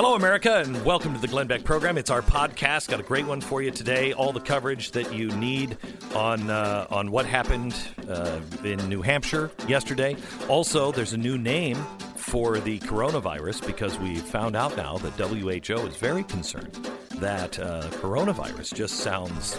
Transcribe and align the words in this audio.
Hello, 0.00 0.14
America, 0.14 0.58
and 0.58 0.84
welcome 0.84 1.12
to 1.12 1.20
the 1.20 1.26
Glenn 1.26 1.48
Beck 1.48 1.64
program. 1.64 1.98
It's 1.98 2.08
our 2.08 2.22
podcast. 2.22 2.86
Got 2.86 3.00
a 3.00 3.02
great 3.02 3.26
one 3.26 3.40
for 3.40 3.62
you 3.62 3.72
today. 3.72 4.12
All 4.12 4.30
the 4.30 4.38
coverage 4.38 4.92
that 4.92 5.12
you 5.12 5.26
need 5.32 5.76
on 6.14 6.50
uh, 6.50 6.86
on 6.88 7.10
what 7.10 7.26
happened 7.26 7.74
uh, 8.08 8.38
in 8.62 8.78
New 8.88 9.02
Hampshire 9.02 9.50
yesterday. 9.66 10.16
Also, 10.46 10.92
there's 10.92 11.14
a 11.14 11.16
new 11.16 11.36
name 11.36 11.74
for 12.14 12.60
the 12.60 12.78
coronavirus 12.78 13.66
because 13.66 13.98
we 13.98 14.14
found 14.14 14.54
out 14.54 14.76
now 14.76 14.98
that 14.98 15.14
WHO 15.14 15.88
is 15.88 15.96
very 15.96 16.22
concerned 16.22 16.88
that 17.16 17.58
uh, 17.58 17.82
coronavirus 17.94 18.74
just 18.74 18.98
sounds 18.98 19.58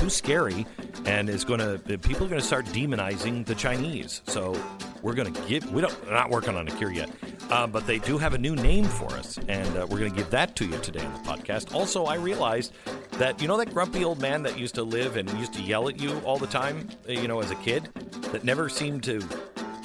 too 0.00 0.08
scary 0.08 0.66
and 1.04 1.28
is 1.28 1.44
going 1.44 1.60
to 1.60 1.98
people 1.98 2.24
are 2.24 2.30
going 2.30 2.40
to 2.40 2.46
start 2.46 2.64
demonizing 2.66 3.44
the 3.44 3.54
Chinese. 3.54 4.22
So 4.26 4.58
we're 5.02 5.12
going 5.12 5.32
to 5.32 5.42
give 5.42 5.70
we 5.72 5.82
don't 5.82 6.06
we're 6.06 6.14
not 6.14 6.30
working 6.30 6.56
on 6.56 6.66
a 6.66 6.70
cure 6.70 6.90
yet, 6.90 7.10
uh, 7.50 7.66
but 7.66 7.86
they 7.86 7.98
do 7.98 8.16
have 8.16 8.32
a 8.32 8.38
new 8.38 8.56
name 8.56 8.84
for 8.84 9.12
us, 9.12 9.38
and 9.48 9.68
uh, 9.76 9.86
we're 9.90 9.98
going 9.98 10.10
to 10.10 10.16
give 10.16 10.30
that 10.30 10.56
to 10.56 10.64
you 10.64 10.78
today 10.78 11.04
on 11.04 11.12
the 11.12 11.28
podcast. 11.28 11.74
Also, 11.74 12.04
I 12.04 12.14
realized 12.14 12.72
that 13.12 13.42
you 13.42 13.48
know 13.48 13.58
that 13.58 13.74
grumpy 13.74 14.02
old 14.02 14.22
man 14.22 14.42
that 14.44 14.58
used 14.58 14.74
to 14.76 14.82
live 14.82 15.16
and 15.16 15.28
used 15.38 15.52
to 15.54 15.62
yell 15.62 15.86
at 15.88 16.00
you 16.00 16.18
all 16.20 16.38
the 16.38 16.46
time, 16.46 16.88
uh, 17.06 17.12
you 17.12 17.28
know, 17.28 17.40
as 17.40 17.50
a 17.50 17.56
kid, 17.56 17.90
that 18.32 18.42
never 18.42 18.70
seemed 18.70 19.02
to 19.04 19.22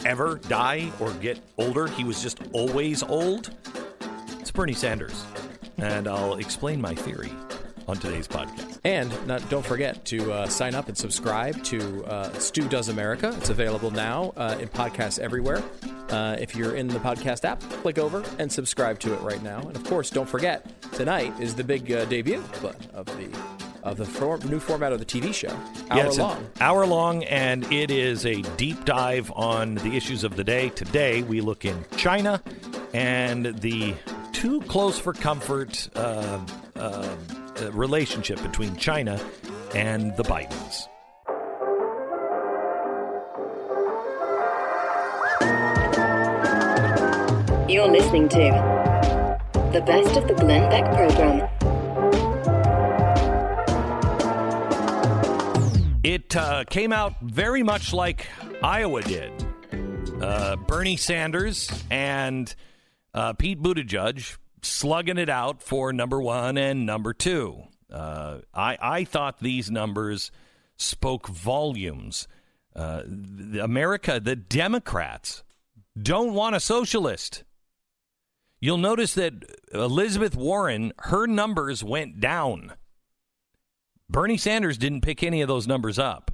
ever 0.05 0.39
die 0.47 0.91
or 1.01 1.11
get 1.15 1.39
older. 1.57 1.87
He 1.87 2.05
was 2.05 2.23
just 2.23 2.39
always 2.53 3.03
old. 3.03 3.53
It's 4.39 4.51
Bernie 4.51 4.73
Sanders, 4.73 5.25
and 5.77 6.07
I'll 6.07 6.35
explain 6.35 6.79
my 6.79 6.95
theory 6.95 7.31
on 7.87 7.97
today's 7.97 8.27
podcast. 8.27 8.79
And 8.83 9.11
not, 9.27 9.47
don't 9.49 9.65
forget 9.65 10.05
to 10.05 10.31
uh, 10.31 10.47
sign 10.47 10.75
up 10.75 10.87
and 10.87 10.97
subscribe 10.97 11.63
to 11.65 12.05
uh, 12.05 12.31
Stu 12.39 12.67
Does 12.67 12.89
America. 12.89 13.33
It's 13.37 13.49
available 13.49 13.91
now 13.91 14.33
uh, 14.37 14.57
in 14.59 14.67
podcasts 14.69 15.19
everywhere. 15.19 15.63
Uh, 16.09 16.35
if 16.39 16.55
you're 16.55 16.75
in 16.75 16.87
the 16.87 16.99
podcast 16.99 17.45
app, 17.45 17.59
click 17.81 17.97
over 17.97 18.23
and 18.39 18.51
subscribe 18.51 18.99
to 18.99 19.13
it 19.13 19.21
right 19.21 19.41
now. 19.41 19.59
And 19.59 19.75
of 19.75 19.83
course, 19.83 20.09
don't 20.09 20.29
forget 20.29 20.65
tonight 20.93 21.33
is 21.39 21.55
the 21.55 21.63
big 21.63 21.91
uh, 21.91 22.05
debut 22.05 22.43
of 22.93 23.05
the 23.05 23.29
of 23.83 23.97
the 23.97 24.47
new 24.49 24.59
format 24.59 24.91
of 24.91 24.99
the 24.99 25.05
TV 25.05 25.31
show. 25.31 25.55
Hour 25.91 26.11
yeah, 26.11 26.23
long. 26.23 26.47
Hour 26.59 26.87
long, 26.87 27.23
and 27.25 27.71
it 27.71 27.91
is 27.91 28.25
a 28.25 28.41
deep 28.57 28.83
dive 28.83 29.31
on 29.35 29.75
the 29.75 29.95
issues 29.95 30.23
of 30.23 30.35
the 30.35 30.43
day. 30.43 30.69
Today, 30.69 31.21
we 31.21 31.39
look 31.39 31.65
in 31.65 31.85
China 31.95 32.41
and 32.95 33.45
the 33.59 33.93
too 34.33 34.61
close 34.61 34.97
for 34.97 35.13
comfort 35.13 35.87
uh, 35.95 36.39
uh, 36.75 37.15
uh, 37.61 37.71
relationship 37.71 38.41
between 38.41 38.75
China 38.75 39.19
and 39.73 40.15
the 40.17 40.23
Bidens. 40.23 40.87
You're 47.69 47.87
listening 47.87 48.29
to 48.29 49.35
the 49.73 49.81
best 49.81 50.15
of 50.15 50.27
the 50.27 50.33
Glenn 50.35 50.69
Beck 50.69 50.85
program. 50.95 51.49
It 56.03 56.35
uh, 56.35 56.63
came 56.69 56.93
out 56.93 57.19
very 57.21 57.63
much 57.63 57.91
like 57.91 58.27
Iowa 58.63 59.01
did. 59.01 59.31
Uh, 60.21 60.55
Bernie 60.55 60.95
Sanders 60.95 61.69
and 61.89 62.53
uh, 63.13 63.33
Pete 63.33 63.61
Buttigieg 63.61 64.37
slugging 64.65 65.17
it 65.17 65.29
out 65.29 65.61
for 65.61 65.93
number 65.93 66.21
one 66.21 66.57
and 66.57 66.85
number 66.85 67.13
two. 67.13 67.63
Uh, 67.91 68.39
I, 68.53 68.77
I 68.81 69.03
thought 69.03 69.39
these 69.39 69.71
numbers 69.71 70.31
spoke 70.77 71.27
volumes. 71.27 72.27
Uh, 72.75 73.03
America, 73.61 74.19
the 74.19 74.35
Democrats 74.35 75.43
don't 76.01 76.33
want 76.33 76.55
a 76.55 76.59
socialist. 76.59 77.43
You'll 78.59 78.77
notice 78.77 79.13
that 79.13 79.33
Elizabeth 79.73 80.35
Warren, 80.35 80.91
her 80.99 81.27
numbers 81.27 81.83
went 81.83 82.19
down. 82.19 82.73
Bernie 84.09 84.37
Sanders 84.37 84.77
didn't 84.77 85.01
pick 85.01 85.23
any 85.23 85.41
of 85.41 85.47
those 85.47 85.67
numbers 85.67 85.99
up. 85.99 86.31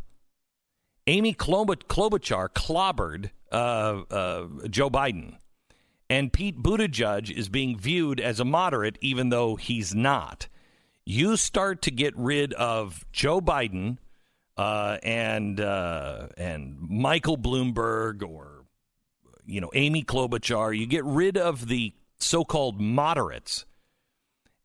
Amy 1.07 1.33
Klobuchar 1.33 2.49
clobbered 2.49 3.31
uh, 3.51 4.01
uh, 4.09 4.47
Joe 4.69 4.89
Biden. 4.89 5.37
And 6.11 6.33
Pete 6.33 6.61
Buttigieg 6.61 7.31
is 7.31 7.47
being 7.47 7.79
viewed 7.79 8.19
as 8.19 8.41
a 8.41 8.43
moderate, 8.43 8.97
even 8.99 9.29
though 9.29 9.55
he's 9.55 9.95
not. 9.95 10.49
You 11.05 11.37
start 11.37 11.81
to 11.83 11.91
get 11.91 12.13
rid 12.17 12.51
of 12.55 13.05
Joe 13.13 13.39
Biden 13.39 13.97
uh, 14.57 14.97
and 15.03 15.61
uh, 15.61 16.27
and 16.35 16.75
Michael 16.81 17.37
Bloomberg 17.37 18.27
or 18.27 18.65
you 19.45 19.61
know 19.61 19.69
Amy 19.73 20.03
Klobuchar. 20.03 20.77
You 20.77 20.85
get 20.85 21.05
rid 21.05 21.37
of 21.37 21.69
the 21.69 21.93
so-called 22.19 22.81
moderates, 22.81 23.65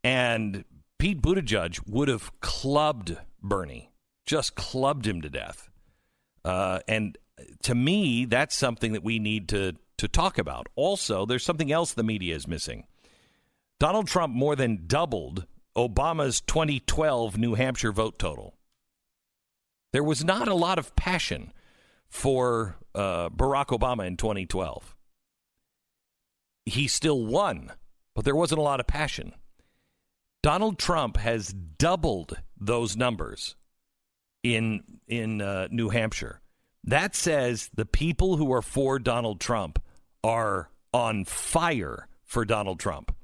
and 0.02 0.64
Pete 0.98 1.22
Buttigieg 1.22 1.78
would 1.86 2.08
have 2.08 2.40
clubbed 2.40 3.16
Bernie, 3.40 3.92
just 4.24 4.56
clubbed 4.56 5.06
him 5.06 5.22
to 5.22 5.30
death. 5.30 5.70
Uh, 6.44 6.80
and 6.88 7.16
to 7.62 7.76
me, 7.76 8.24
that's 8.24 8.56
something 8.56 8.94
that 8.94 9.04
we 9.04 9.20
need 9.20 9.50
to 9.50 9.76
to 9.98 10.08
talk 10.08 10.38
about. 10.38 10.68
Also, 10.74 11.26
there's 11.26 11.44
something 11.44 11.72
else 11.72 11.92
the 11.92 12.02
media 12.02 12.34
is 12.34 12.46
missing. 12.46 12.84
Donald 13.78 14.06
Trump 14.06 14.34
more 14.34 14.56
than 14.56 14.86
doubled 14.86 15.46
Obama's 15.76 16.40
2012 16.40 17.36
New 17.36 17.54
Hampshire 17.54 17.92
vote 17.92 18.18
total. 18.18 18.54
There 19.92 20.04
was 20.04 20.24
not 20.24 20.48
a 20.48 20.54
lot 20.54 20.78
of 20.78 20.96
passion 20.96 21.52
for 22.08 22.76
uh, 22.94 23.28
Barack 23.30 23.66
Obama 23.66 24.06
in 24.06 24.16
2012. 24.16 24.94
He 26.64 26.88
still 26.88 27.24
won, 27.24 27.72
but 28.14 28.24
there 28.24 28.34
wasn't 28.34 28.58
a 28.58 28.62
lot 28.62 28.80
of 28.80 28.86
passion. 28.86 29.32
Donald 30.42 30.78
Trump 30.78 31.16
has 31.16 31.52
doubled 31.52 32.38
those 32.58 32.96
numbers 32.96 33.56
in 34.42 34.82
in 35.08 35.40
uh, 35.40 35.68
New 35.70 35.90
Hampshire. 35.90 36.40
That 36.84 37.14
says 37.14 37.70
the 37.74 37.84
people 37.84 38.36
who 38.36 38.52
are 38.52 38.62
for 38.62 38.98
Donald 38.98 39.40
Trump 39.40 39.82
are 40.26 40.70
on 40.92 41.24
fire 41.24 42.08
for 42.24 42.44
Donald 42.44 42.80
Trump. 42.80 43.14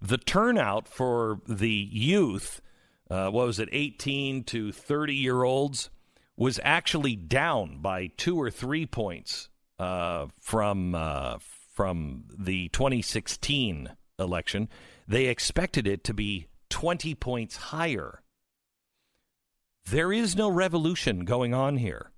The 0.00 0.16
turnout 0.16 0.88
for 0.88 1.40
the 1.46 1.70
youth, 1.70 2.62
uh, 3.10 3.28
what 3.28 3.46
was 3.46 3.58
it, 3.58 3.68
18 3.70 4.44
to 4.44 4.72
30 4.72 5.14
year 5.14 5.42
olds, 5.42 5.90
was 6.36 6.58
actually 6.62 7.16
down 7.16 7.82
by 7.82 8.06
two 8.16 8.40
or 8.40 8.50
three 8.50 8.86
points 8.86 9.50
uh, 9.78 10.26
from 10.40 10.94
uh, 10.94 11.36
from 11.74 12.24
the 12.36 12.68
2016 12.70 13.90
election. 14.18 14.68
They 15.06 15.26
expected 15.26 15.86
it 15.86 16.02
to 16.04 16.14
be 16.14 16.46
20 16.70 17.14
points 17.16 17.56
higher. 17.56 18.22
There 19.90 20.12
is 20.12 20.34
no 20.34 20.48
revolution 20.48 21.24
going 21.24 21.52
on 21.52 21.76
here. 21.76 22.10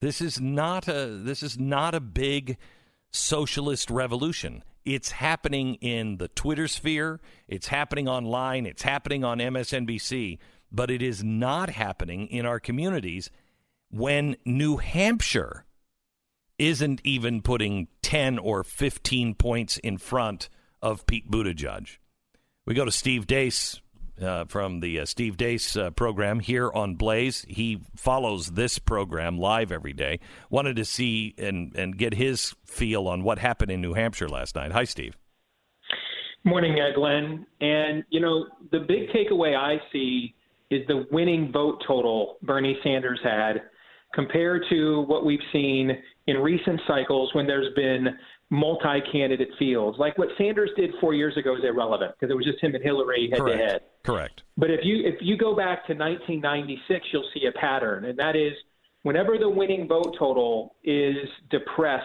This 0.00 0.20
is 0.20 0.40
not 0.40 0.88
a 0.88 1.06
this 1.06 1.42
is 1.42 1.58
not 1.58 1.94
a 1.94 2.00
big 2.00 2.58
socialist 3.16 3.90
revolution. 3.90 4.62
It's 4.84 5.10
happening 5.10 5.74
in 5.76 6.18
the 6.18 6.28
Twitter 6.28 6.68
sphere, 6.68 7.20
it's 7.48 7.68
happening 7.68 8.08
online, 8.08 8.66
it's 8.66 8.82
happening 8.82 9.24
on 9.24 9.38
MSNBC, 9.38 10.38
but 10.70 10.90
it 10.90 11.02
is 11.02 11.24
not 11.24 11.70
happening 11.70 12.28
in 12.28 12.46
our 12.46 12.60
communities 12.60 13.30
when 13.90 14.36
New 14.44 14.76
Hampshire 14.76 15.64
isn't 16.58 17.00
even 17.04 17.42
putting 17.42 17.88
10 18.02 18.38
or 18.38 18.62
15 18.62 19.34
points 19.34 19.78
in 19.78 19.98
front 19.98 20.48
of 20.80 21.06
Pete 21.06 21.30
Buttigieg. 21.30 21.98
We 22.64 22.74
go 22.74 22.84
to 22.84 22.92
Steve 22.92 23.26
Deace 23.26 23.80
uh, 24.20 24.44
from 24.46 24.80
the 24.80 25.00
uh, 25.00 25.04
Steve 25.04 25.36
Deace 25.36 25.76
uh, 25.76 25.90
program 25.90 26.40
here 26.40 26.70
on 26.72 26.94
Blaze. 26.94 27.44
He 27.48 27.82
follows 27.96 28.48
this 28.52 28.78
program 28.78 29.38
live 29.38 29.70
every 29.70 29.92
day. 29.92 30.20
Wanted 30.50 30.76
to 30.76 30.84
see 30.84 31.34
and, 31.38 31.74
and 31.76 31.96
get 31.96 32.14
his 32.14 32.54
feel 32.64 33.08
on 33.08 33.22
what 33.22 33.38
happened 33.38 33.70
in 33.70 33.80
New 33.80 33.94
Hampshire 33.94 34.28
last 34.28 34.54
night. 34.54 34.72
Hi, 34.72 34.84
Steve. 34.84 35.16
Morning, 36.44 36.78
uh, 36.80 36.94
Glenn. 36.94 37.46
And, 37.60 38.04
you 38.10 38.20
know, 38.20 38.46
the 38.70 38.80
big 38.80 39.08
takeaway 39.10 39.56
I 39.56 39.80
see 39.92 40.34
is 40.70 40.86
the 40.86 41.06
winning 41.10 41.50
vote 41.52 41.82
total 41.86 42.36
Bernie 42.42 42.78
Sanders 42.82 43.20
had 43.22 43.62
compared 44.14 44.64
to 44.70 45.02
what 45.02 45.24
we've 45.24 45.38
seen 45.52 45.90
in 46.26 46.36
recent 46.38 46.80
cycles 46.86 47.32
when 47.34 47.46
there's 47.46 47.72
been 47.74 48.08
multi-candidate 48.50 49.48
fields. 49.58 49.98
Like 49.98 50.16
what 50.18 50.28
Sanders 50.38 50.70
did 50.76 50.90
four 51.00 51.14
years 51.14 51.36
ago 51.36 51.56
is 51.56 51.64
irrelevant 51.64 52.12
because 52.18 52.30
it 52.32 52.36
was 52.36 52.44
just 52.44 52.62
him 52.62 52.74
and 52.74 52.82
Hillary 52.82 53.28
head 53.30 53.38
to 53.44 53.56
head. 53.56 53.80
Correct. 54.04 54.42
But 54.56 54.70
if 54.70 54.80
you 54.84 55.04
if 55.04 55.16
you 55.20 55.36
go 55.36 55.54
back 55.56 55.86
to 55.88 55.94
1996, 55.94 57.06
you'll 57.12 57.28
see 57.34 57.46
a 57.46 57.52
pattern, 57.52 58.04
and 58.04 58.18
that 58.18 58.36
is 58.36 58.52
whenever 59.02 59.38
the 59.38 59.48
winning 59.48 59.88
vote 59.88 60.16
total 60.18 60.76
is 60.84 61.16
depressed 61.50 62.04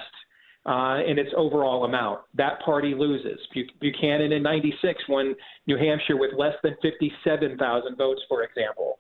uh, 0.65 0.99
in 1.07 1.17
its 1.17 1.31
overall 1.35 1.85
amount, 1.85 2.21
that 2.35 2.59
party 2.63 2.93
loses. 2.95 3.39
Buchanan 3.79 4.31
in 4.31 4.43
96 4.43 5.03
won 5.09 5.35
New 5.67 5.77
Hampshire 5.77 6.17
with 6.17 6.31
less 6.37 6.53
than 6.63 6.75
57,000 6.81 7.97
votes, 7.97 8.21
for 8.29 8.43
example. 8.43 8.99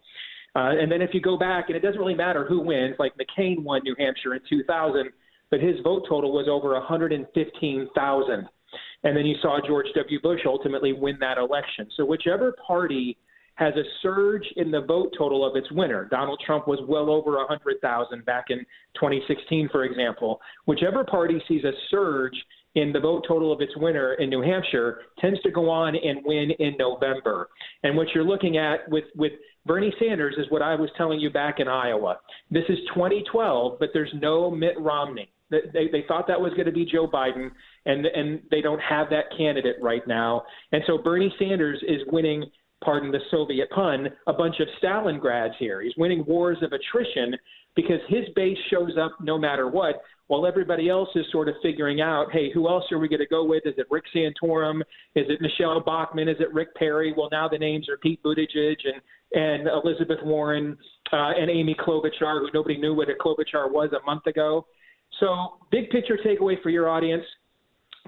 Uh, 0.55 0.71
and 0.81 0.91
then 0.91 1.01
if 1.01 1.11
you 1.13 1.21
go 1.21 1.37
back, 1.37 1.65
and 1.67 1.75
it 1.75 1.81
doesn't 1.81 1.99
really 1.99 2.15
matter 2.15 2.45
who 2.45 2.59
wins, 2.59 2.95
like 2.99 3.13
McCain 3.15 3.63
won 3.63 3.81
New 3.83 3.95
Hampshire 3.97 4.33
in 4.33 4.41
2000 4.49 5.09
but 5.51 5.59
his 5.59 5.75
vote 5.83 6.05
total 6.09 6.31
was 6.31 6.47
over 6.49 6.73
115,000. 6.73 8.49
And 9.03 9.17
then 9.17 9.25
you 9.25 9.35
saw 9.41 9.59
George 9.65 9.87
W. 9.95 10.21
Bush 10.21 10.41
ultimately 10.45 10.93
win 10.93 11.17
that 11.19 11.37
election. 11.37 11.89
So 11.97 12.05
whichever 12.05 12.55
party 12.65 13.17
has 13.55 13.73
a 13.75 13.83
surge 14.01 14.45
in 14.55 14.71
the 14.71 14.81
vote 14.81 15.13
total 15.17 15.47
of 15.47 15.55
its 15.55 15.71
winner. 15.71 16.07
Donald 16.09 16.41
Trump 16.45 16.67
was 16.67 16.79
well 16.87 17.09
over 17.09 17.37
100,000 17.37 18.25
back 18.25 18.45
in 18.49 18.59
2016, 18.95 19.69
for 19.71 19.83
example. 19.83 20.39
Whichever 20.65 21.03
party 21.03 21.41
sees 21.47 21.63
a 21.63 21.71
surge 21.89 22.33
in 22.75 22.93
the 22.93 22.99
vote 22.99 23.25
total 23.27 23.51
of 23.51 23.59
its 23.59 23.75
winner 23.75 24.13
in 24.13 24.29
New 24.29 24.41
Hampshire 24.41 25.01
tends 25.19 25.41
to 25.41 25.51
go 25.51 25.69
on 25.69 25.95
and 25.95 26.21
win 26.23 26.51
in 26.59 26.75
November. 26.79 27.49
And 27.83 27.97
what 27.97 28.07
you're 28.15 28.23
looking 28.23 28.57
at 28.57 28.89
with, 28.89 29.03
with 29.15 29.33
Bernie 29.65 29.93
Sanders 29.99 30.35
is 30.37 30.45
what 30.49 30.61
I 30.61 30.75
was 30.75 30.89
telling 30.97 31.19
you 31.19 31.29
back 31.29 31.59
in 31.59 31.67
Iowa. 31.67 32.17
This 32.49 32.63
is 32.69 32.77
2012, 32.95 33.77
but 33.79 33.89
there's 33.93 34.13
no 34.21 34.49
Mitt 34.49 34.79
Romney. 34.79 35.29
They, 35.51 35.89
they 35.91 36.03
thought 36.07 36.27
that 36.27 36.39
was 36.39 36.53
going 36.53 36.65
to 36.65 36.71
be 36.71 36.85
Joe 36.85 37.07
Biden, 37.07 37.51
and, 37.85 38.05
and 38.05 38.41
they 38.49 38.61
don't 38.61 38.79
have 38.79 39.09
that 39.09 39.25
candidate 39.37 39.75
right 39.81 40.05
now. 40.07 40.43
And 40.71 40.81
so 40.87 40.97
Bernie 40.97 41.33
Sanders 41.37 41.83
is 41.87 42.01
winning 42.11 42.45
pardon 42.83 43.11
the 43.11 43.19
Soviet 43.29 43.69
pun, 43.69 44.07
a 44.27 44.33
bunch 44.33 44.55
of 44.59 44.67
Stalingrads 44.81 45.55
here. 45.59 45.81
He's 45.81 45.93
winning 45.97 46.25
wars 46.25 46.57
of 46.63 46.71
attrition 46.73 47.35
because 47.75 47.99
his 48.07 48.25
base 48.35 48.57
shows 48.69 48.93
up 48.99 49.11
no 49.21 49.37
matter 49.37 49.69
what, 49.69 50.01
while 50.27 50.45
everybody 50.45 50.89
else 50.89 51.09
is 51.15 51.25
sort 51.31 51.47
of 51.47 51.55
figuring 51.61 52.01
out, 52.01 52.31
hey, 52.31 52.49
who 52.51 52.67
else 52.67 52.83
are 52.91 52.99
we 52.99 53.07
going 53.07 53.19
to 53.19 53.27
go 53.27 53.45
with? 53.45 53.63
Is 53.65 53.75
it 53.77 53.85
Rick 53.91 54.05
Santorum? 54.15 54.81
Is 55.15 55.25
it 55.29 55.41
Michele 55.41 55.79
Bachmann? 55.79 56.27
Is 56.27 56.37
it 56.39 56.53
Rick 56.53 56.73
Perry? 56.75 57.13
Well, 57.15 57.29
now 57.31 57.47
the 57.47 57.57
names 57.57 57.87
are 57.87 57.97
Pete 57.97 58.21
Buttigieg 58.23 58.77
and 58.85 59.01
and 59.33 59.67
Elizabeth 59.67 60.19
Warren 60.23 60.77
uh, 61.13 61.31
and 61.39 61.49
Amy 61.49 61.73
Klobuchar, 61.73 62.41
who 62.41 62.49
nobody 62.53 62.77
knew 62.77 62.93
what 62.93 63.07
a 63.09 63.13
Klobuchar 63.13 63.71
was 63.71 63.89
a 63.93 64.05
month 64.05 64.27
ago. 64.27 64.65
So, 65.19 65.57
big 65.71 65.89
picture 65.89 66.17
takeaway 66.25 66.61
for 66.61 66.69
your 66.69 66.89
audience: 66.89 67.23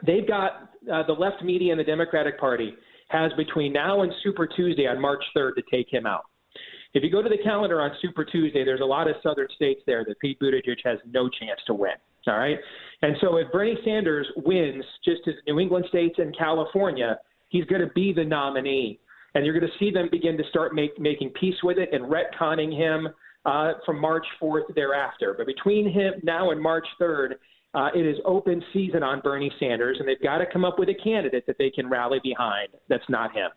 they've 0.05 0.27
got 0.27 0.71
uh, 0.91 1.03
the 1.05 1.13
left 1.13 1.43
media 1.43 1.71
and 1.71 1.79
the 1.79 1.83
Democratic 1.83 2.39
Party 2.39 2.73
has 3.09 3.31
between 3.37 3.71
now 3.71 4.01
and 4.01 4.11
Super 4.23 4.47
Tuesday 4.47 4.87
on 4.87 4.99
March 4.99 5.23
3rd 5.37 5.55
to 5.55 5.63
take 5.71 5.91
him 5.91 6.05
out. 6.05 6.25
If 6.93 7.03
you 7.03 7.11
go 7.11 7.21
to 7.21 7.29
the 7.29 7.37
calendar 7.43 7.81
on 7.81 7.91
Super 8.01 8.23
Tuesday, 8.23 8.63
there's 8.63 8.81
a 8.81 8.85
lot 8.85 9.07
of 9.07 9.15
southern 9.23 9.47
states 9.55 9.81
there 9.85 10.05
that 10.05 10.19
Pete 10.19 10.39
Buttigieg 10.39 10.77
has 10.83 10.99
no 11.11 11.27
chance 11.27 11.59
to 11.67 11.73
win. 11.73 11.93
All 12.27 12.37
right. 12.37 12.57
And 13.01 13.15
so 13.19 13.37
if 13.37 13.51
Bernie 13.51 13.77
Sanders 13.83 14.27
wins 14.37 14.83
just 15.03 15.21
as 15.27 15.33
New 15.47 15.59
England 15.59 15.85
states 15.89 16.15
and 16.19 16.35
California, 16.37 17.17
he's 17.49 17.65
going 17.65 17.81
to 17.81 17.91
be 17.93 18.13
the 18.13 18.23
nominee. 18.23 18.99
And 19.35 19.45
you're 19.45 19.59
going 19.59 19.69
to 19.69 19.77
see 19.79 19.91
them 19.91 20.07
begin 20.11 20.37
to 20.37 20.43
start 20.49 20.75
make, 20.75 20.99
making 20.99 21.31
peace 21.31 21.55
with 21.63 21.79
it 21.79 21.89
and 21.91 22.05
retconning 22.05 22.71
him 22.75 23.07
uh, 23.45 23.73
from 23.85 23.99
March 23.99 24.25
4th 24.41 24.73
thereafter. 24.75 25.33
But 25.37 25.47
between 25.47 25.91
him 25.91 26.13
now 26.23 26.51
and 26.51 26.61
March 26.61 26.87
3rd, 26.99 27.33
uh, 27.73 27.89
it 27.95 28.05
is 28.05 28.17
open 28.25 28.63
season 28.71 29.03
on 29.03 29.19
Bernie 29.21 29.51
Sanders, 29.59 29.97
and 29.99 30.07
they've 30.07 30.21
got 30.21 30.37
to 30.37 30.45
come 30.51 30.63
up 30.63 30.77
with 30.77 30.89
a 30.89 30.93
candidate 30.93 31.45
that 31.47 31.57
they 31.57 31.69
can 31.69 31.89
rally 31.89 32.19
behind. 32.23 32.69
That's 32.87 33.07
not 33.09 33.33
him. 33.33 33.49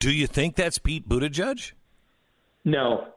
Do 0.00 0.10
you 0.10 0.26
think 0.26 0.56
that's 0.56 0.78
Pete 0.78 1.08
Buttigieg? 1.08 1.72
No. 2.64 3.08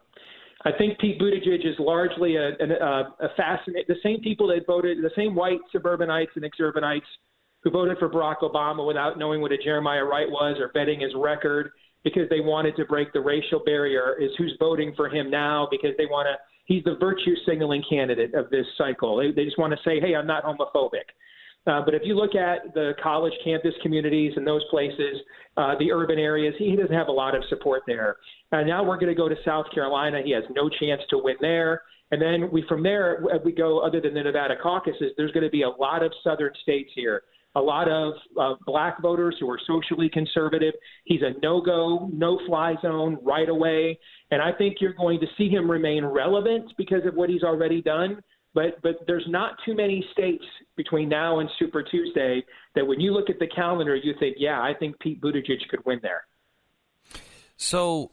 I 0.65 0.71
think 0.77 0.99
Pete 0.99 1.19
Buttigieg 1.19 1.65
is 1.65 1.75
largely 1.79 2.35
a, 2.35 2.49
a, 2.49 3.15
a 3.19 3.29
fascinating. 3.35 3.85
The 3.87 3.99
same 4.03 4.21
people 4.21 4.47
that 4.47 4.65
voted, 4.67 4.99
the 4.99 5.11
same 5.15 5.35
white 5.35 5.59
suburbanites 5.71 6.31
and 6.35 6.45
exurbanites 6.45 7.01
who 7.63 7.71
voted 7.71 7.97
for 7.97 8.09
Barack 8.09 8.39
Obama 8.41 8.85
without 8.85 9.17
knowing 9.17 9.41
what 9.41 9.51
a 9.51 9.57
Jeremiah 9.57 10.03
Wright 10.03 10.29
was 10.29 10.57
or 10.59 10.69
betting 10.69 10.99
his 10.99 11.11
record 11.15 11.71
because 12.03 12.29
they 12.29 12.41
wanted 12.41 12.75
to 12.75 12.85
break 12.85 13.13
the 13.13 13.21
racial 13.21 13.61
barrier, 13.65 14.17
is 14.19 14.31
who's 14.37 14.55
voting 14.59 14.93
for 14.95 15.09
him 15.09 15.29
now 15.29 15.67
because 15.71 15.91
they 15.97 16.05
want 16.05 16.27
to 16.27 16.35
he's 16.65 16.83
the 16.83 16.95
virtue 16.99 17.35
signaling 17.45 17.83
candidate 17.89 18.33
of 18.33 18.49
this 18.49 18.65
cycle. 18.77 19.17
They, 19.17 19.31
they 19.31 19.45
just 19.45 19.57
want 19.57 19.73
to 19.73 19.79
say, 19.83 19.99
hey, 19.99 20.15
I'm 20.15 20.27
not 20.27 20.43
homophobic. 20.43 21.11
Uh, 21.65 21.81
but 21.83 21.93
if 21.93 22.01
you 22.03 22.15
look 22.15 22.35
at 22.35 22.73
the 22.73 22.91
college 23.01 23.33
campus 23.43 23.73
communities 23.81 24.33
and 24.35 24.45
those 24.45 24.63
places, 24.69 25.17
uh, 25.55 25.75
the 25.79 25.91
urban 25.91 26.19
areas, 26.19 26.53
he 26.57 26.75
doesn't 26.75 26.93
have 26.93 27.07
a 27.07 27.11
lot 27.11 27.35
of 27.35 27.43
support 27.47 27.83
there. 27.87 28.17
And 28.51 28.67
now 28.67 28.83
we're 28.83 28.97
going 28.97 29.07
to 29.07 29.15
go 29.15 29.29
to 29.29 29.35
South 29.45 29.65
Carolina. 29.73 30.21
He 30.23 30.31
has 30.31 30.43
no 30.53 30.69
chance 30.69 31.01
to 31.09 31.17
win 31.17 31.35
there. 31.39 31.83
And 32.11 32.21
then 32.21 32.51
we 32.51 32.63
from 32.67 32.83
there 32.83 33.23
we 33.43 33.53
go. 33.53 33.79
Other 33.79 34.01
than 34.01 34.13
the 34.13 34.23
Nevada 34.23 34.55
caucuses, 34.61 35.11
there's 35.17 35.31
going 35.31 35.45
to 35.45 35.49
be 35.49 35.63
a 35.63 35.69
lot 35.69 36.03
of 36.03 36.11
southern 36.23 36.51
states 36.61 36.91
here 36.93 37.23
a 37.55 37.61
lot 37.61 37.89
of 37.89 38.13
uh, 38.39 38.55
black 38.65 39.01
voters 39.01 39.35
who 39.39 39.49
are 39.49 39.59
socially 39.67 40.09
conservative. 40.09 40.73
He's 41.05 41.21
a 41.21 41.39
no 41.41 41.61
go, 41.61 42.09
no 42.11 42.39
fly 42.47 42.75
zone 42.81 43.17
right 43.21 43.49
away. 43.49 43.99
And 44.31 44.41
I 44.41 44.51
think 44.51 44.77
you're 44.79 44.93
going 44.93 45.19
to 45.19 45.27
see 45.37 45.49
him 45.49 45.69
remain 45.69 46.03
relevant 46.03 46.73
because 46.77 47.05
of 47.05 47.13
what 47.15 47.29
he's 47.29 47.43
already 47.43 47.81
done. 47.81 48.21
But, 48.55 48.81
but 48.83 48.97
there's 49.07 49.25
not 49.27 49.57
too 49.65 49.75
many 49.75 50.05
states 50.11 50.43
between 50.75 51.09
now 51.09 51.39
and 51.39 51.49
Super 51.57 51.83
Tuesday 51.83 52.43
that 52.75 52.85
when 52.85 52.99
you 52.99 53.11
look 53.11 53.29
at 53.29 53.39
the 53.39 53.47
calendar, 53.47 53.95
you 53.95 54.13
think, 54.19 54.37
yeah, 54.39 54.61
I 54.61 54.73
think 54.77 54.99
Pete 54.99 55.21
Buttigieg 55.21 55.67
could 55.69 55.83
win 55.85 55.99
there. 56.01 56.25
So, 57.55 58.11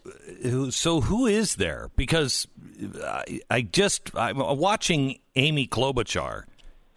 so 0.71 1.01
who 1.01 1.27
is 1.27 1.57
there? 1.57 1.91
Because 1.97 2.47
I, 3.03 3.41
I 3.51 3.63
just 3.63 4.15
I'm 4.15 4.39
watching 4.39 5.19
Amy 5.35 5.67
Klobuchar, 5.67 6.45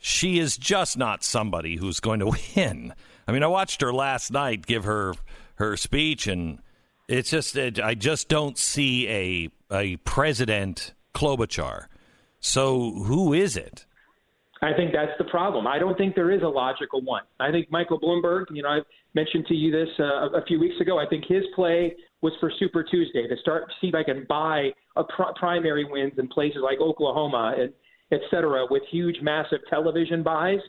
she 0.06 0.38
is 0.38 0.58
just 0.58 0.98
not 0.98 1.24
somebody 1.24 1.78
who's 1.78 2.02
going 2.02 2.20
to 2.20 2.26
win. 2.56 2.94
I 3.26 3.32
mean, 3.32 3.42
I 3.42 3.48
watched 3.48 3.80
her 3.82 3.94
last 3.94 4.32
night 4.32 4.66
give 4.66 4.84
her 4.84 5.14
her 5.56 5.78
speech, 5.78 6.28
and 6.28 6.60
it's 7.08 7.30
just 7.30 7.56
it, 7.56 7.80
I 7.80 7.96
just 7.96 8.28
don't 8.28 8.58
see 8.58 9.08
a 9.08 9.50
a 9.74 9.96
president 9.98 10.94
Klobuchar. 11.16 11.86
So 12.42 12.92
who 12.92 13.32
is 13.32 13.56
it? 13.56 13.86
I 14.62 14.74
think 14.74 14.92
that's 14.92 15.18
the 15.18 15.24
problem. 15.26 15.68
I 15.68 15.80
don't 15.80 15.98
think 15.98 16.16
there 16.16 16.32
is 16.32 16.42
a 16.42 16.48
logical 16.48 17.02
one. 17.02 17.24
I 17.40 17.52
think 17.52 17.72
Michael 17.72 18.00
Bloomberg, 18.00 18.46
you 18.52 18.62
know, 18.62 18.70
I 18.70 18.80
mentioned 19.14 19.46
to 19.48 19.54
you 19.54 19.72
this 19.72 19.90
uh, 20.00 20.30
a 20.32 20.44
few 20.46 20.60
weeks 20.60 20.80
ago. 20.82 21.00
I 21.00 21.06
think 21.08 21.24
his 21.28 21.44
play 21.56 21.96
was 22.22 22.34
for 22.42 22.52
Super 22.60 22.84
Tuesday 22.84 23.26
to 23.28 23.38
start 23.38 23.72
see 23.80 23.88
if 23.88 23.96
I 23.96 24.04
can 24.04 24.26
buy 24.28 24.72
a 24.98 25.04
pr- 25.06 25.34
primary 25.38 25.86
wins 25.86 26.14
in 26.18 26.28
places 26.28 26.60
like 26.62 26.80
Oklahoma 26.80 27.56
and 27.58 27.74
et 28.13 28.21
cetera, 28.31 28.65
with 28.69 28.83
huge, 28.89 29.18
massive 29.21 29.60
television 29.69 30.24
buys. 30.24 30.60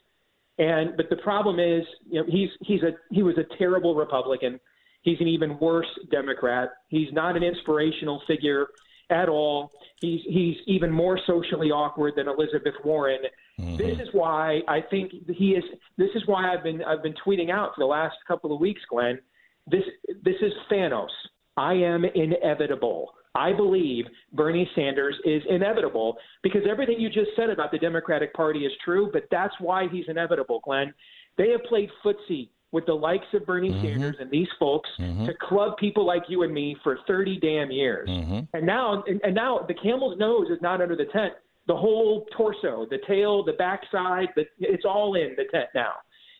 And 0.58 0.96
but 0.96 1.11
the 1.11 1.17
problem 1.17 1.58
is, 1.58 1.85
you 2.08 2.20
know, 2.20 2.26
he's 2.29 2.49
he's 2.62 2.82
a 2.82 2.93
he 3.11 3.23
was 3.23 3.37
a 3.38 3.56
terrible 3.58 3.94
Republican. 3.94 4.58
He's 5.02 5.20
an 5.20 5.29
even 5.29 5.58
worse 5.58 5.87
Democrat. 6.11 6.70
He's 6.88 7.12
not 7.12 7.37
an 7.37 7.43
inspirational 7.43 8.23
figure 8.26 8.69
at 9.11 9.29
all. 9.29 9.70
He's 10.00 10.20
he's 10.26 10.56
even 10.67 10.91
more 10.91 11.19
socially 11.26 11.70
awkward 11.70 12.14
than 12.17 12.29
Elizabeth 12.29 12.75
Warren. 12.85 13.20
Mm-hmm. 13.61 13.76
This 13.76 13.99
is 13.99 14.08
why 14.12 14.61
I 14.69 14.81
think 14.91 15.12
he 15.29 15.50
is. 15.50 15.64
This 15.99 16.11
is 16.14 16.23
why 16.26 16.55
I've 16.55 16.62
been 16.62 16.82
I've 16.85 17.02
been 17.02 17.14
tweeting 17.26 17.50
out 17.50 17.75
for 17.75 17.81
the 17.81 17.87
last 17.87 18.17
couple 18.26 18.55
of 18.55 18.61
weeks, 18.61 18.81
Glenn. 18.88 19.19
This 19.67 19.85
this 20.23 20.37
is 20.41 20.52
Thanos. 20.70 21.08
I 21.56 21.74
am 21.74 22.05
inevitable. 22.05 23.13
I 23.34 23.53
believe 23.53 24.05
Bernie 24.32 24.69
Sanders 24.74 25.17
is 25.24 25.43
inevitable 25.48 26.17
because 26.43 26.62
everything 26.70 27.00
you 27.00 27.08
just 27.08 27.31
said 27.36 27.50
about 27.50 27.72
the 27.72 27.79
Democratic 27.79 28.32
Party 28.32 28.60
is 28.60 28.72
true, 28.84 29.10
but 29.12 29.24
that's 29.31 29.55
why 29.58 29.88
he's 29.91 30.05
inevitable, 30.08 30.60
Glenn. 30.64 30.94
They 31.36 31.50
have 31.50 31.62
played 31.64 31.91
footsie 32.05 32.50
with 32.70 32.86
the 32.86 32.94
likes 32.94 33.26
of 33.34 33.44
Bernie 33.46 33.70
mm-hmm. 33.70 33.86
Sanders 33.86 34.17
and 34.20 34.31
these 34.31 34.48
folks 34.58 34.88
mm-hmm. 35.00 35.26
to 35.26 35.32
club 35.41 35.76
people 35.79 36.05
like 36.06 36.22
you 36.29 36.43
and 36.43 36.53
me 36.53 36.76
for 36.82 36.98
30 37.06 37.38
damn 37.41 37.70
years. 37.70 38.08
Mm-hmm. 38.08 38.41
And 38.53 38.67
now 38.67 39.03
and, 39.06 39.20
and 39.22 39.34
now 39.34 39.64
the 39.67 39.74
camel's 39.74 40.19
nose 40.19 40.48
is 40.50 40.58
not 40.60 40.81
under 40.81 40.96
the 40.96 41.06
tent. 41.06 41.34
The 41.67 41.76
whole 41.76 42.26
torso, 42.36 42.86
the 42.91 42.98
tail, 43.06 43.44
the 43.44 43.55
backside, 43.55 44.29
the, 44.36 44.44
it's 44.58 44.84
all 44.84 45.14
in 45.14 45.34
the 45.36 45.44
tent 45.50 45.70
now 45.74 45.94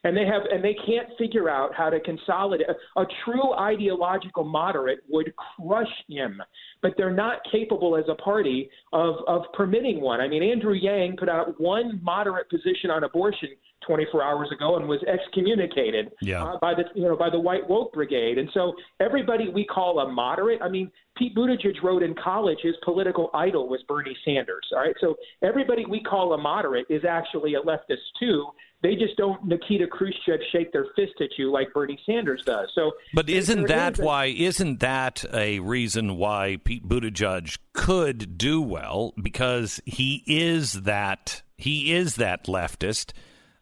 and 0.05 0.17
they 0.17 0.27
have 0.27 0.43
and 0.53 0.63
they 0.63 0.77
can't 0.87 1.09
figure 1.19 1.49
out 1.49 1.75
how 1.75 1.91
to 1.91 1.99
consolidate. 2.01 2.67
A, 2.97 3.05
true 3.25 3.55
ideological 3.55 4.45
moderate 4.45 5.01
would 5.09 5.33
crush 5.37 5.89
him, 6.09 6.41
but 6.83 6.93
they're 6.97 7.13
not 7.13 7.39
capable 7.51 7.97
as 7.97 8.05
a 8.09 8.15
party 8.15 8.71
of 8.93 9.17
of 9.27 9.43
permitting 9.55 10.01
one. 10.01 10.21
I 10.21 10.29
mean, 10.29 10.43
Andrew 10.43 10.75
Yang 10.75 11.17
put 11.19 11.29
out 11.29 11.59
one 11.61 12.01
moderate 12.03 12.49
position 12.51 12.91
on 12.91 13.05
abortion 13.05 13.49
24 13.87 14.23
hours 14.23 14.49
ago 14.53 14.77
and 14.77 14.89
was 14.89 15.03
excommunicated 15.05 16.11
yeah. 16.21 16.45
uh, 16.45 16.59
by 16.59 16.75
the 16.75 16.85
you 16.95 17.03
know 17.03 17.17
by 17.17 17.31
the 17.31 17.39
white 17.39 17.69
woke 17.69 17.93
brigade. 17.93 18.39
And 18.39 18.49
so 18.53 18.75
everybody 19.01 19.49
we 19.49 19.65
call 19.65 20.01
a 20.01 20.11
moderate. 20.11 20.61
I 20.63 20.69
mean, 20.69 20.91
Pete 21.17 21.35
Buttigieg 21.35 21.83
wrote 21.83 22.03
in 22.03 22.15
college 22.23 22.59
his 22.63 22.75
political 22.85 23.31
idol 23.35 23.69
was 23.69 23.83
Bernie 23.89 24.17
Sanders. 24.25 24.67
All 24.73 24.81
right, 24.81 24.95
so 25.01 25.15
everybody 25.43 25.85
we 25.87 26.03
call 26.03 26.33
a 26.35 26.39
moderate 26.39 26.87
is 26.91 27.05
actually 27.09 27.55
a 27.55 27.63
leftist 27.63 28.05
too. 28.19 28.49
They 28.85 28.97
just 28.97 29.17
don't 29.17 29.43
Nikita 29.43 29.87
Khrushchev 29.87 30.41
shake 30.53 30.71
their 30.71 30.85
fist 30.95 31.15
at 31.23 31.31
you 31.39 31.51
like 31.51 31.73
Bernie 31.73 31.99
Sanders 32.05 32.43
does. 32.45 32.69
So, 32.75 32.93
but 33.15 33.31
isn't 33.31 33.67
that 33.69 33.95
is 33.95 34.01
a, 34.01 34.05
why? 34.05 34.27
Isn't 34.27 34.81
that 34.81 35.25
a 35.33 35.59
reason 35.61 36.19
why 36.19 36.59
Pete 36.63 36.87
Buttigieg 36.87 37.57
could 37.73 38.37
do 38.37 38.61
well 38.61 39.15
because 39.21 39.81
he 39.87 40.23
is 40.27 40.83
that 40.83 41.41
he 41.57 41.95
is 41.95 42.17
that 42.17 42.45
leftist, 42.45 43.15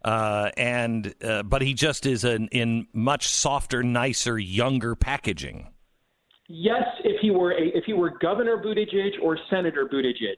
uh, 0.05 0.51
and 0.57 1.15
uh, 1.23 1.45
but 1.45 1.63
he 1.63 1.73
just 1.73 2.05
is 2.05 2.25
an, 2.25 2.49
in 2.49 2.89
much 2.93 3.29
softer, 3.29 3.85
nicer, 3.85 4.41
younger 4.41 4.97
packaging. 4.97 5.69
Yes, 6.49 6.83
if 7.05 7.21
he 7.21 7.31
were 7.31 7.53
a, 7.53 7.63
if 7.77 7.85
he 7.85 7.93
were 7.93 8.11
Governor 8.19 8.57
Buttigieg 8.57 9.13
or 9.23 9.39
Senator 9.49 9.87
Buttigieg. 9.87 10.35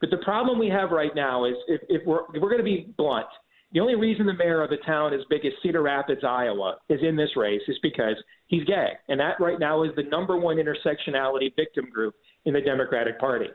But 0.00 0.10
the 0.10 0.18
problem 0.18 0.60
we 0.60 0.68
have 0.68 0.92
right 0.92 1.14
now 1.16 1.46
is 1.46 1.56
if, 1.66 1.80
if 1.88 2.06
we're 2.06 2.20
if 2.32 2.40
we're 2.40 2.48
going 2.48 2.58
to 2.58 2.62
be 2.62 2.94
blunt 2.96 3.26
The 3.72 3.80
only 3.80 3.94
reason 3.94 4.26
the 4.26 4.32
mayor 4.34 4.62
of 4.62 4.72
a 4.72 4.84
town 4.84 5.14
as 5.14 5.20
big 5.30 5.44
as 5.44 5.52
Cedar 5.62 5.82
Rapids, 5.82 6.22
Iowa, 6.24 6.78
is 6.88 7.00
in 7.02 7.16
this 7.16 7.36
race 7.36 7.62
is 7.68 7.78
because 7.82 8.16
he's 8.46 8.64
gay. 8.64 8.88
And 9.08 9.20
that 9.20 9.38
right 9.38 9.60
now 9.60 9.84
is 9.84 9.90
the 9.94 10.02
number 10.02 10.36
one 10.36 10.56
intersectionality 10.56 11.54
victim 11.54 11.88
group 11.92 12.14
in 12.46 12.54
the 12.54 12.60
Democratic 12.60 13.20
Party. 13.20 13.46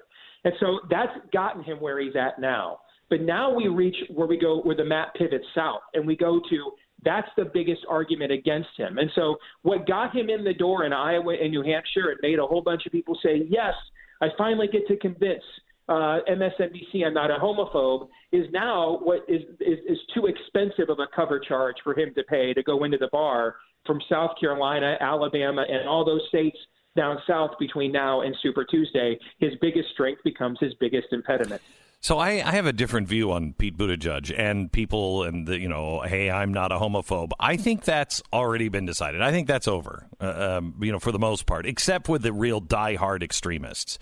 And 0.45 0.53
so 0.59 0.79
that's 0.89 1.11
gotten 1.33 1.63
him 1.63 1.81
where 1.81 1.99
he's 1.99 2.15
at 2.15 2.39
now. 2.39 2.79
But 3.09 3.21
now 3.21 3.53
we 3.53 3.67
reach 3.67 3.95
where 4.09 4.27
we 4.27 4.37
go, 4.37 4.61
where 4.61 4.75
the 4.75 4.85
map 4.85 5.13
pivots 5.15 5.45
south, 5.53 5.81
and 5.93 6.07
we 6.07 6.15
go 6.15 6.39
to 6.49 6.71
that's 7.03 7.27
the 7.37 7.45
biggest 7.53 7.81
argument 7.89 8.31
against 8.31 8.69
him. 8.77 8.97
And 8.97 9.11
so 9.15 9.35
what 9.61 9.85
got 9.85 10.15
him 10.15 10.29
in 10.29 10.43
the 10.43 10.53
door 10.53 10.85
in 10.85 10.93
Iowa 10.93 11.35
and 11.39 11.51
New 11.51 11.61
Hampshire, 11.61 12.09
it 12.09 12.17
made 12.21 12.39
a 12.39 12.45
whole 12.45 12.61
bunch 12.61 12.85
of 12.85 12.91
people 12.91 13.17
say, 13.21 13.43
yes, 13.47 13.73
I 14.21 14.27
finally 14.37 14.67
get 14.67 14.87
to 14.87 14.97
convince 14.97 15.43
uh, 15.87 16.19
MSNBC 16.29 17.05
I'm 17.05 17.13
not 17.13 17.29
a 17.29 17.35
homophobe 17.35 18.07
is 18.31 18.45
now 18.51 18.97
what 19.01 19.19
is, 19.27 19.41
is 19.59 19.79
is 19.87 19.97
too 20.13 20.25
expensive 20.25 20.89
of 20.89 20.99
a 20.99 21.07
cover 21.15 21.39
charge 21.39 21.75
for 21.83 21.97
him 21.97 22.13
to 22.15 22.23
pay 22.23 22.53
to 22.53 22.63
go 22.63 22.83
into 22.83 22.97
the 22.97 23.09
bar 23.11 23.55
from 23.85 24.01
South 24.09 24.31
Carolina, 24.39 24.97
Alabama, 24.99 25.63
and 25.67 25.87
all 25.87 26.03
those 26.03 26.21
states 26.29 26.57
down 26.95 27.17
south 27.27 27.51
between 27.59 27.91
now 27.91 28.21
and 28.21 28.35
Super 28.41 28.65
Tuesday. 28.65 29.19
His 29.39 29.51
biggest 29.61 29.89
strength 29.93 30.23
becomes 30.23 30.57
his 30.59 30.73
biggest 30.79 31.07
impediment. 31.11 31.61
So 31.99 32.19
I, 32.19 32.33
I, 32.45 32.51
have 32.51 32.67
a 32.67 32.73
different 32.73 33.07
view 33.07 33.31
on 33.31 33.53
Pete 33.53 33.77
Buttigieg 33.77 34.31
and 34.37 34.71
people 34.71 35.23
and 35.23 35.47
the, 35.47 35.59
you 35.59 35.67
know, 35.67 36.01
hey, 36.01 36.29
I'm 36.29 36.53
not 36.53 36.71
a 36.71 36.75
homophobe. 36.75 37.31
I 37.39 37.57
think 37.57 37.83
that's 37.83 38.21
already 38.31 38.69
been 38.69 38.85
decided. 38.85 39.21
I 39.21 39.31
think 39.31 39.47
that's 39.47 39.67
over, 39.67 40.07
uh, 40.21 40.57
um, 40.57 40.75
you 40.81 40.91
know, 40.91 40.99
for 40.99 41.11
the 41.11 41.17
most 41.19 41.47
part, 41.47 41.65
except 41.65 42.07
with 42.07 42.21
the 42.21 42.31
real 42.31 42.59
die-hard 42.59 43.23
extremists. 43.23 43.97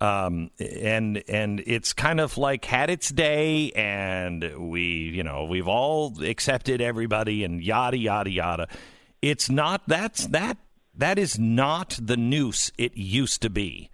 Um, 0.00 0.50
and 0.58 1.22
and 1.28 1.62
it's 1.66 1.92
kind 1.92 2.20
of 2.20 2.36
like 2.36 2.64
had 2.64 2.90
its 2.90 3.10
day, 3.10 3.70
and 3.72 4.70
we, 4.70 4.82
you 4.82 5.22
know, 5.22 5.44
we've 5.44 5.68
all 5.68 6.20
accepted 6.22 6.80
everybody, 6.80 7.44
and 7.44 7.62
yada 7.62 7.96
yada 7.96 8.30
yada. 8.30 8.68
It's 9.22 9.48
not 9.48 9.82
that's 9.86 10.26
that 10.28 10.58
that 10.96 11.18
is 11.18 11.38
not 11.38 11.98
the 12.00 12.16
noose 12.16 12.72
it 12.76 12.96
used 12.96 13.42
to 13.42 13.50
be. 13.50 13.90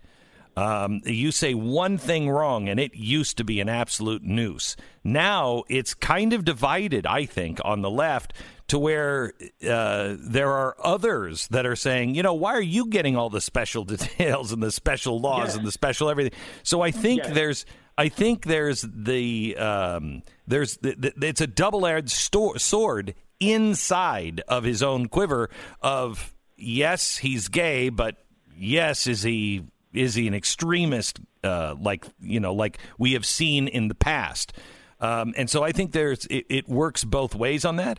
Um, 0.57 1.00
you 1.04 1.33
say 1.33 1.54
one 1.54 1.97
thing 1.97 2.28
wrong, 2.28 2.69
and 2.69 2.80
it 2.80 2.95
used 2.95 3.37
to 3.38 3.45
be 3.45 3.61
an 3.61 3.69
absolute 3.69 4.23
noose. 4.23 4.76
Now 5.04 5.64
it's 5.69 5.95
kind 5.95 6.33
of 6.33 6.45
divided, 6.45 7.07
I 7.07 7.25
think, 7.25 7.61
on 7.64 7.83
the 7.83 7.90
left 7.90 8.33
to 8.71 8.79
where 8.79 9.33
uh, 9.69 10.15
there 10.19 10.53
are 10.53 10.77
others 10.83 11.49
that 11.49 11.67
are 11.67 11.75
saying, 11.75 12.15
you 12.15 12.23
know, 12.23 12.35
why 12.35 12.55
are 12.55 12.62
you 12.62 12.87
getting 12.87 13.17
all 13.17 13.29
the 13.29 13.41
special 13.41 13.85
details 13.97 14.53
and 14.53 14.62
the 14.62 14.71
special 14.71 15.21
laws 15.21 15.57
and 15.57 15.67
the 15.67 15.73
special 15.73 16.09
everything? 16.09 16.39
So 16.62 16.81
I 16.81 16.91
think 16.91 17.25
there's. 17.25 17.67
I 17.99 18.09
think 18.09 18.47
there's 18.47 18.83
the 18.83 19.57
um, 19.59 20.23
there's 20.47 20.79
the, 20.79 20.95
the, 20.97 21.27
it's 21.27 21.43
a 21.43 21.47
double-edged 21.47 22.09
sto- 22.09 22.55
sword 22.55 23.15
inside 23.41 24.41
of 24.49 24.65
his 24.65 24.83
own 24.83 25.07
quiver 25.07 25.50
of 25.83 26.35
yes 26.57 27.19
he's 27.19 27.49
gay 27.49 27.91
but 27.91 28.17
yes 28.57 29.07
is 29.07 29.23
he 29.23 29.65
is 29.93 30.15
he 30.15 30.27
an 30.29 30.33
extremist 30.35 31.21
uh, 31.45 31.75
like 31.79 32.07
you 32.21 32.41
know 32.41 32.55
like 32.55 32.79
we 32.97 33.12
have 33.12 33.27
seen 33.27 33.69
in 33.69 33.89
the 33.89 33.95
past 33.95 34.55
um, 35.00 35.35
and 35.37 35.49
so 35.49 35.62
I 35.62 35.73
think 35.73 35.93
there's 35.93 36.27
it, 36.27 36.47
it, 36.49 36.69
works 36.69 37.05
both 37.05 37.35
ways 37.35 37.65
on 37.65 37.77
that. 37.77 37.99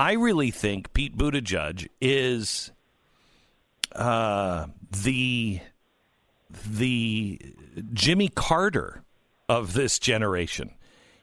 I 0.00 0.12
really 0.12 0.50
think 0.50 0.94
Pete 0.94 1.14
Buttigieg 1.14 1.86
is 2.00 2.72
uh, 3.94 4.68
the 5.04 5.60
the 6.66 7.38
Jimmy 7.92 8.28
Carter 8.28 9.04
of 9.46 9.74
this 9.74 9.98
generation. 9.98 10.70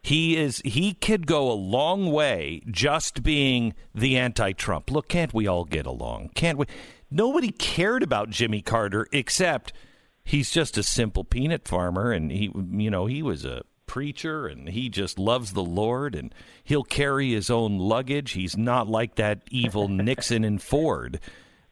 He 0.04 0.38
is 0.38 0.62
he 0.64 0.94
could 0.94 1.26
go 1.26 1.52
a 1.52 1.54
long 1.54 2.12
way 2.12 2.62
just 2.70 3.24
being 3.24 3.74
the 3.96 4.16
anti-Trump. 4.16 4.92
Look, 4.92 5.08
can't 5.08 5.34
we 5.34 5.48
all 5.48 5.66
get 5.66 5.88
along? 5.88 6.30
Can't 6.36 6.60
we? 6.60 6.68
Nobody 7.10 7.50
cared 7.50 8.04
about 8.04 8.30
Jimmy 8.30 8.62
Carter 8.62 9.08
except 9.12 9.74
he's 10.24 10.52
just 10.52 10.78
a 10.78 10.84
simple 10.84 11.24
peanut 11.24 11.68
farmer, 11.68 12.12
and 12.12 12.32
he, 12.32 12.52
you 12.70 12.92
know, 12.92 13.08
he 13.08 13.24
was 13.24 13.44
a 13.44 13.64
preacher 13.88 14.46
and 14.46 14.70
he 14.70 14.90
just 14.90 15.18
loves 15.18 15.54
the 15.54 15.64
Lord 15.64 16.14
and 16.14 16.34
he'll 16.64 16.84
carry 16.84 17.32
his 17.32 17.50
own 17.50 17.80
luggage. 17.80 18.32
He's 18.32 18.56
not 18.56 18.88
like 18.88 19.16
that 19.16 19.42
evil 19.50 19.88
Nixon 19.88 20.44
and 20.44 20.62
Ford. 20.62 21.20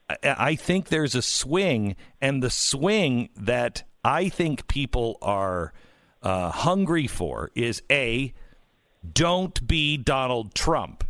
I, 0.08 0.16
I 0.22 0.54
think 0.56 0.88
there's 0.88 1.14
a 1.14 1.22
swing, 1.22 1.96
and 2.20 2.42
the 2.42 2.50
swing 2.50 3.28
that 3.36 3.84
I 4.04 4.28
think 4.28 4.68
people 4.68 5.18
are 5.22 5.72
uh, 6.22 6.50
hungry 6.50 7.06
for 7.06 7.50
is 7.54 7.82
A, 7.90 8.32
don't 9.12 9.66
be 9.66 9.96
Donald 9.96 10.54
Trump. 10.54 11.04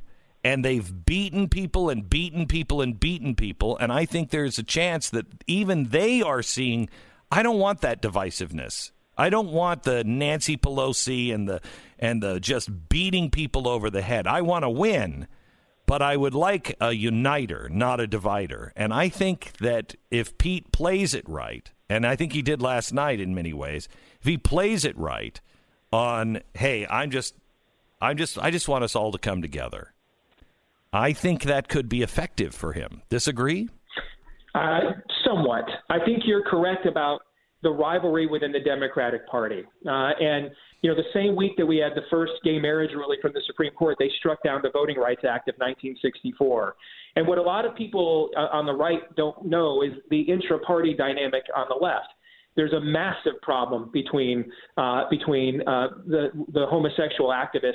And 0.45 0.65
they've 0.65 1.05
beaten 1.05 1.49
people 1.49 1.91
and 1.91 2.09
beaten 2.09 2.47
people 2.47 2.81
and 2.81 3.01
beaten 3.01 3.35
people. 3.35 3.77
And 3.79 3.93
I 3.93 4.05
think 4.05 4.31
there's 4.31 4.59
a 4.59 4.63
chance 4.63 5.11
that 5.11 5.27
even 5.49 5.89
they 5.89 6.23
are 6.23 6.41
seeing 6.41 6.89
I 7.31 7.43
don't 7.43 7.59
want 7.59 7.81
that 7.81 8.01
divisiveness. 8.01 8.93
I 9.17 9.31
don't 9.31 9.51
want 9.51 9.85
the 9.85 10.05
Nancy 10.05 10.57
Pelosi 10.57 11.35
and 11.35 11.49
the 11.49 11.61
and 11.99 12.23
the 12.23 12.39
just 12.39 12.89
beating 12.89 13.31
people 13.31 13.67
over 13.69 13.89
the 13.89 14.03
head. 14.03 14.27
I 14.27 14.43
want 14.43 14.65
to 14.65 14.71
win, 14.71 15.27
but 15.87 16.03
I 16.03 16.17
would 16.17 16.35
like 16.35 16.77
a 16.81 16.93
uniter, 16.93 17.69
not 17.71 18.01
a 18.01 18.07
divider. 18.07 18.73
And 18.77 18.93
I 18.93 19.09
think 19.09 19.57
that 19.59 19.95
if 20.11 20.37
Pete 20.37 20.71
plays 20.73 21.15
it 21.15 21.27
right, 21.29 21.71
and 21.89 22.07
I 22.07 22.17
think 22.17 22.33
he 22.33 22.43
did 22.43 22.61
last 22.61 22.93
night 22.93 23.21
in 23.21 23.35
many 23.35 23.53
ways, 23.53 23.89
if 24.21 24.27
he 24.27 24.37
plays 24.37 24.85
it 24.85 24.97
right 24.99 25.41
on, 25.93 26.43
hey, 26.55 26.87
I'm 26.89 27.11
just 27.11 27.35
I'm 28.01 28.17
just 28.17 28.39
I 28.39 28.51
just 28.51 28.69
want 28.69 28.85
us 28.85 28.95
all 28.95 29.13
to 29.13 29.19
come 29.19 29.41
together. 29.41 29.93
I 30.93 31.13
think 31.13 31.43
that 31.45 31.69
could 31.69 31.89
be 31.89 32.03
effective 32.03 32.55
for 32.55 32.73
him. 32.73 33.03
Disagree? 33.09 33.69
Uh, 34.55 34.81
somewhat. 35.25 35.65
I 35.91 35.99
think 36.05 36.23
you're 36.25 36.45
correct 36.45 36.87
about 36.87 37.21
the 37.67 37.73
rivalry 37.73 38.29
within 38.29 38.53
the 38.53 38.61
Democratic 38.61 39.27
Party. 39.27 39.65
Uh, 39.85 40.11
and, 40.21 40.53
you 40.83 40.89
know, 40.89 40.95
the 40.95 41.11
same 41.13 41.35
week 41.35 41.57
that 41.57 41.67
we 41.67 41.79
had 41.79 41.97
the 41.97 42.07
first 42.11 42.35
gay 42.45 42.61
marriage 42.61 42.93
ruling 42.95 43.19
from 43.21 43.33
the 43.33 43.43
Supreme 43.45 43.73
Court, 43.73 43.97
they 43.99 44.09
struck 44.21 44.41
down 44.45 44.61
the 44.63 44.71
Voting 44.71 44.97
Rights 44.97 45.23
Act 45.29 45.49
of 45.49 45.57
1964. 45.57 46.77
And 47.17 47.27
what 47.27 47.39
a 47.39 47.43
lot 47.43 47.65
of 47.65 47.75
people 47.75 48.31
uh, 48.37 48.47
on 48.53 48.67
the 48.67 48.73
right 48.73 49.01
don't 49.17 49.47
know 49.47 49.83
is 49.83 49.91
the 50.11 50.21
intra 50.21 50.61
party 50.61 50.95
dynamic 50.95 51.43
on 51.57 51.67
the 51.69 51.75
left 51.75 52.07
there's 52.55 52.73
a 52.73 52.81
massive 52.81 53.35
problem 53.43 53.91
between 53.93 54.51
uh, 54.79 55.03
between 55.11 55.61
uh, 55.69 55.89
the 56.07 56.31
the 56.55 56.65
homosexual 56.71 57.29
activists 57.29 57.75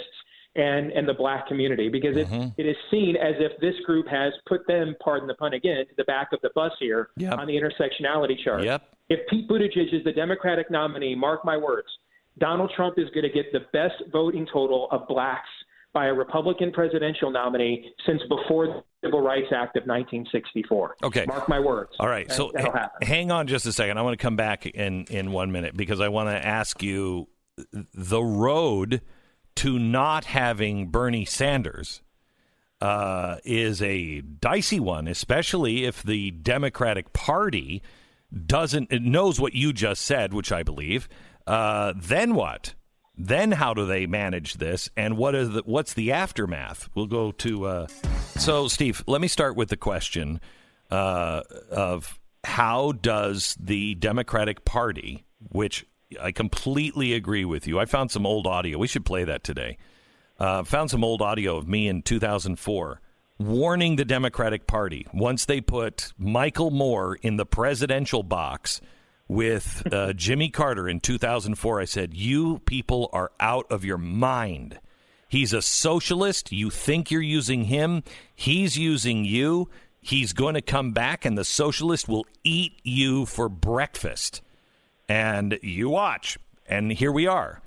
and 0.55 0.91
and 0.91 1.07
the 1.07 1.13
black 1.13 1.47
community 1.47 1.87
because 1.87 2.17
it, 2.17 2.27
mm-hmm. 2.27 2.47
it 2.57 2.65
is 2.65 2.75
seen 2.89 3.15
as 3.15 3.35
if 3.37 3.51
this 3.61 3.75
group 3.85 4.07
has 4.07 4.33
put 4.47 4.65
them, 4.67 4.95
pardon 5.03 5.27
the 5.27 5.35
pun 5.35 5.53
again, 5.53 5.85
to 5.87 5.93
the 5.97 6.03
back 6.05 6.29
of 6.33 6.39
the 6.41 6.49
bus 6.55 6.71
here 6.79 7.09
yep. 7.15 7.37
on 7.37 7.45
the 7.45 7.53
intersectionality 7.53 8.35
chart. 8.43 8.63
Yep. 8.63 8.81
If 9.11 9.27
Pete 9.29 9.49
Buttigieg 9.49 9.93
is 9.93 10.03
the 10.03 10.11
Democratic 10.11 10.71
nominee, 10.71 11.15
mark 11.15 11.43
my 11.43 11.57
words, 11.57 11.87
Donald 12.39 12.71
Trump 12.75 12.97
is 12.97 13.09
going 13.09 13.23
to 13.23 13.29
get 13.29 13.51
the 13.51 13.61
best 13.73 13.95
voting 14.11 14.47
total 14.51 14.87
of 14.91 15.07
blacks 15.07 15.49
by 15.93 16.07
a 16.07 16.13
Republican 16.13 16.71
presidential 16.71 17.29
nominee 17.29 17.91
since 18.05 18.21
before 18.29 18.67
the 18.67 18.83
Civil 19.03 19.21
Rights 19.21 19.47
Act 19.47 19.75
of 19.75 19.81
1964. 19.81 20.95
Okay. 21.03 21.25
Mark 21.27 21.49
my 21.49 21.59
words. 21.59 21.91
All 21.99 22.07
right. 22.07 22.31
so 22.31 22.51
h- 22.57 22.67
hang 23.01 23.31
on 23.31 23.47
just 23.47 23.65
a 23.65 23.73
second. 23.73 23.97
I 23.97 24.01
want 24.01 24.17
to 24.17 24.23
come 24.23 24.37
back 24.37 24.65
in, 24.65 25.03
in 25.09 25.33
one 25.33 25.51
minute 25.51 25.75
because 25.75 25.99
I 25.99 26.07
want 26.07 26.29
to 26.29 26.45
ask 26.45 26.81
you 26.81 27.27
the 27.93 28.23
road– 28.23 29.01
to 29.55 29.77
not 29.77 30.25
having 30.25 30.87
Bernie 30.87 31.25
Sanders 31.25 32.01
uh, 32.79 33.37
is 33.43 33.81
a 33.81 34.21
dicey 34.21 34.79
one, 34.79 35.07
especially 35.07 35.85
if 35.85 36.01
the 36.01 36.31
Democratic 36.31 37.13
Party 37.13 37.81
doesn't 38.45 38.91
it 38.91 39.01
knows 39.01 39.39
what 39.39 39.53
you 39.53 39.73
just 39.73 40.03
said, 40.03 40.33
which 40.33 40.51
I 40.51 40.63
believe. 40.63 41.09
Uh, 41.45 41.93
then 41.95 42.33
what? 42.33 42.75
Then 43.17 43.51
how 43.51 43.73
do 43.73 43.85
they 43.85 44.07
manage 44.07 44.55
this, 44.55 44.89
and 44.95 45.17
what 45.17 45.35
is 45.35 45.49
the, 45.51 45.61
what's 45.65 45.93
the 45.93 46.11
aftermath? 46.11 46.89
We'll 46.95 47.07
go 47.07 47.31
to 47.33 47.65
uh, 47.65 47.87
so 48.37 48.67
Steve. 48.67 49.03
Let 49.05 49.21
me 49.21 49.27
start 49.27 49.55
with 49.55 49.69
the 49.69 49.77
question 49.77 50.39
uh, 50.89 51.41
of 51.69 52.19
how 52.43 52.93
does 52.93 53.55
the 53.59 53.95
Democratic 53.95 54.65
Party, 54.65 55.25
which 55.51 55.85
I 56.19 56.31
completely 56.31 57.13
agree 57.13 57.45
with 57.45 57.67
you. 57.67 57.79
I 57.79 57.85
found 57.85 58.11
some 58.11 58.25
old 58.25 58.47
audio. 58.47 58.77
We 58.77 58.87
should 58.87 59.05
play 59.05 59.23
that 59.25 59.43
today. 59.43 59.77
Uh, 60.39 60.63
found 60.63 60.89
some 60.89 61.03
old 61.03 61.21
audio 61.21 61.57
of 61.57 61.67
me 61.67 61.87
in 61.87 62.01
2004 62.01 63.01
warning 63.47 63.95
the 63.95 64.05
Democratic 64.05 64.67
Party 64.67 65.07
once 65.13 65.45
they 65.45 65.61
put 65.61 66.13
Michael 66.17 66.71
Moore 66.71 67.15
in 67.21 67.37
the 67.37 67.45
presidential 67.45 68.23
box 68.23 68.81
with 69.27 69.83
uh, 69.91 70.13
Jimmy 70.15 70.49
Carter 70.49 70.87
in 70.87 70.99
2004. 70.99 71.81
I 71.81 71.85
said, 71.85 72.13
You 72.13 72.59
people 72.59 73.09
are 73.13 73.31
out 73.39 73.65
of 73.71 73.85
your 73.85 73.97
mind. 73.97 74.79
He's 75.27 75.53
a 75.53 75.61
socialist. 75.61 76.51
You 76.51 76.69
think 76.69 77.09
you're 77.09 77.21
using 77.21 77.65
him, 77.65 78.03
he's 78.35 78.77
using 78.77 79.25
you. 79.25 79.69
He's 80.03 80.33
going 80.33 80.55
to 80.55 80.63
come 80.63 80.93
back, 80.93 81.25
and 81.25 81.37
the 81.37 81.45
socialist 81.45 82.09
will 82.09 82.25
eat 82.43 82.79
you 82.83 83.27
for 83.27 83.47
breakfast 83.49 84.41
and 85.07 85.59
you 85.61 85.89
watch. 85.89 86.37
And 86.67 86.91
here 86.91 87.11
we 87.11 87.27
are. 87.27 87.61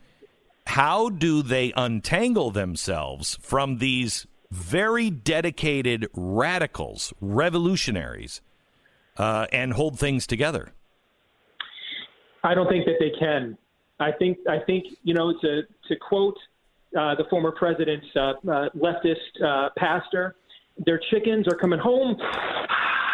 how 0.67 1.11
do 1.11 1.43
they 1.43 1.73
untangle 1.77 2.51
themselves 2.51 3.39
from 3.43 3.77
these 3.79 4.27
very 4.55 5.11
dedicated 5.11 6.07
radicals, 6.15 7.13
revolutionaries, 7.21 8.41
uh, 9.17 9.47
and 9.53 9.73
hold 9.73 9.99
things 9.99 10.27
together? 10.27 10.73
I 12.45 12.55
don't 12.55 12.69
think 12.69 12.85
that 12.87 12.97
they 13.01 13.11
can. 13.19 13.59
I 13.99 14.13
think 14.13 14.39
I 14.49 14.59
think 14.65 14.85
you 15.03 15.15
know 15.15 15.33
to 15.41 15.63
to 15.89 15.97
quote 15.97 16.37
uh, 16.99 17.15
the 17.17 17.25
former 17.31 17.51
president's 17.53 18.07
uh, 18.15 18.21
uh, 18.21 18.69
leftist 18.77 19.15
uh, 19.45 19.71
pastor, 19.77 20.37
their 20.87 21.01
chickens 21.11 21.47
are 21.49 21.57
coming 21.57 21.81
home 21.81 22.17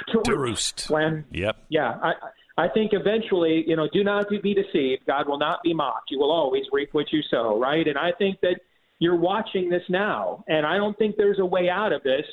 to, 0.08 0.20
to 0.24 0.36
roost. 0.36 0.90
When, 0.90 1.24
yep. 1.30 1.56
Yeah, 1.68 1.98
I 2.02 2.12
I 2.58 2.68
think 2.68 2.92
eventually 2.92 3.64
you 3.66 3.76
know 3.76 3.88
do 3.92 4.04
not 4.04 4.28
be 4.28 4.54
deceived. 4.54 5.06
God 5.06 5.26
will 5.28 5.38
not 5.38 5.62
be 5.62 5.72
mocked. 5.72 6.10
You 6.10 6.18
will 6.18 6.32
always 6.32 6.64
reap 6.72 6.92
what 6.92 7.12
you 7.12 7.22
sow. 7.30 7.58
Right, 7.58 7.86
and 7.86 7.96
I 7.96 8.12
think 8.12 8.40
that 8.40 8.60
you're 9.00 9.16
watching 9.16 9.68
this 9.68 9.82
now, 9.88 10.44
and 10.46 10.64
I 10.64 10.76
don't 10.76 10.96
think 10.98 11.16
there's 11.16 11.40
a 11.40 11.44
way 11.44 11.68
out 11.68 11.92
of 11.92 12.02
this 12.02 12.24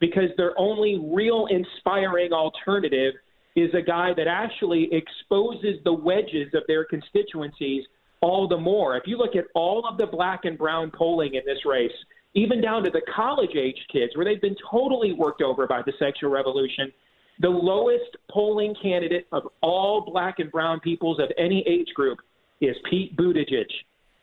because 0.00 0.30
their 0.36 0.58
only 0.58 1.00
real 1.12 1.46
inspiring 1.50 2.32
alternative 2.32 3.14
is 3.56 3.70
a 3.74 3.82
guy 3.82 4.12
that 4.16 4.28
actually 4.28 4.88
exposes 4.92 5.82
the 5.84 5.92
wedges 5.92 6.52
of 6.54 6.62
their 6.68 6.84
constituencies 6.84 7.84
all 8.20 8.46
the 8.46 8.56
more. 8.56 8.96
If 8.96 9.04
you 9.06 9.16
look 9.16 9.34
at 9.34 9.46
all 9.54 9.86
of 9.88 9.98
the 9.98 10.06
black 10.06 10.44
and 10.44 10.56
brown 10.56 10.92
polling 10.94 11.34
in 11.34 11.42
this 11.46 11.64
race, 11.64 11.90
even 12.34 12.60
down 12.60 12.84
to 12.84 12.90
the 12.90 13.02
college 13.14 13.56
age 13.56 13.78
kids, 13.90 14.14
where 14.14 14.24
they've 14.24 14.40
been 14.40 14.56
totally 14.70 15.12
worked 15.14 15.42
over 15.42 15.66
by 15.66 15.82
the 15.84 15.92
sexual 15.98 16.30
revolution, 16.30 16.92
the 17.40 17.48
lowest 17.48 18.16
polling 18.30 18.74
candidate 18.82 19.26
of 19.32 19.44
all 19.62 20.02
black 20.02 20.38
and 20.38 20.52
brown 20.52 20.80
peoples 20.80 21.18
of 21.18 21.30
any 21.38 21.64
age 21.66 21.88
group 21.94 22.18
is 22.60 22.76
Pete 22.88 23.16
Buttigieg. 23.16 23.64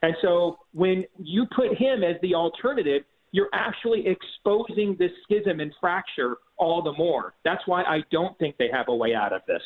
And 0.01 0.15
so 0.21 0.59
when 0.73 1.05
you 1.17 1.45
put 1.55 1.77
him 1.77 2.03
as 2.03 2.15
the 2.21 2.35
alternative, 2.35 3.03
you're 3.31 3.49
actually 3.53 4.05
exposing 4.07 4.95
this 4.97 5.11
schism 5.23 5.59
and 5.59 5.73
fracture 5.79 6.37
all 6.57 6.81
the 6.81 6.93
more. 6.93 7.33
That's 7.43 7.61
why 7.65 7.83
I 7.83 7.99
don't 8.11 8.37
think 8.39 8.57
they 8.57 8.69
have 8.71 8.87
a 8.87 8.95
way 8.95 9.13
out 9.13 9.33
of 9.33 9.41
this. 9.47 9.61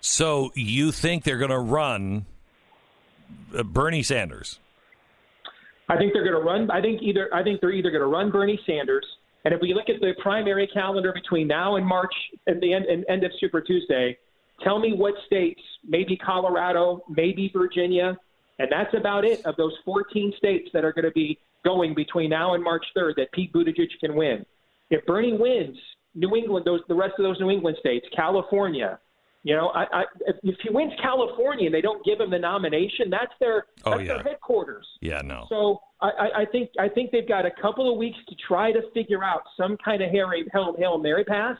So 0.00 0.50
you 0.54 0.92
think 0.92 1.24
they're 1.24 1.38
going 1.38 1.50
to 1.50 1.58
run 1.58 2.26
uh, 3.56 3.62
Bernie 3.62 4.02
Sanders? 4.02 4.58
I 5.88 5.96
think 5.96 6.12
they're 6.12 6.24
going 6.24 6.40
to 6.40 6.46
run. 6.46 6.70
I 6.70 6.80
think 6.80 7.02
either. 7.02 7.28
I 7.34 7.42
think 7.42 7.60
they're 7.60 7.72
either 7.72 7.90
going 7.90 8.02
to 8.02 8.06
run 8.06 8.30
Bernie 8.30 8.58
Sanders. 8.66 9.04
And 9.44 9.52
if 9.52 9.60
we 9.60 9.74
look 9.74 9.88
at 9.88 10.00
the 10.00 10.12
primary 10.22 10.68
calendar 10.72 11.12
between 11.12 11.48
now 11.48 11.76
and 11.76 11.84
March 11.84 12.14
and 12.46 12.60
the 12.62 12.72
end, 12.72 12.86
and 12.86 13.04
end 13.08 13.24
of 13.24 13.32
Super 13.40 13.60
Tuesday, 13.60 14.16
tell 14.62 14.78
me 14.78 14.92
what 14.92 15.14
states, 15.26 15.60
maybe 15.86 16.16
Colorado, 16.16 17.02
maybe 17.08 17.50
Virginia, 17.52 18.16
and 18.62 18.70
that's 18.70 18.94
about 18.94 19.24
it 19.24 19.44
of 19.44 19.56
those 19.56 19.72
14 19.84 20.32
states 20.38 20.68
that 20.72 20.84
are 20.84 20.92
going 20.92 21.04
to 21.04 21.10
be 21.10 21.38
going 21.64 21.94
between 21.94 22.30
now 22.30 22.54
and 22.54 22.62
March 22.62 22.84
3rd 22.96 23.16
that 23.16 23.32
Pete 23.32 23.52
Buttigieg 23.52 23.88
can 24.00 24.14
win. 24.14 24.46
If 24.90 25.04
Bernie 25.04 25.36
wins 25.36 25.76
New 26.14 26.36
England, 26.36 26.64
those 26.64 26.80
the 26.88 26.94
rest 26.94 27.14
of 27.18 27.24
those 27.24 27.40
New 27.40 27.50
England 27.50 27.76
states, 27.80 28.06
California, 28.14 29.00
you 29.42 29.56
know, 29.56 29.68
I, 29.70 29.86
I, 29.92 30.04
if 30.44 30.56
he 30.62 30.70
wins 30.70 30.92
California 31.02 31.66
and 31.66 31.74
they 31.74 31.80
don't 31.80 32.04
give 32.04 32.20
him 32.20 32.30
the 32.30 32.38
nomination, 32.38 33.10
that's 33.10 33.32
their 33.40 33.66
oh, 33.84 33.92
that's 33.92 34.02
yeah. 34.02 34.14
their 34.14 34.22
headquarters. 34.22 34.86
Yeah, 35.00 35.22
no. 35.24 35.46
So 35.48 35.80
I, 36.00 36.42
I 36.42 36.44
think 36.52 36.70
I 36.78 36.88
think 36.88 37.10
they've 37.10 37.26
got 37.26 37.44
a 37.44 37.50
couple 37.60 37.90
of 37.90 37.98
weeks 37.98 38.18
to 38.28 38.36
try 38.46 38.70
to 38.70 38.82
figure 38.94 39.24
out 39.24 39.42
some 39.56 39.76
kind 39.84 40.02
of 40.02 40.10
Harry 40.10 40.44
Hail, 40.52 40.76
Hail 40.78 40.98
Mary 40.98 41.24
pass, 41.24 41.56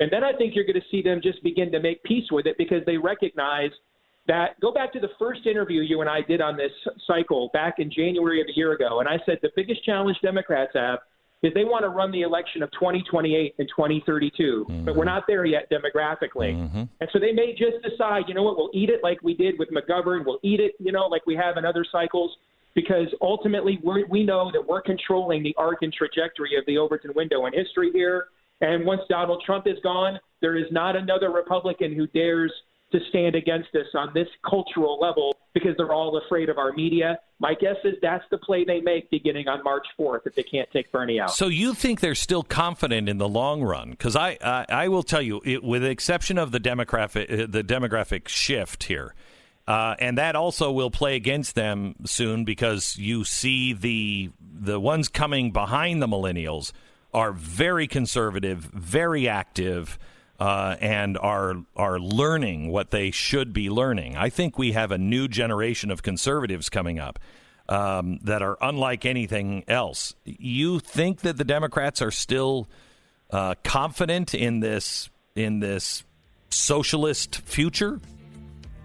and 0.00 0.10
then 0.10 0.24
I 0.24 0.32
think 0.32 0.56
you're 0.56 0.64
going 0.64 0.80
to 0.80 0.88
see 0.90 1.02
them 1.02 1.20
just 1.22 1.40
begin 1.44 1.70
to 1.70 1.78
make 1.80 2.02
peace 2.02 2.26
with 2.32 2.46
it 2.46 2.58
because 2.58 2.82
they 2.86 2.96
recognize 2.96 3.70
that. 4.30 4.58
Go 4.60 4.72
back 4.72 4.92
to 4.92 5.00
the 5.00 5.10
first 5.18 5.46
interview 5.46 5.82
you 5.82 6.00
and 6.00 6.08
I 6.08 6.22
did 6.22 6.40
on 6.40 6.56
this 6.56 6.70
cycle 7.06 7.50
back 7.52 7.74
in 7.78 7.90
January 7.90 8.40
of 8.40 8.46
a 8.48 8.56
year 8.56 8.72
ago, 8.72 9.00
and 9.00 9.08
I 9.08 9.18
said 9.26 9.38
the 9.42 9.50
biggest 9.56 9.84
challenge 9.84 10.16
Democrats 10.22 10.72
have 10.74 11.00
is 11.42 11.52
they 11.54 11.64
want 11.64 11.84
to 11.84 11.88
run 11.88 12.10
the 12.12 12.20
election 12.20 12.62
of 12.62 12.70
2028 12.72 13.54
and 13.58 13.68
2032, 13.68 14.66
mm-hmm. 14.68 14.84
but 14.84 14.94
we're 14.94 15.04
not 15.04 15.24
there 15.26 15.44
yet 15.46 15.70
demographically. 15.70 16.54
Mm-hmm. 16.54 16.82
And 17.00 17.10
so 17.12 17.18
they 17.18 17.32
may 17.32 17.52
just 17.52 17.82
decide, 17.82 18.24
you 18.28 18.34
know 18.34 18.42
what, 18.42 18.58
we'll 18.58 18.70
eat 18.74 18.90
it 18.90 19.00
like 19.02 19.22
we 19.22 19.34
did 19.34 19.58
with 19.58 19.70
McGovern. 19.70 20.24
We'll 20.26 20.40
eat 20.42 20.60
it, 20.60 20.72
you 20.78 20.92
know, 20.92 21.06
like 21.06 21.26
we 21.26 21.34
have 21.36 21.56
in 21.56 21.64
other 21.64 21.84
cycles, 21.90 22.36
because 22.74 23.06
ultimately 23.20 23.80
we 23.82 24.04
we 24.04 24.22
know 24.22 24.50
that 24.52 24.64
we're 24.64 24.82
controlling 24.82 25.42
the 25.42 25.54
arc 25.56 25.78
and 25.82 25.92
trajectory 25.92 26.56
of 26.56 26.64
the 26.66 26.78
Overton 26.78 27.12
window 27.16 27.46
in 27.46 27.52
history 27.52 27.90
here. 27.92 28.26
And 28.60 28.84
once 28.84 29.00
Donald 29.08 29.42
Trump 29.44 29.66
is 29.66 29.78
gone, 29.82 30.20
there 30.42 30.56
is 30.56 30.66
not 30.70 30.94
another 30.94 31.30
Republican 31.30 31.94
who 31.94 32.06
dares 32.08 32.52
to 32.92 32.98
stand 33.08 33.34
against 33.34 33.74
us 33.74 33.86
on 33.94 34.10
this 34.14 34.28
cultural 34.48 34.98
level 35.00 35.36
because 35.54 35.76
they're 35.76 35.92
all 35.92 36.16
afraid 36.16 36.48
of 36.48 36.58
our 36.58 36.72
media. 36.72 37.18
My 37.38 37.54
guess 37.54 37.76
is 37.84 37.94
that's 38.02 38.24
the 38.30 38.38
play 38.38 38.64
they 38.64 38.80
make 38.80 39.10
beginning 39.10 39.48
on 39.48 39.62
March 39.62 39.86
4th 39.98 40.26
if 40.26 40.34
they 40.34 40.42
can't 40.42 40.68
take 40.72 40.90
Bernie 40.92 41.20
out. 41.20 41.32
So 41.32 41.46
you 41.48 41.74
think 41.74 42.00
they're 42.00 42.14
still 42.14 42.42
confident 42.42 43.08
in 43.08 43.18
the 43.18 43.28
long 43.28 43.62
run? 43.62 43.90
Because 43.90 44.16
I, 44.16 44.38
I, 44.42 44.66
I 44.68 44.88
will 44.88 45.02
tell 45.02 45.22
you, 45.22 45.40
it, 45.44 45.62
with 45.62 45.82
the 45.82 45.90
exception 45.90 46.38
of 46.38 46.50
the 46.50 46.60
demographic 46.60 47.32
uh, 47.32 47.46
the 47.48 47.62
demographic 47.62 48.28
shift 48.28 48.84
here. 48.84 49.14
Uh, 49.68 49.94
and 50.00 50.18
that 50.18 50.34
also 50.34 50.72
will 50.72 50.90
play 50.90 51.14
against 51.14 51.54
them 51.54 51.94
soon 52.04 52.44
because 52.44 52.96
you 52.96 53.24
see 53.24 53.72
the 53.72 54.30
the 54.40 54.80
ones 54.80 55.08
coming 55.08 55.52
behind 55.52 56.02
the 56.02 56.08
millennials 56.08 56.72
are 57.14 57.32
very 57.32 57.86
conservative, 57.86 58.58
very 58.58 59.28
active, 59.28 59.98
uh, 60.40 60.76
and 60.80 61.18
are 61.18 61.54
are 61.76 62.00
learning 62.00 62.68
what 62.68 62.90
they 62.90 63.10
should 63.10 63.52
be 63.52 63.68
learning. 63.68 64.16
I 64.16 64.30
think 64.30 64.58
we 64.58 64.72
have 64.72 64.90
a 64.90 64.98
new 64.98 65.28
generation 65.28 65.90
of 65.90 66.02
conservatives 66.02 66.70
coming 66.70 66.98
up 66.98 67.18
um, 67.68 68.18
that 68.24 68.40
are 68.40 68.56
unlike 68.62 69.04
anything 69.04 69.64
else. 69.68 70.14
You 70.24 70.80
think 70.80 71.20
that 71.20 71.36
the 71.36 71.44
Democrats 71.44 72.00
are 72.00 72.10
still 72.10 72.68
uh, 73.30 73.54
confident 73.62 74.34
in 74.34 74.60
this 74.60 75.10
in 75.36 75.60
this 75.60 76.04
socialist 76.48 77.36
future? 77.42 78.00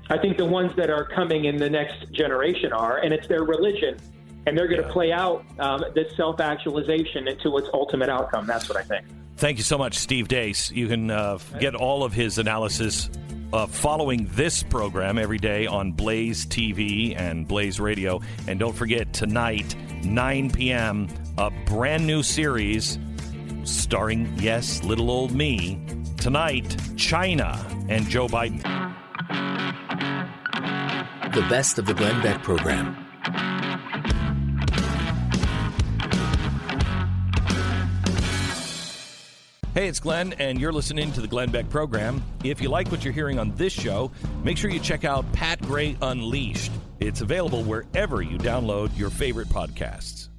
I 0.09 0.17
think 0.19 0.37
the 0.37 0.45
ones 0.45 0.71
that 0.75 0.91
are 0.91 1.05
coming 1.05 1.45
in 1.45 1.57
the 1.57 1.69
next 1.69 2.11
generation 2.11 2.71
are, 2.73 2.97
and 2.97 3.11
it's 3.11 3.27
their 3.27 3.43
religion. 3.43 3.97
And 4.45 4.57
they're 4.57 4.67
going 4.67 4.83
to 4.83 4.89
play 4.89 5.11
out 5.11 5.43
um, 5.59 5.83
this 5.95 6.15
self 6.15 6.39
actualization 6.39 7.27
into 7.27 7.57
its 7.57 7.67
ultimate 7.73 8.09
outcome. 8.09 8.45
That's 8.45 8.69
what 8.69 8.77
I 8.77 8.83
think. 8.83 9.05
Thank 9.37 9.57
you 9.57 9.63
so 9.63 9.77
much, 9.77 9.97
Steve 9.97 10.27
Deace. 10.27 10.71
You 10.71 10.87
can 10.87 11.11
uh, 11.11 11.39
get 11.59 11.75
all 11.75 12.03
of 12.03 12.13
his 12.13 12.37
analysis 12.37 13.09
uh, 13.51 13.65
following 13.65 14.29
this 14.31 14.63
program 14.63 15.17
every 15.17 15.37
day 15.37 15.65
on 15.65 15.91
Blaze 15.91 16.45
TV 16.45 17.19
and 17.19 17.47
Blaze 17.47 17.79
Radio. 17.79 18.21
And 18.47 18.59
don't 18.59 18.75
forget, 18.75 19.13
tonight, 19.13 19.75
9 20.03 20.51
p.m., 20.51 21.09
a 21.37 21.51
brand 21.65 22.07
new 22.07 22.23
series 22.23 22.97
starring, 23.63 24.31
yes, 24.37 24.83
little 24.83 25.09
old 25.09 25.31
me. 25.31 25.81
Tonight, 26.17 26.77
China 26.95 27.65
and 27.89 28.07
Joe 28.07 28.27
Biden. 28.27 28.61
The 31.33 31.41
best 31.49 31.77
of 31.77 31.85
the 31.85 31.93
Glenn 31.93 32.21
Beck 32.21 32.41
program. 32.41 32.95
Hey, 39.75 39.89
it's 39.89 39.99
Glenn, 39.99 40.31
and 40.39 40.57
you're 40.57 40.71
listening 40.71 41.11
to 41.11 41.19
the 41.19 41.27
Glenn 41.27 41.51
Beck 41.51 41.69
program. 41.69 42.23
If 42.45 42.61
you 42.61 42.69
like 42.69 42.89
what 42.91 43.03
you're 43.03 43.11
hearing 43.11 43.37
on 43.37 43.53
this 43.57 43.73
show, 43.73 44.09
make 44.41 44.57
sure 44.57 44.71
you 44.71 44.79
check 44.79 45.03
out 45.03 45.29
Pat 45.33 45.61
Gray 45.63 45.97
Unleashed. 46.01 46.71
It's 47.01 47.19
available 47.19 47.61
wherever 47.61 48.21
you 48.21 48.37
download 48.37 48.97
your 48.97 49.09
favorite 49.09 49.49
podcasts. 49.49 50.29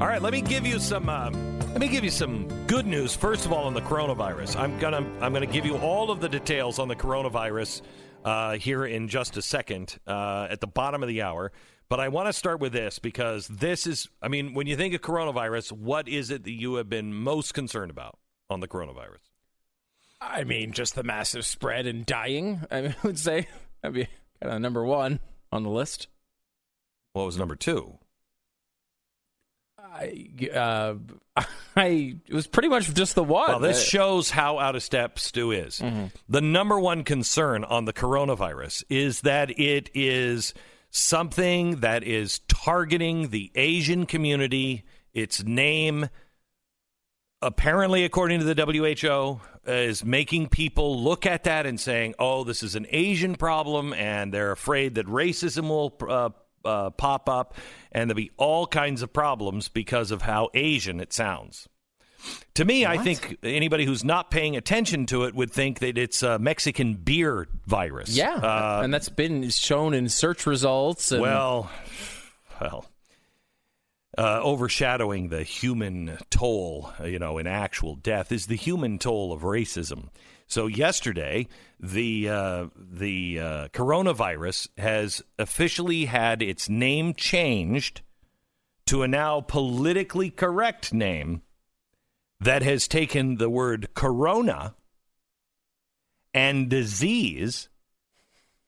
All 0.00 0.08
right, 0.08 0.20
let 0.20 0.32
me 0.32 0.40
give 0.40 0.66
you 0.66 0.80
some. 0.80 1.08
Uh, 1.08 1.30
let 1.68 1.78
me 1.78 1.86
give 1.86 2.02
you 2.02 2.10
some 2.10 2.48
good 2.66 2.84
news. 2.84 3.14
First 3.14 3.46
of 3.46 3.52
all, 3.52 3.66
on 3.66 3.74
the 3.74 3.82
coronavirus, 3.82 4.56
I'm 4.56 4.76
gonna 4.80 5.06
I'm 5.20 5.32
gonna 5.32 5.46
give 5.46 5.64
you 5.64 5.76
all 5.76 6.10
of 6.10 6.20
the 6.20 6.28
details 6.28 6.80
on 6.80 6.88
the 6.88 6.96
coronavirus 6.96 7.82
uh, 8.24 8.54
here 8.56 8.84
in 8.84 9.06
just 9.06 9.36
a 9.36 9.42
second 9.42 9.96
uh, 10.08 10.48
at 10.50 10.60
the 10.60 10.66
bottom 10.66 11.04
of 11.04 11.08
the 11.08 11.22
hour. 11.22 11.52
But 11.88 12.00
I 12.00 12.08
want 12.08 12.26
to 12.30 12.32
start 12.32 12.58
with 12.58 12.72
this 12.72 12.98
because 12.98 13.46
this 13.46 13.86
is. 13.86 14.08
I 14.20 14.26
mean, 14.26 14.54
when 14.54 14.66
you 14.66 14.74
think 14.74 14.92
of 14.92 15.02
coronavirus, 15.02 15.70
what 15.70 16.08
is 16.08 16.32
it 16.32 16.42
that 16.42 16.50
you 16.50 16.74
have 16.74 16.88
been 16.88 17.14
most 17.14 17.54
concerned 17.54 17.92
about? 17.92 18.18
On 18.52 18.60
the 18.60 18.68
coronavirus? 18.68 19.30
I 20.20 20.44
mean, 20.44 20.72
just 20.72 20.94
the 20.94 21.02
massive 21.02 21.44
spread 21.44 21.86
and 21.86 22.06
dying. 22.06 22.60
I 22.70 22.94
would 23.02 23.18
say 23.18 23.48
that'd 23.82 23.94
be 23.94 24.08
kind 24.40 24.54
of 24.54 24.60
number 24.60 24.84
one 24.84 25.20
on 25.50 25.62
the 25.64 25.70
list. 25.70 26.06
What 27.12 27.26
was 27.26 27.36
number 27.36 27.56
two? 27.56 27.98
I, 29.78 30.28
uh, 30.54 30.94
I 31.76 32.16
it 32.26 32.34
was 32.34 32.46
pretty 32.46 32.68
much 32.68 32.92
just 32.94 33.14
the 33.14 33.24
one. 33.24 33.50
Well, 33.50 33.58
this 33.58 33.86
shows 33.86 34.30
how 34.30 34.58
out 34.58 34.76
of 34.76 34.82
step 34.82 35.18
Stu 35.18 35.50
is. 35.50 35.80
Mm-hmm. 35.80 36.06
The 36.28 36.40
number 36.40 36.78
one 36.78 37.04
concern 37.04 37.64
on 37.64 37.84
the 37.84 37.92
coronavirus 37.92 38.84
is 38.88 39.22
that 39.22 39.58
it 39.58 39.90
is 39.92 40.54
something 40.90 41.80
that 41.80 42.04
is 42.04 42.40
targeting 42.48 43.28
the 43.28 43.50
Asian 43.54 44.06
community. 44.06 44.84
Its 45.12 45.42
name 45.44 46.08
apparently, 47.42 48.04
according 48.04 48.40
to 48.40 48.54
the 48.54 48.54
WHO, 48.64 49.40
is 49.70 50.04
making 50.04 50.48
people 50.48 51.02
look 51.02 51.26
at 51.26 51.44
that 51.44 51.66
and 51.66 51.78
saying, 51.78 52.14
"Oh, 52.18 52.44
this 52.44 52.62
is 52.62 52.74
an 52.74 52.86
Asian 52.90 53.34
problem," 53.36 53.92
and 53.92 54.32
they're 54.32 54.52
afraid 54.52 54.94
that 54.96 55.06
racism 55.06 55.68
will 55.68 55.94
uh, 56.08 56.30
uh, 56.64 56.90
pop 56.90 57.28
up, 57.28 57.54
and 57.92 58.08
there'll 58.08 58.16
be 58.16 58.30
all 58.36 58.66
kinds 58.66 59.02
of 59.02 59.12
problems 59.12 59.68
because 59.68 60.10
of 60.10 60.22
how 60.22 60.48
Asian 60.54 61.00
it 61.00 61.12
sounds. 61.12 61.68
To 62.54 62.64
me, 62.64 62.86
I 62.86 62.98
think 62.98 63.38
anybody 63.42 63.84
who's 63.84 64.04
not 64.04 64.30
paying 64.30 64.56
attention 64.56 65.06
to 65.06 65.24
it 65.24 65.34
would 65.34 65.50
think 65.50 65.80
that 65.80 65.98
it's 65.98 66.22
a 66.22 66.38
Mexican 66.38 66.94
beer 66.94 67.48
virus. 67.66 68.10
Yeah, 68.16 68.34
Uh, 68.36 68.80
and 68.84 68.94
that's 68.94 69.08
been 69.08 69.50
shown 69.50 69.92
in 69.92 70.08
search 70.08 70.46
results. 70.46 71.10
And 71.10 71.20
well, 71.20 71.68
well, 72.60 72.84
uh, 74.18 74.40
overshadowing 74.42 75.28
the 75.28 75.42
human 75.42 76.18
toll, 76.30 76.92
uh, 77.00 77.04
you 77.04 77.18
know, 77.18 77.38
in 77.38 77.46
actual 77.46 77.96
death 77.96 78.30
is 78.30 78.46
the 78.46 78.56
human 78.56 78.98
toll 78.98 79.32
of 79.32 79.42
racism. 79.42 80.08
So 80.46 80.66
yesterday, 80.66 81.48
the 81.80 82.28
uh, 82.28 82.66
the 82.76 83.40
uh, 83.40 83.68
coronavirus 83.68 84.68
has 84.76 85.22
officially 85.38 86.04
had 86.04 86.42
its 86.42 86.68
name 86.68 87.14
changed 87.14 88.02
to 88.86 89.02
a 89.02 89.08
now 89.08 89.40
politically 89.40 90.28
correct 90.30 90.92
name 90.92 91.40
that 92.38 92.62
has 92.62 92.86
taken 92.86 93.36
the 93.36 93.48
word 93.48 93.94
corona 93.94 94.74
and 96.34 96.68
disease 96.68 97.70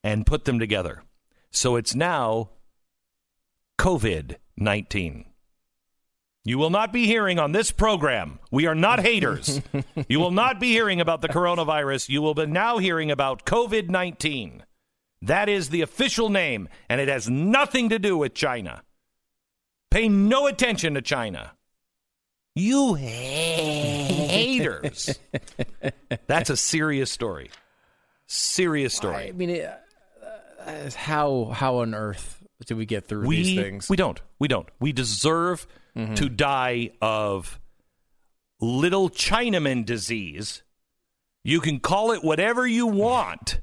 and 0.02 0.24
put 0.24 0.44
them 0.44 0.58
together. 0.58 1.02
So 1.50 1.76
it's 1.76 1.94
now 1.94 2.50
COVID 3.78 4.36
19. 4.56 5.26
You 6.46 6.58
will 6.58 6.70
not 6.70 6.92
be 6.92 7.06
hearing 7.06 7.38
on 7.38 7.52
this 7.52 7.70
program. 7.70 8.38
We 8.50 8.66
are 8.66 8.74
not 8.74 9.00
haters. 9.00 9.62
you 10.08 10.20
will 10.20 10.30
not 10.30 10.60
be 10.60 10.72
hearing 10.72 11.00
about 11.00 11.22
the 11.22 11.28
coronavirus. 11.28 12.10
You 12.10 12.20
will 12.20 12.34
be 12.34 12.44
now 12.44 12.76
hearing 12.76 13.10
about 13.10 13.46
COVID 13.46 13.88
19. 13.88 14.62
That 15.22 15.48
is 15.48 15.70
the 15.70 15.80
official 15.80 16.28
name, 16.28 16.68
and 16.90 17.00
it 17.00 17.08
has 17.08 17.30
nothing 17.30 17.88
to 17.88 17.98
do 17.98 18.18
with 18.18 18.34
China. 18.34 18.82
Pay 19.90 20.08
no 20.08 20.46
attention 20.46 20.92
to 20.94 21.02
China. 21.02 21.52
You 22.54 22.92
haters. 22.94 23.98
That's 26.26 26.50
a 26.50 26.58
serious 26.58 27.10
story. 27.10 27.50
Serious 28.26 28.92
story. 28.94 29.28
I 29.28 29.32
mean, 29.32 29.48
it, 29.48 29.72
uh, 30.60 30.90
how 30.94 31.46
how 31.54 31.78
on 31.78 31.94
earth 31.94 32.42
do 32.66 32.76
we 32.76 32.84
get 32.84 33.06
through 33.06 33.26
we, 33.26 33.36
these 33.36 33.58
things? 33.58 33.88
We 33.88 33.96
don't. 33.96 34.20
We 34.38 34.46
don't. 34.46 34.68
We 34.78 34.92
deserve 34.92 35.66
to 35.94 36.28
die 36.28 36.90
of 37.00 37.60
little 38.60 39.08
Chinaman 39.10 39.84
disease. 39.84 40.62
You 41.44 41.60
can 41.60 41.78
call 41.78 42.10
it 42.12 42.24
whatever 42.24 42.66
you 42.66 42.86
want. 42.86 43.60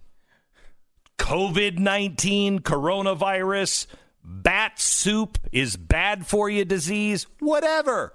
COVID 1.17 1.77
19, 1.77 2.59
coronavirus, 2.59 3.87
bat 4.23 4.79
soup 4.79 5.37
is 5.51 5.77
bad 5.77 6.25
for 6.25 6.49
you 6.49 6.65
disease, 6.65 7.27
whatever. 7.39 8.13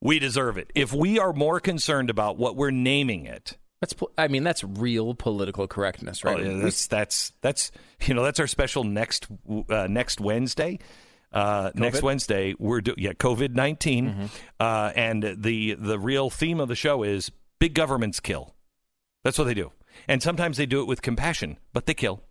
We 0.00 0.18
deserve 0.18 0.58
it. 0.58 0.70
If 0.74 0.92
we 0.92 1.18
are 1.20 1.32
more 1.32 1.60
concerned 1.60 2.10
about 2.10 2.36
what 2.36 2.56
we're 2.56 2.72
naming 2.72 3.24
it, 3.26 3.56
That's 3.80 3.94
I 4.18 4.28
mean, 4.28 4.42
that's 4.42 4.64
real 4.64 5.14
political 5.14 5.68
correctness, 5.68 6.24
right? 6.24 6.40
Oh, 6.40 6.42
yeah, 6.42 6.62
that's 6.62 6.86
that's 6.88 7.32
that's 7.40 7.70
you 8.06 8.14
know 8.14 8.24
that's 8.24 8.40
our 8.40 8.48
special 8.48 8.84
next 8.84 9.26
uh, 9.68 9.86
next 9.88 10.20
Wednesday. 10.20 10.78
Uh, 11.32 11.70
next 11.74 12.02
Wednesday 12.02 12.54
we're 12.58 12.80
do- 12.80 12.94
yeah 12.98 13.12
COVID 13.12 13.54
19 13.54 14.30
uh, 14.60 14.92
and 14.94 15.22
the 15.38 15.74
the 15.74 15.98
real 15.98 16.28
theme 16.30 16.60
of 16.60 16.68
the 16.68 16.74
show 16.76 17.02
is 17.02 17.30
big 17.58 17.74
governments 17.74 18.20
kill. 18.20 18.54
That's 19.24 19.38
what 19.38 19.44
they 19.44 19.54
do, 19.54 19.72
and 20.08 20.22
sometimes 20.22 20.56
they 20.56 20.66
do 20.66 20.80
it 20.80 20.86
with 20.86 21.00
compassion, 21.02 21.58
but 21.72 21.86
they 21.86 21.94
kill 21.94 22.22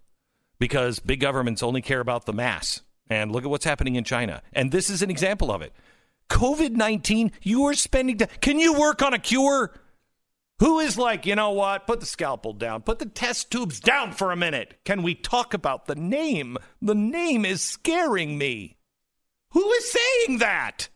because 0.59 0.99
big 0.99 1.19
governments 1.19 1.63
only 1.63 1.81
care 1.81 1.99
about 1.99 2.25
the 2.25 2.33
mass. 2.33 2.81
And 3.09 3.31
look 3.31 3.43
at 3.43 3.49
what's 3.49 3.65
happening 3.65 3.95
in 3.95 4.03
China, 4.05 4.41
and 4.53 4.71
this 4.71 4.89
is 4.89 5.01
an 5.01 5.09
example 5.09 5.51
of 5.51 5.61
it. 5.61 5.73
COVID 6.29 6.71
19, 6.71 7.31
you 7.41 7.65
are 7.65 7.73
spending. 7.73 8.17
T- 8.19 8.25
Can 8.39 8.57
you 8.59 8.79
work 8.79 9.01
on 9.01 9.13
a 9.13 9.19
cure? 9.19 9.73
Who 10.59 10.79
is 10.79 10.95
like, 10.97 11.25
you 11.25 11.35
know 11.35 11.49
what? 11.49 11.87
Put 11.87 11.99
the 12.01 12.05
scalpel 12.05 12.53
down. 12.53 12.83
Put 12.83 12.99
the 12.99 13.07
test 13.07 13.51
tubes 13.51 13.79
down 13.79 14.11
for 14.11 14.31
a 14.31 14.35
minute. 14.35 14.75
Can 14.85 15.01
we 15.01 15.15
talk 15.15 15.53
about 15.55 15.87
the 15.87 15.95
name? 15.95 16.55
The 16.81 16.93
name 16.95 17.43
is 17.45 17.61
scaring 17.63 18.37
me. 18.37 18.77
Who 19.51 19.71
is 19.71 19.91
saying 19.91 20.37
that? 20.39 20.89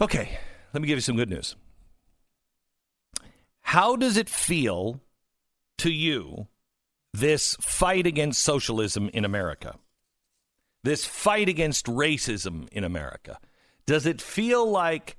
Okay, 0.00 0.38
let 0.72 0.80
me 0.80 0.88
give 0.88 0.96
you 0.96 1.02
some 1.02 1.16
good 1.16 1.30
news. 1.30 1.56
How 3.62 3.96
does 3.96 4.16
it 4.16 4.28
feel 4.28 5.00
to 5.78 5.90
you, 5.90 6.48
this 7.12 7.56
fight 7.60 8.06
against 8.06 8.42
socialism 8.42 9.10
in 9.12 9.24
America? 9.24 9.76
This 10.84 11.04
fight 11.04 11.48
against 11.48 11.86
racism 11.86 12.68
in 12.70 12.84
America? 12.84 13.38
Does 13.86 14.06
it 14.06 14.20
feel 14.20 14.68
like 14.68 15.16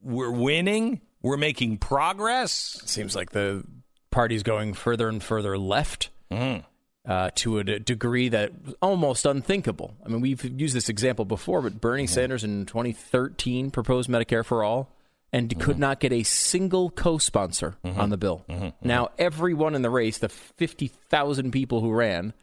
we're 0.00 0.30
winning? 0.30 1.00
We're 1.22 1.36
making 1.36 1.78
progress? 1.78 2.80
It 2.82 2.88
Seems 2.88 3.16
like 3.16 3.30
the 3.30 3.64
party's 4.10 4.42
going 4.42 4.74
further 4.74 5.08
and 5.08 5.22
further 5.22 5.58
left 5.58 6.10
mm-hmm. 6.30 6.64
Uh, 7.08 7.30
to 7.36 7.58
a 7.58 7.64
d- 7.64 7.78
degree 7.80 8.28
that 8.28 8.52
was 8.64 8.74
almost 8.80 9.26
unthinkable. 9.26 9.96
I 10.04 10.08
mean, 10.08 10.20
we've 10.20 10.44
used 10.44 10.76
this 10.76 10.88
example 10.88 11.24
before, 11.24 11.62
but 11.62 11.80
Bernie 11.80 12.06
Sanders 12.06 12.44
in 12.44 12.66
2013 12.66 13.70
proposed 13.70 14.08
Medicare 14.08 14.44
for 14.44 14.62
all 14.62 14.94
and 15.32 15.50
could 15.58 15.72
mm-hmm. 15.72 15.80
not 15.80 16.00
get 16.00 16.12
a 16.12 16.22
single 16.22 16.90
co-sponsor 16.90 17.76
mm-hmm. 17.84 18.00
on 18.00 18.10
the 18.10 18.16
bill. 18.16 18.44
Mm-hmm. 18.48 18.86
Now, 18.86 19.08
everyone 19.18 19.74
in 19.74 19.82
the 19.82 19.90
race, 19.90 20.18
the 20.18 20.28
50,000 20.28 21.50
people 21.50 21.80
who 21.80 21.92
ran, 21.92 22.34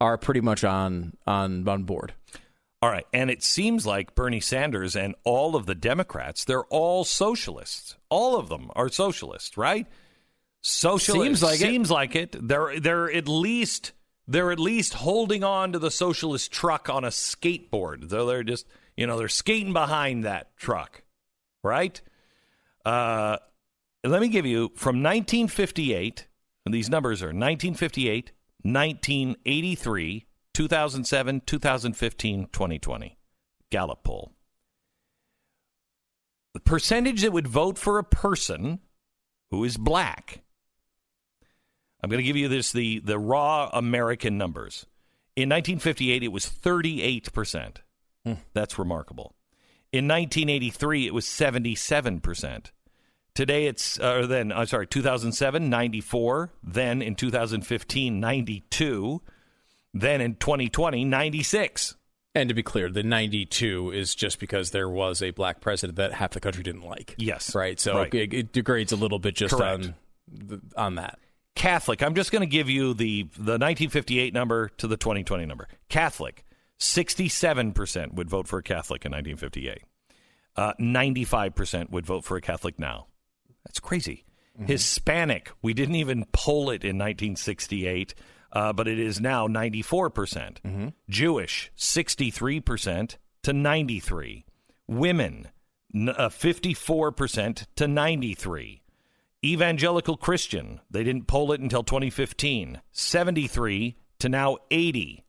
are 0.00 0.18
pretty 0.18 0.40
much 0.40 0.64
on 0.64 1.16
on 1.26 1.66
on 1.66 1.84
board. 1.84 2.12
All 2.82 2.90
right. 2.90 3.06
And 3.14 3.30
it 3.30 3.42
seems 3.42 3.86
like 3.86 4.14
Bernie 4.14 4.40
Sanders 4.40 4.94
and 4.94 5.14
all 5.24 5.56
of 5.56 5.64
the 5.64 5.74
Democrats, 5.74 6.44
they're 6.44 6.64
all 6.64 7.04
socialists. 7.04 7.96
All 8.10 8.36
of 8.36 8.50
them 8.50 8.70
are 8.76 8.90
socialists, 8.90 9.56
right? 9.56 9.86
Socialists. 10.66 11.40
Seems 11.40 11.42
like 11.42 11.60
it. 11.60 11.66
seems 11.66 11.90
like 11.90 12.16
it. 12.16 12.48
They're 12.48 12.80
they're 12.80 13.12
at 13.12 13.28
least 13.28 13.92
they're 14.26 14.50
at 14.50 14.58
least 14.58 14.94
holding 14.94 15.44
on 15.44 15.72
to 15.72 15.78
the 15.78 15.90
socialist 15.90 16.50
truck 16.50 16.88
on 16.88 17.04
a 17.04 17.08
skateboard. 17.08 18.08
So 18.08 18.24
they're 18.24 18.42
just 18.42 18.66
you 18.96 19.06
know, 19.06 19.18
they're 19.18 19.28
skating 19.28 19.74
behind 19.74 20.24
that 20.24 20.56
truck. 20.56 21.02
Right? 21.62 22.00
Uh 22.82 23.36
let 24.04 24.22
me 24.22 24.28
give 24.28 24.46
you 24.46 24.70
from 24.74 25.02
1958, 25.02 26.28
and 26.64 26.74
these 26.74 26.88
numbers 26.88 27.22
are 27.22 27.26
1958, 27.26 28.32
1983, 28.62 30.26
2007, 30.54 31.42
2015, 31.44 32.48
2020. 32.50 33.18
Gallup 33.70 34.02
poll. 34.02 34.32
The 36.54 36.60
percentage 36.60 37.20
that 37.20 37.32
would 37.32 37.48
vote 37.48 37.76
for 37.76 37.98
a 37.98 38.04
person 38.04 38.80
who 39.50 39.62
is 39.64 39.76
black. 39.76 40.40
I'm 42.04 42.10
going 42.10 42.18
to 42.18 42.26
give 42.26 42.36
you 42.36 42.48
this 42.48 42.72
the 42.72 43.00
the 43.00 43.18
raw 43.18 43.70
American 43.72 44.38
numbers. 44.38 44.86
In 45.36 45.48
1958 45.48 46.22
it 46.22 46.28
was 46.28 46.46
38%. 46.46 47.76
That's 48.52 48.78
remarkable. 48.78 49.34
In 49.92 50.06
1983 50.06 51.06
it 51.06 51.14
was 51.14 51.24
77%. 51.24 52.70
Today 53.34 53.66
it's 53.66 53.98
uh, 53.98 54.26
then 54.26 54.52
I'm 54.52 54.66
sorry 54.66 54.86
2007 54.86 55.68
94, 55.68 56.52
then 56.62 57.02
in 57.02 57.14
2015 57.16 58.20
92, 58.20 59.22
then 59.92 60.20
in 60.20 60.34
2020 60.36 61.04
96. 61.04 61.96
And 62.36 62.48
to 62.48 62.54
be 62.54 62.62
clear, 62.62 62.90
the 62.90 63.02
92 63.02 63.92
is 63.92 64.14
just 64.14 64.40
because 64.40 64.72
there 64.72 64.88
was 64.88 65.22
a 65.22 65.30
black 65.30 65.60
president 65.60 65.96
that 65.96 66.12
half 66.12 66.30
the 66.32 66.40
country 66.40 66.62
didn't 66.64 66.82
like. 66.82 67.14
Yes. 67.16 67.54
Right. 67.54 67.78
So 67.78 67.96
Right. 67.96 68.12
It, 68.12 68.34
it 68.34 68.52
degrades 68.52 68.92
a 68.92 68.96
little 68.96 69.20
bit 69.20 69.36
just 69.36 69.54
Correct. 69.54 69.84
on 69.84 70.60
on 70.76 70.94
that. 70.96 71.18
Catholic. 71.56 72.02
I'm 72.02 72.14
just 72.14 72.32
going 72.32 72.40
to 72.40 72.46
give 72.46 72.68
you 72.68 72.94
the 72.94 73.22
the 73.36 73.52
1958 73.58 74.34
number 74.34 74.68
to 74.78 74.86
the 74.86 74.96
2020 74.96 75.46
number. 75.46 75.68
Catholic, 75.88 76.44
67% 76.80 78.14
would 78.14 78.28
vote 78.28 78.48
for 78.48 78.58
a 78.58 78.62
Catholic 78.62 79.04
in 79.04 79.12
1958. 79.12 79.82
Uh, 80.56 80.72
95% 80.80 81.90
would 81.90 82.06
vote 82.06 82.24
for 82.24 82.36
a 82.36 82.40
Catholic 82.40 82.78
now. 82.78 83.06
That's 83.64 83.80
crazy. 83.80 84.24
Hispanic, 84.66 85.50
we 85.62 85.74
didn't 85.74 85.96
even 85.96 86.26
poll 86.32 86.70
it 86.70 86.84
in 86.84 86.96
1968, 86.96 88.14
uh, 88.52 88.72
but 88.72 88.86
it 88.86 89.00
is 89.00 89.20
now 89.20 89.48
94%. 89.48 90.14
percent 90.14 90.60
Jewish, 91.10 91.72
63% 91.76 93.16
to 93.42 93.52
93. 93.52 94.44
Women, 94.86 95.48
n- 95.92 96.08
uh, 96.10 96.28
54% 96.28 97.66
to 97.74 97.88
93. 97.88 98.82
Evangelical 99.44 100.16
Christian, 100.16 100.80
they 100.90 101.04
didn't 101.04 101.26
poll 101.26 101.52
it 101.52 101.60
until 101.60 101.82
2015, 101.82 102.80
73 102.92 103.96
to 104.20 104.28
now 104.28 104.56
80. 104.70 105.24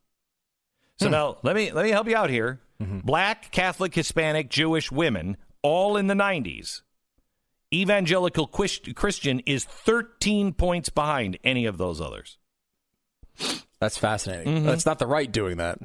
So 1.00 1.08
hmm. 1.08 1.12
now 1.12 1.38
let 1.44 1.56
me 1.56 1.72
let 1.72 1.84
me 1.84 1.92
help 1.92 2.08
you 2.08 2.16
out 2.16 2.30
here. 2.30 2.62
Mm-hmm. 2.82 3.00
Black, 3.00 3.52
Catholic, 3.52 3.94
Hispanic, 3.94 4.50
Jewish 4.50 4.92
women, 4.92 5.38
all 5.62 5.98
in 5.98 6.08
the 6.08 6.14
90s. 6.14 6.82
Evangelical 7.74 8.48
Christian 8.48 9.42
is 9.46 9.66
13 9.66 10.54
points 10.54 10.90
behind 10.90 11.38
any 11.44 11.66
of 11.66 11.78
those 11.78 12.00
others. 12.00 12.38
That's 13.80 13.98
fascinating. 13.98 14.54
Mm-hmm. 14.54 14.66
That's 14.66 14.86
not 14.86 15.00
the 15.00 15.08
right 15.08 15.30
doing 15.30 15.58
that. 15.58 15.80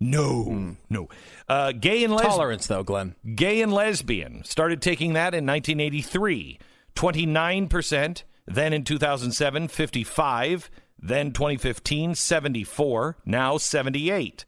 No, 0.00 0.44
hmm. 0.44 0.72
no. 0.88 1.08
Uh, 1.48 1.72
gay 1.72 2.04
and 2.04 2.12
lesbian. 2.12 2.32
Tolerance, 2.32 2.66
though, 2.66 2.82
Glenn. 2.82 3.14
Gay 3.34 3.62
and 3.62 3.72
lesbian 3.72 4.44
started 4.44 4.82
taking 4.82 5.14
that 5.14 5.34
in 5.34 5.46
1983, 5.46 6.58
29 6.94 7.68
percent. 7.68 8.24
Then 8.46 8.72
in 8.72 8.84
2007, 8.84 9.68
55. 9.68 10.70
Then 10.98 11.32
2015, 11.32 12.14
74. 12.14 13.16
Now 13.24 13.56
78. 13.58 14.44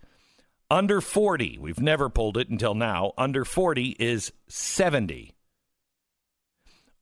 Under 0.70 1.00
40, 1.00 1.58
we've 1.60 1.80
never 1.80 2.08
pulled 2.08 2.36
it 2.36 2.48
until 2.48 2.74
now. 2.74 3.12
Under 3.16 3.44
40 3.44 3.96
is 4.00 4.32
70. 4.48 5.32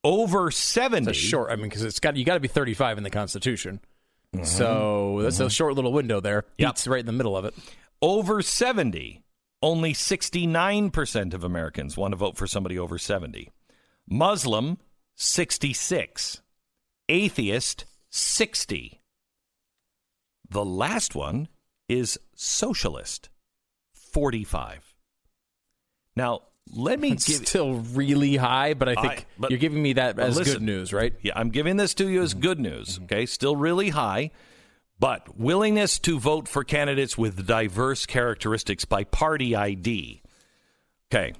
Over 0.03 0.51
70. 0.51 1.11
It's 1.11 1.19
a 1.19 1.21
short. 1.21 1.51
I 1.51 1.57
mean, 1.57 1.65
because 1.65 1.83
it's 1.83 1.99
got 1.99 2.17
you 2.17 2.25
got 2.25 2.35
to 2.35 2.41
be 2.41 2.49
35 2.49 2.99
in 2.99 3.05
the 3.05 3.11
Constitution. 3.11 3.81
Mm-hmm. 4.35 4.45
So 4.45 5.21
that's 5.23 5.41
a 5.41 5.49
short 5.49 5.75
little 5.75 5.93
window 5.93 6.21
there. 6.21 6.45
Yep. 6.59 6.69
Pete's 6.71 6.87
right 6.87 7.01
in 7.01 7.07
the 7.07 7.13
middle 7.13 7.37
of 7.37 7.45
it. 7.45 7.55
over 8.03 8.43
70, 8.43 9.23
only 9.63 9.95
69% 9.95 11.35
of 11.35 11.43
Americans 11.45 11.97
want 11.97 12.13
to 12.13 12.17
vote 12.17 12.37
for 12.37 12.47
somebody 12.47 12.79
over 12.79 12.99
70. 12.99 13.51
Muslim, 14.07 14.79
66. 15.17 16.41
Atheist, 17.09 17.85
60. 18.11 19.01
The 20.49 20.65
last 20.65 21.15
one 21.15 21.49
is 21.89 22.19
socialist, 22.35 23.29
45. 23.93 24.95
Now, 26.17 26.43
let 26.73 26.99
me 26.99 27.13
It's 27.13 27.27
give 27.27 27.47
still 27.47 27.75
really 27.75 28.37
high, 28.37 28.75
but 28.75 28.89
I 28.89 28.95
think 28.95 29.13
I- 29.13 29.25
but- 29.39 29.51
you're 29.51 29.59
giving 29.59 29.83
me 29.83 29.95
that 29.95 30.19
as 30.19 30.37
listen. 30.37 30.55
good 30.55 30.63
news, 30.63 30.93
right? 30.93 31.13
Yeah, 31.23 31.33
I'm 31.37 31.51
giving 31.51 31.77
this 31.77 31.95
to 31.95 32.09
you 32.09 32.23
as 32.23 32.33
mm-hmm. 32.33 32.41
good 32.43 32.61
news. 32.61 32.95
Mm-hmm. 32.95 33.05
Okay, 33.05 33.27
still 33.27 33.57
really 33.57 33.91
high, 33.91 34.31
but 34.99 35.39
willingness 35.39 35.99
to 36.01 36.19
vote 36.19 36.49
for 36.49 36.65
candidates 36.65 37.19
with 37.19 37.47
diverse 37.47 38.07
characteristics 38.07 38.85
by 38.85 39.05
party 39.05 39.55
ID. 39.55 40.23
Okay. 41.13 41.35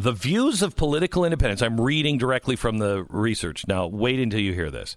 The 0.00 0.12
views 0.12 0.62
of 0.62 0.76
political 0.76 1.26
independents. 1.26 1.60
I'm 1.60 1.78
reading 1.78 2.16
directly 2.16 2.56
from 2.56 2.78
the 2.78 3.04
research. 3.10 3.66
Now, 3.68 3.86
wait 3.86 4.18
until 4.18 4.40
you 4.40 4.54
hear 4.54 4.70
this. 4.70 4.96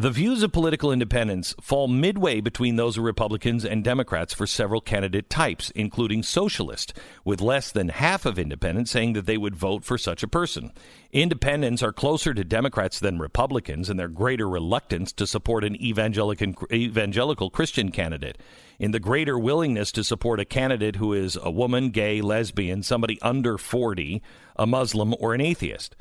The 0.00 0.10
views 0.10 0.42
of 0.42 0.50
political 0.50 0.92
independents 0.92 1.54
fall 1.60 1.86
midway 1.86 2.40
between 2.40 2.76
those 2.76 2.96
of 2.96 3.04
Republicans 3.04 3.66
and 3.66 3.84
Democrats 3.84 4.32
for 4.32 4.46
several 4.46 4.80
candidate 4.80 5.28
types, 5.28 5.68
including 5.72 6.22
socialist, 6.22 6.94
with 7.22 7.42
less 7.42 7.70
than 7.70 7.90
half 7.90 8.24
of 8.24 8.38
independents 8.38 8.90
saying 8.90 9.12
that 9.12 9.26
they 9.26 9.36
would 9.36 9.54
vote 9.54 9.84
for 9.84 9.98
such 9.98 10.22
a 10.22 10.28
person. 10.28 10.72
Independents 11.12 11.82
are 11.82 11.92
closer 11.92 12.32
to 12.32 12.44
Democrats 12.44 12.98
than 12.98 13.18
Republicans 13.18 13.90
in 13.90 13.98
their 13.98 14.08
greater 14.08 14.48
reluctance 14.48 15.12
to 15.12 15.26
support 15.26 15.64
an 15.64 15.76
evangelical, 15.76 16.54
evangelical 16.72 17.50
Christian 17.50 17.92
candidate, 17.92 18.38
in 18.78 18.92
the 18.92 19.00
greater 19.00 19.38
willingness 19.38 19.92
to 19.92 20.02
support 20.02 20.40
a 20.40 20.46
candidate 20.46 20.96
who 20.96 21.12
is 21.12 21.36
a 21.42 21.50
woman, 21.50 21.90
gay, 21.90 22.22
lesbian, 22.22 22.82
somebody 22.82 23.20
under 23.20 23.58
40, 23.58 24.22
a 24.56 24.66
Muslim, 24.66 25.14
or 25.20 25.34
an 25.34 25.42
atheist. 25.42 25.94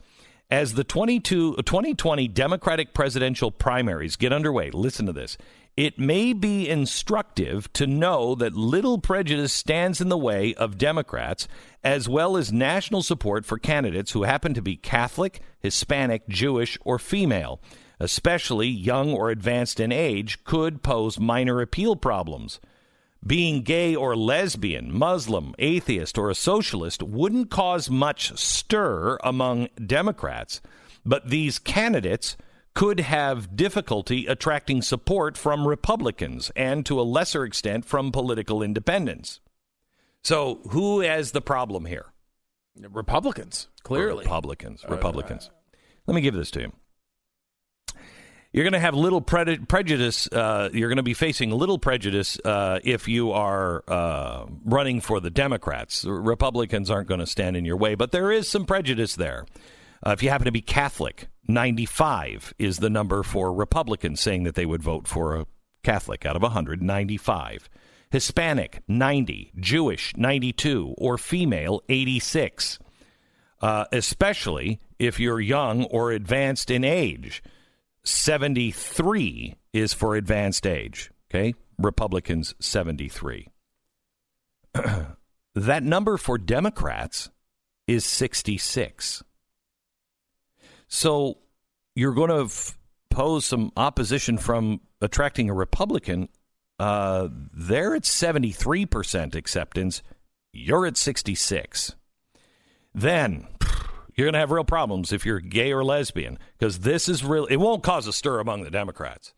As 0.51 0.73
the 0.73 0.83
22, 0.83 1.57
2020 1.57 2.27
Democratic 2.27 2.95
presidential 2.95 3.51
primaries 3.51 4.15
get 4.15 4.33
underway, 4.33 4.71
listen 4.71 5.05
to 5.05 5.13
this. 5.13 5.38
It 5.77 5.99
may 5.99 6.33
be 6.33 6.67
instructive 6.67 7.71
to 7.73 7.85
know 7.85 8.33
that 8.33 8.55
little 8.55 8.97
prejudice 8.97 9.53
stands 9.53 10.01
in 10.01 10.09
the 10.09 10.17
way 10.17 10.55
of 10.55 10.79
Democrats, 10.79 11.47
as 11.83 12.09
well 12.09 12.35
as 12.35 12.51
national 12.51 13.03
support 13.03 13.45
for 13.45 13.59
candidates 13.59 14.13
who 14.13 14.23
happen 14.23 14.55
to 14.55 14.62
be 14.62 14.75
Catholic, 14.75 15.39
Hispanic, 15.59 16.27
Jewish, 16.27 16.79
or 16.83 16.97
female, 16.97 17.62
especially 17.99 18.69
young 18.69 19.13
or 19.13 19.29
advanced 19.29 19.79
in 19.79 19.91
age, 19.91 20.43
could 20.45 20.81
pose 20.81 21.19
minor 21.19 21.62
appeal 21.62 21.95
problems. 21.95 22.59
Being 23.25 23.63
gay 23.63 23.95
or 23.95 24.15
lesbian, 24.15 24.97
Muslim, 24.97 25.53
atheist, 25.60 26.17
or 26.17 26.29
a 26.29 26.36
socialist 26.36 27.03
wouldn't 27.03 27.49
cause 27.49 27.89
much 27.89 28.38
stir 28.38 29.17
among 29.23 29.67
Democrats, 29.86 30.62
but 31.05 31.29
these 31.29 31.60
candidates 31.60 32.38
could 32.73 33.01
have 33.01 33.58
difficulty 33.58 34.25
attracting 34.25 34.82
support 34.82 35.38
from 35.38 35.67
Republicans 35.67 36.49
and 36.55 36.86
to 36.86 36.99
a 36.99 37.03
lesser 37.03 37.43
extent 37.43 37.84
from 37.84 38.12
political 38.12 38.63
independents. 38.63 39.41
So, 40.23 40.62
who 40.69 41.01
has 41.01 41.32
the 41.32 41.41
problem 41.41 41.86
here? 41.86 42.05
Republicans, 42.77 43.67
clearly. 43.84 44.23
Republicans. 44.23 44.86
Republicans. 44.88 45.49
Let 46.08 46.15
me 46.15 46.21
give 46.21 46.36
this 46.36 46.51
to 46.51 46.62
you. 46.62 46.71
You're 48.51 48.63
going 48.63 48.73
to 48.73 48.79
have 48.79 48.95
little 48.95 49.21
pred- 49.21 49.67
prejudice. 49.67 50.27
Uh, 50.27 50.69
you're 50.73 50.89
going 50.89 50.97
to 50.97 51.03
be 51.03 51.13
facing 51.13 51.51
little 51.51 51.77
prejudice 51.77 52.39
uh, 52.43 52.79
if 52.83 53.07
you 53.07 53.31
are 53.31 53.83
uh, 53.88 54.45
running 54.65 55.01
for 55.01 55.19
the 55.19 55.29
Democrats. 55.29 56.03
Republicans 56.03 56.89
aren't 56.89 57.07
going 57.07 57.19
to 57.19 57.27
stand 57.27 57.55
in 57.55 57.63
your 57.63 57.77
way, 57.77 57.93
but 57.93 58.12
there 58.12 58.31
is 58.31 58.49
some 58.49 58.65
prejudice 58.65 59.15
there. 59.15 59.45
Uh, 60.05 60.12
if 60.12 60.23
you 60.23 60.29
happen 60.29 60.45
to 60.45 60.51
be 60.51 60.62
Catholic, 60.62 61.27
95 61.47 62.53
is 62.57 62.77
the 62.77 62.89
number 62.89 63.21
for 63.21 63.53
Republicans 63.53 64.19
saying 64.19 64.43
that 64.43 64.55
they 64.55 64.65
would 64.65 64.81
vote 64.81 65.07
for 65.07 65.35
a 65.35 65.45
Catholic 65.83 66.25
out 66.25 66.35
of 66.35 66.41
195. 66.41 67.69
Hispanic, 68.12 68.81
90. 68.88 69.51
Jewish, 69.59 70.15
92. 70.17 70.95
Or 70.97 71.19
female, 71.19 71.83
86. 71.88 72.79
Uh, 73.62 73.85
especially 73.91 74.79
if 74.97 75.19
you're 75.19 75.39
young 75.39 75.83
or 75.85 76.12
advanced 76.12 76.71
in 76.71 76.83
age. 76.83 77.43
73 78.03 79.55
is 79.73 79.93
for 79.93 80.15
advanced 80.15 80.65
age. 80.65 81.12
Okay? 81.29 81.53
Republicans, 81.77 82.55
73. 82.59 83.47
that 85.55 85.83
number 85.83 86.17
for 86.17 86.38
Democrats 86.38 87.29
is 87.88 88.05
66. 88.05 89.23
So 90.88 91.38
you're 91.95 92.13
going 92.13 92.29
to 92.29 92.45
f- 92.45 92.77
pose 93.09 93.45
some 93.45 93.71
opposition 93.77 94.38
from 94.38 94.81
attracting 95.01 95.49
a 95.49 95.53
Republican. 95.53 96.29
Uh, 96.77 97.29
they're 97.53 97.95
at 97.95 98.03
73% 98.03 99.35
acceptance. 99.35 100.01
You're 100.51 100.85
at 100.85 100.97
66. 100.97 101.95
Then 102.93 103.47
you're 104.19 104.27
going 104.27 104.34
to 104.34 104.39
have 104.39 104.51
real 104.51 104.63
problems 104.63 105.12
if 105.12 105.25
you're 105.25 105.39
gay 105.39 105.71
or 105.71 105.84
lesbian 105.84 106.38
because 106.58 106.79
this 106.79 107.10
is 107.10 107.23
real. 107.23 107.45
It 107.45 107.58
won't 107.58 107.84
cause 107.84 108.05
a 108.05 108.13
stir 108.13 108.39
among 108.39 108.63
the 108.63 108.71
Democrats, 108.71 109.34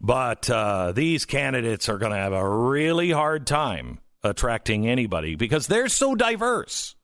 but 0.00 0.50
uh, 0.50 0.92
these 0.92 1.24
candidates 1.24 1.88
are 1.88 1.98
going 1.98 2.12
to 2.12 2.18
have 2.18 2.32
a 2.32 2.48
really 2.48 3.10
hard 3.10 3.46
time 3.46 4.00
attracting 4.22 4.88
anybody 4.88 5.36
because 5.36 5.66
they're 5.66 5.88
so 5.88 6.14
diverse. 6.14 6.94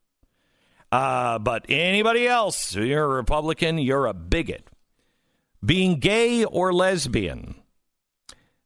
Uh, 0.90 1.38
but 1.38 1.66
anybody 1.68 2.26
else, 2.26 2.74
you're 2.74 3.04
a 3.04 3.08
Republican, 3.08 3.78
you're 3.78 4.06
a 4.06 4.14
bigot. 4.14 4.68
Being 5.64 5.98
gay 5.98 6.44
or 6.44 6.72
lesbian, 6.72 7.54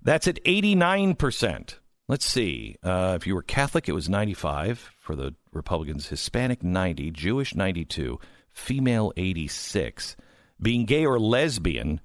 that's 0.03 0.27
at 0.27 0.43
89%. 0.45 1.75
Let's 2.09 2.25
see. 2.25 2.77
Uh, 2.83 3.15
if 3.21 3.27
you 3.27 3.35
were 3.35 3.43
Catholic, 3.43 3.89
it 3.89 3.93
was 3.93 4.09
95 4.09 4.91
for 4.99 5.15
the 5.15 5.35
Republicans. 5.53 6.09
Hispanic, 6.09 6.63
90. 6.63 7.11
Jewish, 7.11 7.55
92. 7.55 8.19
Female, 8.59 9.13
86. 9.17 10.17
Being 10.61 10.85
gay 10.85 11.07
or 11.07 11.19
lesbian 11.19 12.01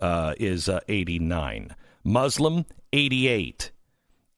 uh, 0.00 0.34
is 0.38 0.68
uh, 0.68 0.80
89. 0.88 1.74
Muslim, 2.04 2.64
88. 2.92 3.72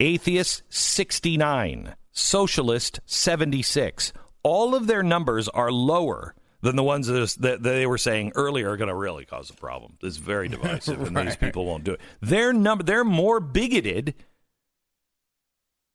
Atheist, 0.01 0.63
69. 0.71 1.95
Socialist, 2.11 3.01
76. 3.07 4.13
All 4.43 4.75
of 4.75 4.87
their 4.87 5.03
numbers 5.03 5.49
are 5.49 5.71
lower 5.71 6.35
than 6.63 6.77
the 6.77 6.83
ones 6.83 7.07
that, 7.07 7.59
they 7.63 7.87
were 7.87 7.99
saying 7.99 8.33
earlier 8.35 8.71
are 8.71 8.77
going 8.77 8.89
to 8.89 8.95
really 8.95 9.25
cause 9.25 9.51
a 9.51 9.55
problem. 9.55 9.97
It's 10.03 10.17
very 10.17 10.49
divisive, 10.49 11.01
and 11.03 11.17
these 11.17 11.37
people 11.37 11.67
won't 11.67 11.85
do 11.85 11.93
it. 11.93 12.01
Their 12.21 12.53
number, 12.53 12.83
they're 12.83 13.05
more 13.05 13.41
bigoted 13.41 14.15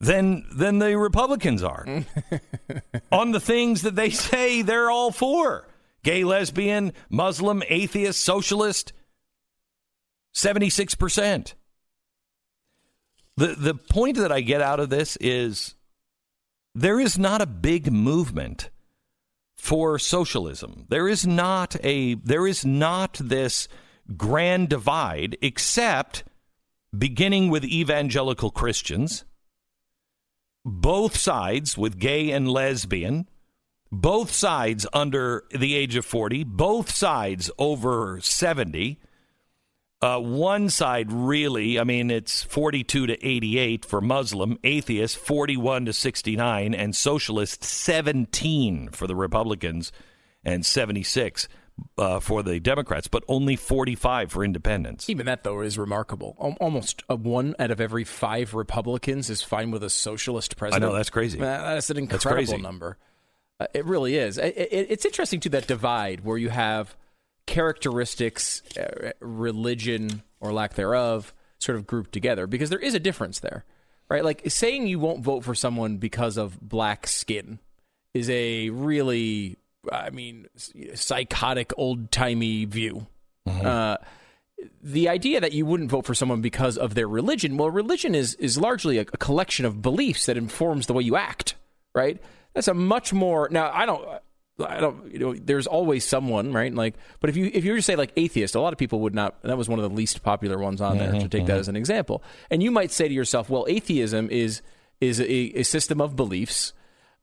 than 0.06 0.46
than 0.52 0.80
the 0.80 0.98
Republicans 0.98 1.64
are 1.64 1.86
on 3.12 3.32
the 3.32 3.40
things 3.40 3.82
that 3.84 3.96
they 3.96 4.10
say 4.10 4.62
they're 4.62 4.92
all 4.92 5.12
for: 5.12 5.68
gay, 6.04 6.24
lesbian, 6.24 6.94
Muslim, 7.10 7.64
atheist, 7.68 8.22
socialist. 8.22 8.94
Seventy 10.34 10.70
six 10.70 10.96
percent. 10.96 11.56
The 13.38 13.56
the 13.56 13.76
point 13.76 14.18
that 14.18 14.32
I 14.32 14.42
get 14.42 14.62
out 14.62 14.80
of 14.80 14.90
this 14.90 15.18
is 15.20 15.76
there 16.74 17.00
is 17.00 17.18
not 17.18 17.42
a 17.42 17.46
big 17.46 17.92
movement 17.92 18.70
for 19.56 19.98
socialism. 19.98 20.86
There 20.90 21.08
is 21.08 21.26
not 21.26 21.76
a 21.84 22.16
there 22.16 22.46
is 22.46 22.66
not 22.66 23.14
this 23.14 23.68
grand 24.16 24.70
divide 24.70 25.38
except 25.42 26.24
beginning 26.96 27.50
with 27.50 27.64
evangelical 27.66 28.52
Christians 28.52 29.26
both 30.66 31.16
sides 31.16 31.78
with 31.78 32.00
gay 32.00 32.32
and 32.32 32.50
lesbian, 32.50 33.30
both 33.92 34.32
sides 34.32 34.88
under 34.92 35.44
the 35.52 35.76
age 35.76 35.96
of 35.96 36.04
40, 36.06 36.44
both 36.44 36.92
sides 36.92 37.52
over 37.58 38.20
70, 38.22 39.00
Uh, 40.02 40.20
one 40.20 40.70
side 40.70 41.12
really, 41.12 41.80
I 41.80 41.84
mean, 41.84 42.12
it's 42.12 42.44
42 42.44 43.08
to 43.08 43.26
88 43.26 43.86
for 43.86 44.02
Muslim, 44.02 44.60
atheist 44.64 45.18
41 45.18 45.86
to 45.86 45.94
69, 45.94 46.76
and 46.76 46.96
socialist 46.96 47.64
17 47.64 48.90
for 48.90 49.08
the 49.08 49.16
Republicans 49.16 49.92
and 50.44 50.66
76 50.66 51.48
uh, 51.98 52.20
for 52.20 52.44
the 52.44 52.60
Democrats, 52.60 53.08
but 53.08 53.24
only 53.28 53.56
45 53.56 54.32
for 54.32 54.44
independents. 54.44 55.10
Even 55.10 55.26
that, 55.26 55.44
though, 55.44 55.62
is 55.62 55.78
remarkable. 55.78 56.36
Almost 56.60 57.04
a 57.10 57.16
one 57.16 57.56
out 57.60 57.72
of 57.72 57.80
every 57.82 58.04
five 58.04 58.54
Republicans 58.54 59.30
is 59.30 59.42
fine 59.42 59.72
with 59.72 59.84
a 59.84 59.90
socialist 59.90 60.58
president. 60.58 60.84
I 60.84 60.88
know, 60.88 60.96
that's 60.96 61.10
crazy. 61.10 61.40
Uh, 61.40 61.44
That's 61.44 61.90
an 61.90 61.96
That's 62.08 62.26
incredible 62.26 62.52
crazy. 62.54 62.62
number. 62.62 62.98
Uh, 63.60 63.68
it 63.74 63.86
really 63.86 64.16
is. 64.18 64.38
It, 64.38 64.58
it, 64.58 64.88
it's 64.90 65.06
interesting, 65.06 65.40
too, 65.40 65.50
that 65.50 65.68
divide 65.68 66.24
where 66.26 66.38
you 66.38 66.50
have 66.50 66.96
characteristics, 67.46 68.62
uh, 68.78 69.12
religion, 69.20 70.24
or 70.40 70.52
lack 70.54 70.74
thereof, 70.76 71.34
sort 71.60 71.78
of 71.78 71.88
grouped 71.88 72.12
together, 72.12 72.48
because 72.48 72.70
there 72.70 72.80
is 72.80 72.94
a 72.94 73.00
difference 73.00 73.40
there, 73.40 73.66
right? 74.10 74.24
Like 74.24 74.42
saying 74.52 74.88
you 74.88 75.00
won't 75.00 75.24
vote 75.24 75.44
for 75.44 75.56
someone 75.56 75.98
because 75.98 76.38
of 76.38 76.60
black 76.62 77.08
skin 77.08 77.60
is 78.14 78.30
a 78.30 78.70
really, 78.70 79.58
I 79.92 80.10
mean, 80.10 80.48
psychotic, 80.94 81.74
old 81.78 82.12
timey 82.12 82.66
view. 82.66 83.08
Uh, 83.48 83.98
the 84.82 85.10
idea 85.10 85.40
that 85.40 85.52
you 85.52 85.66
wouldn't 85.66 85.92
vote 85.92 86.06
for 86.06 86.16
someone 86.16 86.42
because 86.42 86.78
of 86.78 86.96
their 86.96 87.08
religion, 87.08 87.58
well, 87.58 87.70
religion 87.70 88.16
is 88.16 88.36
is 88.36 88.58
largely 88.58 88.98
a, 88.98 89.02
a 89.02 89.18
collection 89.18 89.66
of 89.66 89.82
beliefs 89.82 90.26
that 90.26 90.38
informs 90.38 90.88
the 90.88 90.94
way 90.94 91.04
you 91.04 91.16
act, 91.16 91.56
right? 91.94 92.22
That's 92.54 92.68
a 92.68 92.74
much 92.74 93.14
more 93.14 93.48
now. 93.52 93.70
I 93.72 93.86
don't. 93.86 94.08
I 94.66 94.80
don't. 94.80 95.12
You 95.12 95.20
know, 95.20 95.34
there's 95.34 95.68
always 95.68 96.06
someone, 96.06 96.54
right? 96.54 96.74
Like, 96.74 96.96
but 97.20 97.30
if 97.30 97.36
you 97.36 97.52
if 97.54 97.66
you 97.66 97.72
were 97.72 97.78
to 97.78 97.84
say 97.84 97.98
like 97.98 98.14
atheist, 98.16 98.56
a 98.56 98.62
lot 98.62 98.72
of 98.72 98.80
people 98.80 99.02
would 99.02 99.14
not. 99.14 99.42
That 99.44 99.58
was 99.58 99.68
one 99.68 99.78
of 99.80 99.84
the 99.84 99.96
least 99.96 100.24
popular 100.24 100.58
ones 100.58 100.80
on 100.80 100.98
there 100.98 101.12
to 101.12 101.28
take 101.28 101.46
that 101.48 101.58
as 101.58 101.68
an 101.68 101.76
example. 101.76 102.24
And 102.50 102.64
you 102.64 102.72
might 102.72 102.92
say 102.92 103.08
to 103.08 103.14
yourself, 103.14 103.50
well, 103.50 103.66
atheism 103.68 104.30
is 104.30 104.62
is 105.02 105.20
a, 105.20 105.60
a 105.60 105.64
system 105.64 106.00
of 106.00 106.16
beliefs 106.16 106.72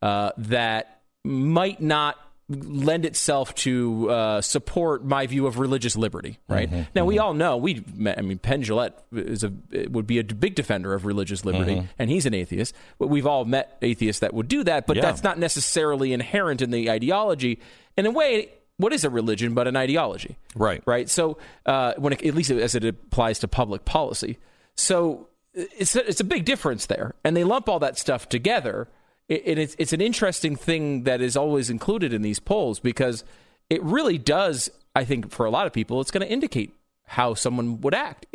uh, 0.02 0.32
that 0.36 1.00
might 1.24 1.80
not 1.80 2.16
lend 2.48 3.06
itself 3.06 3.54
to 3.54 4.10
uh, 4.10 4.40
support 4.40 5.04
my 5.04 5.26
view 5.26 5.46
of 5.46 5.58
religious 5.58 5.96
liberty. 5.96 6.38
Right 6.48 6.70
now, 6.94 7.04
we 7.04 7.18
all 7.18 7.34
know 7.34 7.56
we. 7.56 7.84
I 8.06 8.20
mean, 8.20 8.38
Penn 8.38 8.62
Jillette 8.62 8.94
is 9.12 9.44
a 9.44 9.52
would 9.88 10.06
be 10.06 10.18
a 10.18 10.24
big 10.24 10.54
defender 10.54 10.92
of 10.92 11.06
religious 11.06 11.44
liberty, 11.44 11.88
and 11.98 12.10
he's 12.10 12.26
an 12.26 12.34
atheist. 12.34 12.74
But 12.98 13.06
we've 13.08 13.26
all 13.26 13.44
met 13.44 13.78
atheists 13.80 14.20
that 14.20 14.34
would 14.34 14.48
do 14.48 14.64
that, 14.64 14.86
but 14.86 14.96
Yeah. 14.96 15.02
that's 15.02 15.22
not 15.22 15.38
necessarily 15.38 16.12
inherent 16.12 16.60
in 16.62 16.70
the 16.70 16.90
ideology. 16.90 17.58
In 17.96 18.06
a 18.06 18.10
way, 18.10 18.50
what 18.76 18.92
is 18.92 19.04
a 19.04 19.10
religion 19.10 19.54
but 19.54 19.66
an 19.68 19.76
ideology? 19.76 20.36
Right. 20.54 20.82
Right. 20.84 21.08
So, 21.08 21.38
uh, 21.66 21.94
when 21.96 22.12
it, 22.12 22.22
at 22.24 22.34
least 22.34 22.50
as 22.50 22.74
it 22.74 22.84
applies 22.84 23.38
to 23.40 23.48
public 23.48 23.84
policy, 23.84 24.38
so 24.74 25.28
it's 25.54 25.94
a, 25.96 26.06
it's 26.08 26.20
a 26.20 26.24
big 26.24 26.44
difference 26.44 26.86
there, 26.86 27.14
and 27.24 27.36
they 27.36 27.44
lump 27.44 27.68
all 27.68 27.78
that 27.78 27.98
stuff 27.98 28.28
together. 28.28 28.88
It, 29.32 29.42
it, 29.46 29.58
it's 29.58 29.76
it's 29.78 29.92
an 29.94 30.02
interesting 30.02 30.56
thing 30.56 31.04
that 31.04 31.22
is 31.22 31.36
always 31.36 31.70
included 31.70 32.12
in 32.12 32.20
these 32.20 32.38
polls 32.38 32.80
because 32.80 33.24
it 33.70 33.82
really 33.82 34.18
does. 34.18 34.70
I 34.94 35.04
think 35.04 35.30
for 35.30 35.46
a 35.46 35.50
lot 35.50 35.66
of 35.66 35.72
people, 35.72 36.02
it's 36.02 36.10
going 36.10 36.26
to 36.26 36.30
indicate 36.30 36.74
how 37.04 37.32
someone 37.32 37.80
would 37.80 37.94
act 37.94 38.26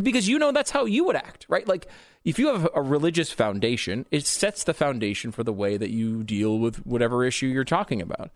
because 0.00 0.28
you 0.28 0.38
know 0.38 0.52
that's 0.52 0.70
how 0.70 0.84
you 0.84 1.04
would 1.04 1.16
act, 1.16 1.46
right? 1.48 1.66
Like 1.66 1.88
if 2.24 2.38
you 2.38 2.48
have 2.48 2.68
a 2.74 2.82
religious 2.82 3.32
foundation, 3.32 4.06
it 4.10 4.26
sets 4.26 4.64
the 4.64 4.74
foundation 4.74 5.32
for 5.32 5.42
the 5.42 5.52
way 5.52 5.76
that 5.76 5.90
you 5.90 6.22
deal 6.22 6.58
with 6.58 6.86
whatever 6.86 7.24
issue 7.24 7.46
you're 7.46 7.64
talking 7.64 8.00
about. 8.00 8.30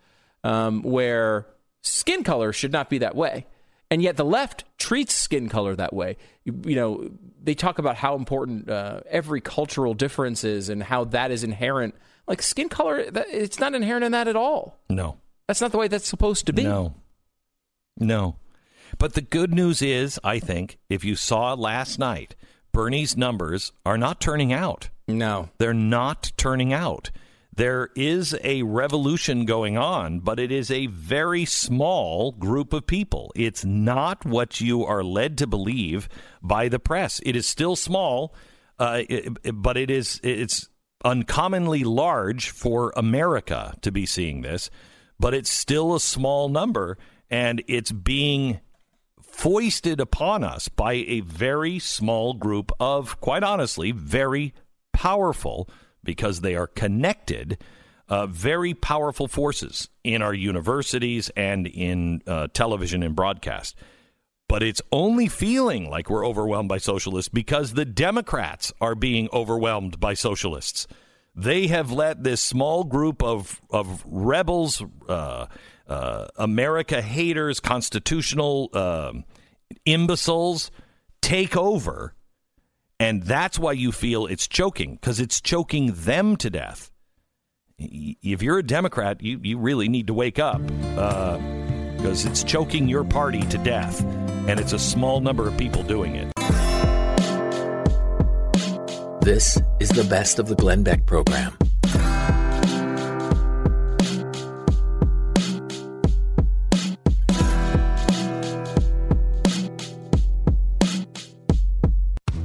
Um, 0.45 0.83
where 0.83 1.47
skin 1.83 2.23
color 2.23 2.53
should 2.53 2.73
not 2.73 2.91
be 2.91 2.99
that 2.99 3.17
way, 3.17 3.47
and 3.91 4.03
yet 4.03 4.17
the 4.17 4.25
left 4.25 4.65
treats 4.79 5.15
skin 5.15 5.49
color 5.49 5.75
that 5.77 5.93
way. 5.93 6.17
You, 6.45 6.61
you 6.65 6.77
know, 6.77 7.11
they 7.47 7.55
talk 7.55 7.79
about 7.79 7.97
how 7.97 8.17
important 8.17 8.69
uh, 8.69 9.01
every 9.09 9.41
cultural 9.41 9.95
difference 9.95 10.45
is 10.45 10.69
and 10.69 10.83
how 10.83 11.05
that 11.05 11.31
is 11.31 11.45
inherent. 11.45 11.95
Like 12.27 12.43
skin 12.43 12.69
color, 12.69 13.09
that, 13.11 13.29
it's 13.31 13.61
not 13.61 13.75
inherent 13.75 14.05
in 14.05 14.13
that 14.13 14.27
at 14.29 14.37
all. 14.37 14.81
No. 14.91 15.17
That's 15.47 15.61
not 15.61 15.71
the 15.71 15.79
way 15.79 15.87
that's 15.87 16.09
supposed 16.09 16.47
to 16.47 16.53
be. 16.53 16.65
No. 16.65 16.95
No. 17.99 18.37
But 18.99 19.15
the 19.15 19.21
good 19.21 19.55
news 19.55 19.81
is, 19.81 20.19
I 20.25 20.41
think, 20.41 20.79
if 20.91 21.05
you 21.05 21.15
saw 21.15 21.55
last 21.55 21.99
night, 21.99 22.35
Bernie's 22.73 23.17
numbers 23.17 23.73
are 23.85 23.97
not 23.97 24.21
turning 24.21 24.53
out. 24.53 24.91
No. 25.07 25.51
They're 25.59 25.73
not 25.73 26.33
turning 26.37 26.73
out. 26.73 27.11
There 27.57 27.89
is 27.97 28.37
a 28.45 28.63
revolution 28.63 29.47
going 29.47 29.79
on, 29.79 30.21
but 30.21 30.39
it 30.39 30.53
is 30.53 30.71
a 30.71 30.87
very 30.87 31.47
small 31.47 32.33
group 32.33 32.75
of 32.75 32.87
people. 32.87 33.33
It's 33.35 33.65
not 33.65 34.27
what 34.27 34.61
you 34.61 34.85
are 34.85 35.03
led 35.03 35.39
to 35.39 35.47
believe 35.47 36.09
by 36.43 36.69
the 36.69 36.79
press. 36.79 37.19
It 37.25 37.35
is 37.35 37.47
still 37.47 37.75
small, 37.75 38.35
uh, 38.79 39.03
it- 39.09 39.39
but 39.55 39.79
it 39.79 39.91
is 39.91 40.21
it's 40.23 40.69
uncommonly 41.03 41.83
large 41.83 42.51
for 42.51 42.93
America 42.97 43.75
to 43.81 43.91
be 43.91 44.05
seeing 44.05 44.43
this. 44.43 44.69
But 45.19 45.33
it's 45.33 45.51
still 45.51 45.95
a 45.95 46.01
small 46.01 46.51
number, 46.51 46.99
and 47.31 47.63
it's 47.67 47.93
being 47.93 48.61
foisted 49.23 49.99
upon 49.99 50.45
us 50.45 50.69
by 50.69 50.93
a 50.93 51.21
very 51.21 51.79
small 51.79 52.35
group 52.35 52.71
of, 52.79 53.19
quite 53.21 53.43
honestly, 53.43 53.93
very 53.93 54.53
powerful, 54.93 55.69
because 56.07 56.41
they 56.41 56.55
are 56.55 56.67
connected, 56.67 57.59
uh, 58.09 58.27
very 58.27 58.73
powerful 58.73 59.29
forces 59.29 59.89
in 60.05 60.23
our 60.23 60.33
universities 60.33 61.31
and 61.37 61.67
in 61.67 62.23
uh, 62.27 62.49
television 62.53 63.03
and 63.03 63.15
broadcast. 63.15 63.77
But 64.49 64.63
it's 64.63 64.81
only 64.93 65.27
feeling 65.27 65.91
like 65.91 66.09
we're 66.09 66.27
overwhelmed 66.27 66.69
by 66.69 66.79
socialists 66.79 67.29
because 67.29 67.73
the 67.73 67.85
Democrats 67.85 68.73
are 68.81 68.95
being 68.95 69.29
overwhelmed 69.33 69.99
by 69.99 70.15
socialists. 70.15 70.87
They 71.35 71.67
have 71.67 71.91
let 71.91 72.23
this 72.23 72.41
small 72.41 72.85
group 72.85 73.23
of 73.23 73.61
of 73.71 74.03
rebels, 74.07 74.83
uh, 75.09 75.47
uh, 75.89 76.29
America 76.37 77.03
haters, 77.03 77.61
constitutional 77.61 78.71
um 78.73 79.25
imbeciles 79.85 80.71
take 81.21 81.57
over, 81.57 82.15
and 82.99 83.23
that's 83.23 83.59
why 83.59 83.73
you 83.73 83.93
feel 83.93 84.27
it's 84.27 84.49
choking 84.49 84.95
because 84.95 85.21
it's 85.21 85.41
choking 85.41 85.93
them 85.95 86.37
to 86.37 86.51
death. 86.51 86.91
If 87.79 88.43
you're 88.43 88.59
a 88.59 88.63
Democrat, 88.63 89.23
you 89.23 89.39
you 89.43 89.59
really 89.59 89.89
need 89.89 90.07
to 90.07 90.15
wake 90.15 90.39
up 90.39 90.61
uh, 90.97 91.37
because 91.97 92.25
it's 92.25 92.43
choking 92.43 92.89
your 92.89 93.05
party 93.05 93.43
to 93.43 93.59
death, 93.59 94.03
and 94.49 94.59
it's 94.59 94.73
a 94.73 94.79
small 94.79 95.21
number 95.21 95.47
of 95.47 95.57
people 95.59 95.83
doing 95.83 96.17
it. 96.17 96.33
This 99.21 99.61
is 99.81 99.91
the 99.91 100.07
best 100.09 100.39
of 100.39 100.47
the 100.47 100.55
Glenn 100.55 100.83
Beck 100.85 101.05
program. 101.05 101.59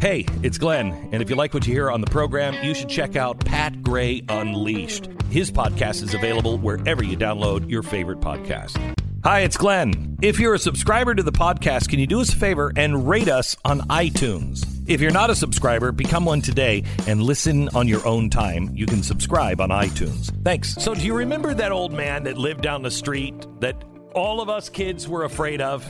Hey, 0.02 0.26
it's 0.42 0.58
Glenn, 0.58 1.10
and 1.12 1.22
if 1.22 1.30
you 1.30 1.36
like 1.36 1.54
what 1.54 1.68
you 1.68 1.74
hear 1.76 1.92
on 1.92 2.02
the 2.02 2.08
program, 2.08 2.56
you 2.66 2.74
should 2.74 2.90
check 2.90 3.16
out 3.16 3.38
Pat 3.46 3.84
Gray 3.84 4.24
Unleashed. 4.30 5.08
His 5.30 5.52
podcast 5.52 6.02
is 6.02 6.16
available 6.16 6.58
wherever 6.58 7.04
you 7.04 7.16
download 7.16 7.70
your 7.70 7.84
favorite 7.84 8.20
podcast. 8.20 8.80
Hi, 9.24 9.42
it's 9.42 9.58
Glenn. 9.58 10.18
If 10.24 10.40
you're 10.40 10.56
a 10.56 10.60
subscriber 10.60 11.14
to 11.14 11.22
the 11.22 11.32
podcast, 11.32 11.90
can 11.90 12.00
you 12.00 12.08
do 12.08 12.20
us 12.20 12.34
a 12.34 12.36
favor 12.36 12.74
and 12.76 13.08
rate 13.08 13.28
us 13.28 13.56
on 13.64 13.82
iTunes? 13.90 14.66
If 14.88 15.02
you're 15.02 15.12
not 15.12 15.30
a 15.30 15.36
subscriber, 15.36 15.92
become 15.92 16.26
one 16.26 16.42
today 16.42 16.84
and 17.06 17.22
listen 17.22 17.70
on 17.76 17.88
your 17.88 18.04
own 18.04 18.32
time. 18.32 18.72
You 18.74 18.88
can 18.88 19.04
subscribe 19.04 19.62
on 19.62 19.70
iTunes. 19.70 20.32
Thanks. 20.44 20.74
So, 20.84 20.96
do 20.96 21.02
you 21.02 21.14
remember 21.14 21.54
that 21.54 21.72
old 21.72 21.94
man 21.94 22.24
that 22.24 22.40
lived 22.40 22.64
down 22.64 22.82
the 22.82 22.90
street 22.90 23.36
that 23.60 23.84
all 24.16 24.42
of 24.42 24.50
us 24.50 24.68
kids 24.68 25.08
were 25.08 25.26
afraid 25.26 25.62
of? 25.62 25.88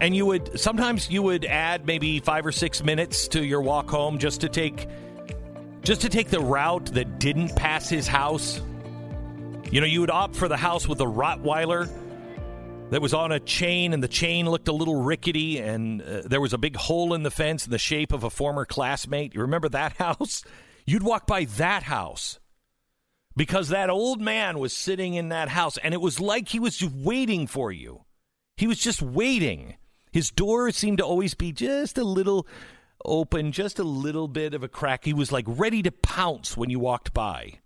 And 0.00 0.14
you 0.14 0.26
would 0.26 0.58
sometimes 0.58 1.10
you 1.10 1.22
would 1.22 1.44
add 1.44 1.86
maybe 1.86 2.20
five 2.20 2.44
or 2.46 2.52
six 2.52 2.82
minutes 2.82 3.28
to 3.28 3.44
your 3.44 3.60
walk 3.60 3.88
home 3.88 4.18
just 4.18 4.40
to 4.42 4.48
take 4.48 4.88
just 5.82 6.00
to 6.00 6.08
take 6.08 6.28
the 6.28 6.40
route 6.40 6.86
that 6.86 7.18
didn't 7.18 7.54
pass 7.56 7.88
his 7.88 8.06
house. 8.06 8.60
You 9.70 9.80
know 9.80 9.86
you 9.86 10.00
would 10.00 10.10
opt 10.10 10.36
for 10.36 10.48
the 10.48 10.56
house 10.56 10.88
with 10.88 10.98
the 10.98 11.06
rottweiler 11.06 11.90
that 12.90 13.00
was 13.00 13.14
on 13.14 13.32
a 13.32 13.40
chain 13.40 13.92
and 13.92 14.02
the 14.02 14.08
chain 14.08 14.48
looked 14.48 14.68
a 14.68 14.72
little 14.72 15.02
rickety 15.02 15.58
and 15.58 16.02
uh, 16.02 16.22
there 16.24 16.40
was 16.40 16.52
a 16.52 16.58
big 16.58 16.76
hole 16.76 17.14
in 17.14 17.22
the 17.22 17.30
fence 17.30 17.64
in 17.64 17.70
the 17.70 17.78
shape 17.78 18.12
of 18.12 18.24
a 18.24 18.30
former 18.30 18.64
classmate. 18.64 19.34
You 19.34 19.40
remember 19.40 19.68
that 19.70 19.92
house? 19.98 20.44
You'd 20.86 21.02
walk 21.02 21.26
by 21.26 21.44
that 21.44 21.82
house 21.82 22.38
because 23.36 23.70
that 23.70 23.90
old 23.90 24.20
man 24.20 24.58
was 24.58 24.72
sitting 24.72 25.14
in 25.14 25.30
that 25.30 25.48
house 25.48 25.78
and 25.78 25.94
it 25.94 26.00
was 26.00 26.20
like 26.20 26.48
he 26.48 26.60
was 26.60 26.84
waiting 26.84 27.46
for 27.46 27.72
you 27.72 28.03
he 28.56 28.66
was 28.66 28.78
just 28.78 29.02
waiting. 29.02 29.76
His 30.12 30.30
door 30.30 30.70
seemed 30.70 30.98
to 30.98 31.04
always 31.04 31.34
be 31.34 31.52
just 31.52 31.98
a 31.98 32.04
little 32.04 32.46
open, 33.04 33.52
just 33.52 33.78
a 33.78 33.84
little 33.84 34.28
bit 34.28 34.54
of 34.54 34.62
a 34.62 34.68
crack. 34.68 35.04
He 35.04 35.12
was 35.12 35.32
like 35.32 35.44
ready 35.48 35.82
to 35.82 35.90
pounce 35.90 36.56
when 36.56 36.70
you 36.70 36.78
walked 36.78 37.12
by. 37.12 37.58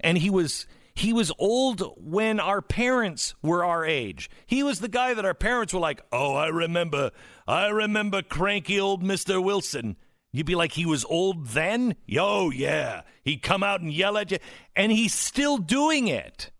And 0.00 0.18
he 0.18 0.28
was 0.30 0.66
He 0.94 1.12
was 1.12 1.30
old 1.38 1.82
when 1.98 2.40
our 2.40 2.62
parents 2.62 3.34
were 3.42 3.62
our 3.64 3.84
age. 3.84 4.30
He 4.46 4.62
was 4.62 4.80
the 4.80 4.88
guy 4.88 5.12
that 5.12 5.26
our 5.26 5.34
parents 5.34 5.74
were 5.74 5.80
like, 5.80 6.00
"Oh, 6.10 6.34
I 6.34 6.48
remember. 6.48 7.10
I 7.46 7.68
remember 7.68 8.22
cranky 8.22 8.80
old 8.80 9.02
Mr. 9.04 9.42
Wilson." 9.42 9.96
You'd 10.32 10.46
be 10.46 10.54
like, 10.54 10.72
"He 10.72 10.86
was 10.86 11.04
old 11.04 11.48
then?" 11.48 11.96
Yo, 12.06 12.48
yeah. 12.50 13.02
He'd 13.22 13.42
come 13.42 13.62
out 13.62 13.82
and 13.82 13.92
yell 13.92 14.16
at 14.16 14.30
you, 14.30 14.38
and 14.74 14.90
he's 14.90 15.14
still 15.14 15.58
doing 15.58 16.08
it. 16.08 16.50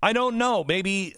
I 0.00 0.12
don't 0.12 0.38
know. 0.38 0.62
Maybe 0.62 1.16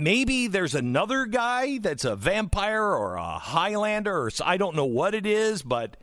maybe 0.00 0.46
there's 0.46 0.74
another 0.74 1.26
guy 1.26 1.78
that's 1.78 2.04
a 2.04 2.16
vampire 2.16 2.84
or 2.84 3.16
a 3.16 3.38
Highlander 3.38 4.16
or 4.16 4.30
I 4.44 4.56
don't 4.56 4.76
know 4.76 4.84
what 4.84 5.14
it 5.14 5.26
is, 5.26 5.62
but 5.62 5.96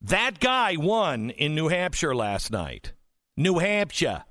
that 0.00 0.40
guy 0.40 0.76
won 0.76 1.30
in 1.30 1.54
New 1.54 1.68
Hampshire 1.68 2.14
last 2.14 2.50
night. 2.50 2.92
New 3.36 3.58
Hampshire. 3.58 4.24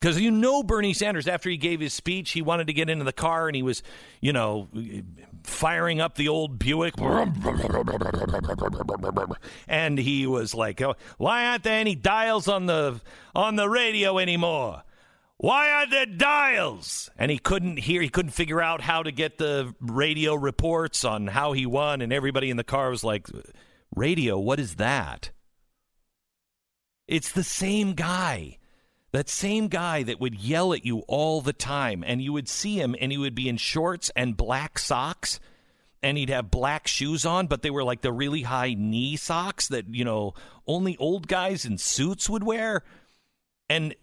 Because 0.00 0.20
you 0.20 0.32
know 0.32 0.64
Bernie 0.64 0.94
Sanders, 0.94 1.28
after 1.28 1.48
he 1.48 1.56
gave 1.56 1.78
his 1.78 1.92
speech, 1.92 2.32
he 2.32 2.42
wanted 2.42 2.66
to 2.66 2.72
get 2.72 2.90
into 2.90 3.04
the 3.04 3.12
car 3.12 3.46
and 3.46 3.54
he 3.54 3.62
was, 3.62 3.84
you 4.20 4.32
know, 4.32 4.68
firing 5.44 6.00
up 6.00 6.16
the 6.16 6.26
old 6.26 6.58
Buick. 6.58 6.94
And 9.68 9.96
he 9.96 10.26
was 10.26 10.54
like, 10.54 10.82
oh, 10.82 10.96
why 11.18 11.46
aren't 11.46 11.62
there 11.62 11.78
any 11.78 11.94
dials 11.94 12.48
on 12.48 12.66
the 12.66 13.00
on 13.32 13.54
the 13.54 13.68
radio 13.68 14.18
anymore? 14.18 14.82
Why 15.42 15.72
are 15.72 15.90
there 15.90 16.06
dials? 16.06 17.10
And 17.18 17.28
he 17.28 17.36
couldn't 17.36 17.78
hear, 17.78 18.00
he 18.00 18.08
couldn't 18.08 18.30
figure 18.30 18.62
out 18.62 18.80
how 18.80 19.02
to 19.02 19.10
get 19.10 19.38
the 19.38 19.74
radio 19.80 20.36
reports 20.36 21.04
on 21.04 21.26
how 21.26 21.50
he 21.50 21.66
won. 21.66 22.00
And 22.00 22.12
everybody 22.12 22.48
in 22.48 22.56
the 22.56 22.62
car 22.62 22.90
was 22.90 23.02
like, 23.02 23.26
Radio, 23.92 24.38
what 24.38 24.60
is 24.60 24.76
that? 24.76 25.32
It's 27.08 27.32
the 27.32 27.42
same 27.42 27.94
guy. 27.94 28.58
That 29.10 29.28
same 29.28 29.66
guy 29.66 30.04
that 30.04 30.20
would 30.20 30.36
yell 30.36 30.72
at 30.74 30.86
you 30.86 31.00
all 31.08 31.40
the 31.40 31.52
time. 31.52 32.04
And 32.06 32.22
you 32.22 32.32
would 32.32 32.48
see 32.48 32.78
him 32.78 32.94
and 33.00 33.10
he 33.10 33.18
would 33.18 33.34
be 33.34 33.48
in 33.48 33.56
shorts 33.56 34.12
and 34.14 34.36
black 34.36 34.78
socks 34.78 35.40
and 36.04 36.16
he'd 36.16 36.30
have 36.30 36.52
black 36.52 36.86
shoes 36.86 37.26
on, 37.26 37.48
but 37.48 37.62
they 37.62 37.70
were 37.70 37.82
like 37.82 38.02
the 38.02 38.12
really 38.12 38.42
high 38.42 38.74
knee 38.74 39.16
socks 39.16 39.66
that, 39.68 39.92
you 39.92 40.04
know, 40.04 40.34
only 40.68 40.96
old 40.98 41.26
guys 41.26 41.64
in 41.64 41.78
suits 41.78 42.30
would 42.30 42.44
wear. 42.44 42.84
And 43.68 43.96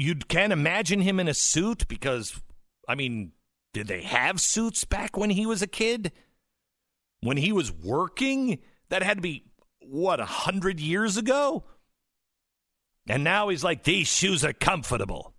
you 0.00 0.14
can't 0.14 0.52
imagine 0.52 1.00
him 1.00 1.20
in 1.20 1.28
a 1.28 1.34
suit 1.34 1.86
because, 1.88 2.40
I 2.88 2.94
mean, 2.94 3.32
did 3.72 3.86
they 3.86 4.02
have 4.02 4.40
suits 4.40 4.84
back 4.84 5.16
when 5.16 5.30
he 5.30 5.46
was 5.46 5.62
a 5.62 5.66
kid? 5.66 6.12
When 7.20 7.36
he 7.36 7.52
was 7.52 7.70
working? 7.70 8.60
That 8.88 9.02
had 9.02 9.18
to 9.18 9.22
be, 9.22 9.44
what, 9.80 10.20
a 10.20 10.24
hundred 10.24 10.80
years 10.80 11.16
ago? 11.16 11.64
And 13.08 13.24
now 13.24 13.48
he's 13.48 13.64
like, 13.64 13.84
these 13.84 14.08
shoes 14.08 14.44
are 14.44 14.52
comfortable. 14.52 15.34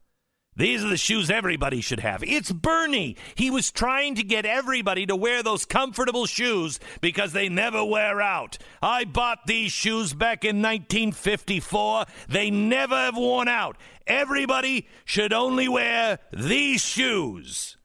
These 0.62 0.84
are 0.84 0.90
the 0.90 0.96
shoes 0.98 1.32
everybody 1.32 1.82
should 1.82 2.02
have. 2.02 2.24
It's 2.24 2.52
Bernie. 2.52 3.18
He 3.34 3.50
was 3.50 3.72
trying 3.72 4.14
to 4.14 4.24
get 4.24 4.46
everybody 4.46 5.08
to 5.08 5.16
wear 5.16 5.42
those 5.42 5.66
comfortable 5.66 6.28
shoes 6.28 6.80
because 7.02 7.34
they 7.34 7.50
never 7.50 7.84
wear 7.84 8.22
out. 8.22 8.60
I 8.80 9.06
bought 9.06 9.48
these 9.48 9.72
shoes 9.72 10.14
back 10.14 10.46
in 10.46 10.58
1954. 10.58 12.06
They 12.30 12.52
never 12.52 12.94
have 12.94 13.18
worn 13.18 13.48
out. 13.48 13.76
Everybody 14.06 14.88
should 15.04 15.34
only 15.34 15.68
wear 15.68 16.20
these 16.32 16.86
shoes. 16.86 17.78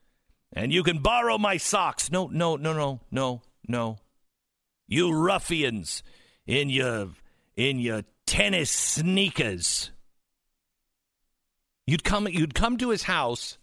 And 0.53 0.70
you 0.70 0.83
can 0.83 0.99
borrow 0.99 1.39
my 1.39 1.57
socks. 1.57 2.12
No, 2.12 2.27
no, 2.27 2.57
no, 2.57 2.74
no, 2.74 3.01
no, 3.11 3.41
no. 3.66 3.97
You 4.87 5.14
ruffians 5.14 6.03
in 6.47 6.68
your 6.68 7.09
in 7.57 7.79
your 7.79 8.03
tennis 8.27 8.70
sneakers. 8.70 9.93
You'd 11.87 12.05
come 12.05 12.26
you'd 12.28 12.55
come 12.55 12.76
to 12.78 12.91
his 12.91 13.05
house 13.05 13.59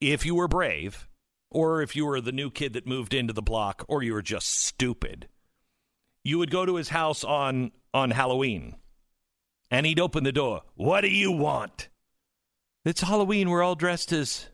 if 0.00 0.24
you 0.24 0.34
were 0.34 0.48
brave 0.48 1.08
or 1.50 1.82
if 1.82 1.96
you 1.96 2.06
were 2.06 2.20
the 2.20 2.32
new 2.32 2.50
kid 2.50 2.74
that 2.74 2.86
moved 2.86 3.14
into 3.14 3.32
the 3.32 3.42
block 3.42 3.84
or 3.88 4.02
you 4.02 4.12
were 4.12 4.22
just 4.22 4.48
stupid. 4.48 5.28
You 6.22 6.38
would 6.38 6.50
go 6.50 6.64
to 6.64 6.76
his 6.76 6.90
house 6.90 7.24
on 7.24 7.72
on 7.92 8.10
Halloween 8.10 8.76
and 9.70 9.86
he'd 9.86 10.00
open 10.00 10.24
the 10.24 10.32
door. 10.32 10.62
What 10.74 11.00
do 11.00 11.08
you 11.08 11.32
want? 11.32 11.88
It's 12.84 13.00
Halloween. 13.00 13.50
We're 13.50 13.62
all 13.62 13.74
dressed 13.74 14.12
as. 14.12 14.48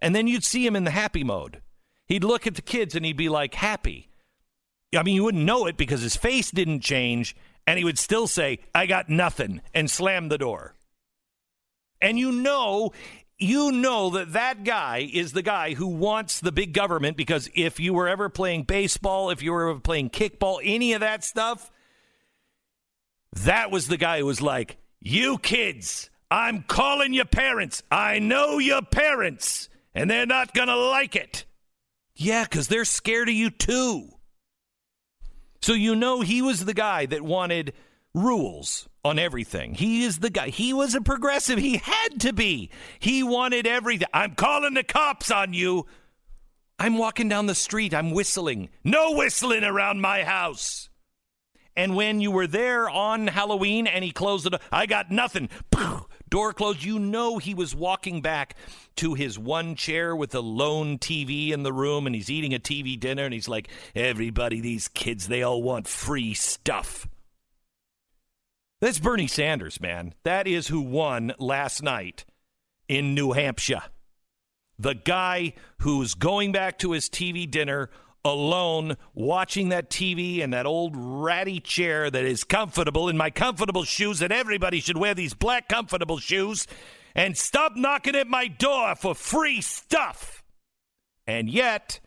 And 0.00 0.14
then 0.14 0.26
you'd 0.26 0.44
see 0.44 0.66
him 0.66 0.76
in 0.76 0.84
the 0.84 0.90
happy 0.90 1.24
mode. 1.24 1.62
He'd 2.06 2.24
look 2.24 2.46
at 2.46 2.54
the 2.54 2.62
kids 2.62 2.94
and 2.94 3.04
he'd 3.04 3.16
be 3.16 3.28
like, 3.28 3.54
happy. 3.54 4.08
I 4.94 5.02
mean, 5.02 5.14
you 5.14 5.24
wouldn't 5.24 5.44
know 5.44 5.66
it 5.66 5.76
because 5.76 6.00
his 6.00 6.16
face 6.16 6.50
didn't 6.50 6.80
change, 6.80 7.34
and 7.66 7.76
he 7.78 7.84
would 7.84 7.98
still 7.98 8.26
say, 8.26 8.60
I 8.74 8.86
got 8.86 9.08
nothing, 9.08 9.60
and 9.74 9.90
slam 9.90 10.28
the 10.28 10.38
door. 10.38 10.75
And 12.00 12.18
you 12.18 12.32
know, 12.32 12.92
you 13.38 13.72
know 13.72 14.10
that 14.10 14.32
that 14.32 14.64
guy 14.64 15.08
is 15.12 15.32
the 15.32 15.42
guy 15.42 15.74
who 15.74 15.86
wants 15.86 16.40
the 16.40 16.52
big 16.52 16.72
government 16.72 17.16
because 17.16 17.50
if 17.54 17.78
you 17.78 17.92
were 17.92 18.08
ever 18.08 18.28
playing 18.28 18.62
baseball, 18.62 19.30
if 19.30 19.42
you 19.42 19.52
were 19.52 19.70
ever 19.70 19.80
playing 19.80 20.10
kickball, 20.10 20.60
any 20.62 20.94
of 20.94 21.00
that 21.00 21.24
stuff, 21.24 21.70
that 23.44 23.70
was 23.70 23.88
the 23.88 23.96
guy 23.98 24.20
who 24.20 24.26
was 24.26 24.40
like, 24.40 24.78
You 25.00 25.38
kids, 25.38 26.10
I'm 26.30 26.62
calling 26.62 27.12
your 27.12 27.26
parents. 27.26 27.82
I 27.90 28.18
know 28.18 28.58
your 28.58 28.82
parents, 28.82 29.68
and 29.94 30.10
they're 30.10 30.26
not 30.26 30.54
going 30.54 30.68
to 30.68 30.76
like 30.76 31.14
it. 31.14 31.44
Yeah, 32.14 32.44
because 32.44 32.68
they're 32.68 32.86
scared 32.86 33.28
of 33.28 33.34
you 33.34 33.50
too. 33.50 34.08
So 35.60 35.74
you 35.74 35.94
know 35.94 36.20
he 36.22 36.42
was 36.42 36.64
the 36.64 36.74
guy 36.74 37.06
that 37.06 37.22
wanted 37.22 37.74
rules 38.14 38.88
on 39.06 39.18
everything. 39.18 39.74
He 39.74 40.04
is 40.04 40.18
the 40.18 40.30
guy. 40.30 40.48
He 40.48 40.72
was 40.72 40.94
a 40.94 41.00
progressive. 41.00 41.58
He 41.58 41.78
had 41.78 42.20
to 42.20 42.32
be. 42.32 42.70
He 42.98 43.22
wanted 43.22 43.66
everything. 43.66 44.08
I'm 44.12 44.34
calling 44.34 44.74
the 44.74 44.82
cops 44.82 45.30
on 45.30 45.54
you. 45.54 45.86
I'm 46.78 46.98
walking 46.98 47.28
down 47.28 47.46
the 47.46 47.54
street. 47.54 47.94
I'm 47.94 48.10
whistling. 48.10 48.68
No 48.84 49.12
whistling 49.12 49.64
around 49.64 50.00
my 50.00 50.24
house. 50.24 50.90
And 51.76 51.94
when 51.94 52.20
you 52.20 52.30
were 52.30 52.46
there 52.46 52.88
on 52.88 53.26
Halloween 53.26 53.86
and 53.86 54.02
he 54.02 54.10
closed 54.10 54.46
it, 54.46 54.54
I 54.72 54.86
got 54.86 55.10
nothing. 55.10 55.50
Door 56.28 56.54
closed. 56.54 56.82
You 56.82 56.98
know 56.98 57.38
he 57.38 57.54
was 57.54 57.74
walking 57.74 58.22
back 58.22 58.56
to 58.96 59.14
his 59.14 59.38
one 59.38 59.74
chair 59.74 60.16
with 60.16 60.34
a 60.34 60.40
lone 60.40 60.98
TV 60.98 61.52
in 61.52 61.62
the 61.62 61.72
room 61.72 62.06
and 62.06 62.14
he's 62.14 62.30
eating 62.30 62.54
a 62.54 62.58
TV 62.58 62.98
dinner 62.98 63.24
and 63.24 63.32
he's 63.32 63.48
like, 63.48 63.68
everybody, 63.94 64.60
these 64.60 64.88
kids, 64.88 65.28
they 65.28 65.42
all 65.42 65.62
want 65.62 65.86
free 65.86 66.34
stuff. 66.34 67.06
That's 68.80 68.98
Bernie 68.98 69.26
Sanders, 69.26 69.80
man. 69.80 70.12
That 70.22 70.46
is 70.46 70.68
who 70.68 70.82
won 70.82 71.32
last 71.38 71.82
night 71.82 72.26
in 72.88 73.14
New 73.14 73.32
Hampshire. 73.32 73.82
The 74.78 74.94
guy 74.94 75.54
who's 75.78 76.12
going 76.12 76.52
back 76.52 76.78
to 76.80 76.92
his 76.92 77.08
TV 77.08 77.50
dinner 77.50 77.88
alone, 78.22 78.98
watching 79.14 79.70
that 79.70 79.88
TV 79.88 80.40
in 80.40 80.50
that 80.50 80.66
old 80.66 80.94
ratty 80.94 81.58
chair 81.58 82.10
that 82.10 82.24
is 82.24 82.44
comfortable 82.44 83.08
in 83.08 83.16
my 83.16 83.30
comfortable 83.30 83.84
shoes, 83.84 84.20
and 84.20 84.30
everybody 84.30 84.80
should 84.80 84.98
wear 84.98 85.14
these 85.14 85.32
black 85.32 85.68
comfortable 85.68 86.18
shoes 86.18 86.66
and 87.14 87.34
stop 87.34 87.76
knocking 87.76 88.14
at 88.14 88.28
my 88.28 88.46
door 88.46 88.94
for 88.94 89.14
free 89.14 89.62
stuff. 89.62 90.42
And 91.26 91.48
yet, 91.48 92.00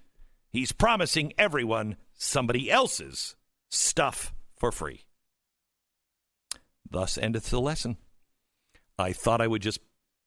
he's 0.52 0.72
promising 0.72 1.34
everyone 1.36 1.96
somebody 2.14 2.70
else's 2.70 3.36
stuff 3.70 4.34
for 4.56 4.72
free. 4.72 5.06
Thus 6.92 7.18
endeth 7.18 7.50
the 7.50 7.62
lesson. 7.62 7.98
I 8.98 9.14
thought 9.14 9.42
I 9.42 9.48
would 9.48 9.62
just 9.62 9.80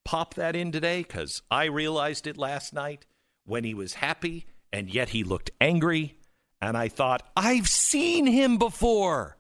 pop 0.05 0.35
that 0.35 0.57
in 0.57 0.73
today 0.73 1.03
because 1.03 1.43
I 1.51 1.65
realized 1.65 2.27
it 2.27 2.37
last 2.37 2.73
night 2.73 3.07
when 3.45 3.65
he 3.65 3.75
was 3.75 3.95
happy 3.95 4.47
and 4.73 4.93
yet 4.93 5.11
he 5.11 5.25
looked 5.25 5.51
angry. 5.61 6.19
And 6.61 6.77
I 6.77 6.89
thought, 6.89 7.29
I've 7.37 7.69
seen 7.69 8.27
him 8.27 8.57
before. 8.57 9.37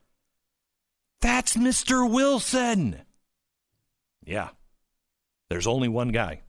That's 1.20 1.56
Mr. 1.56 2.10
Wilson. 2.10 3.02
Yeah. 4.24 4.48
There's 5.48 5.68
only 5.68 5.88
one 5.88 6.08
guy. 6.08 6.40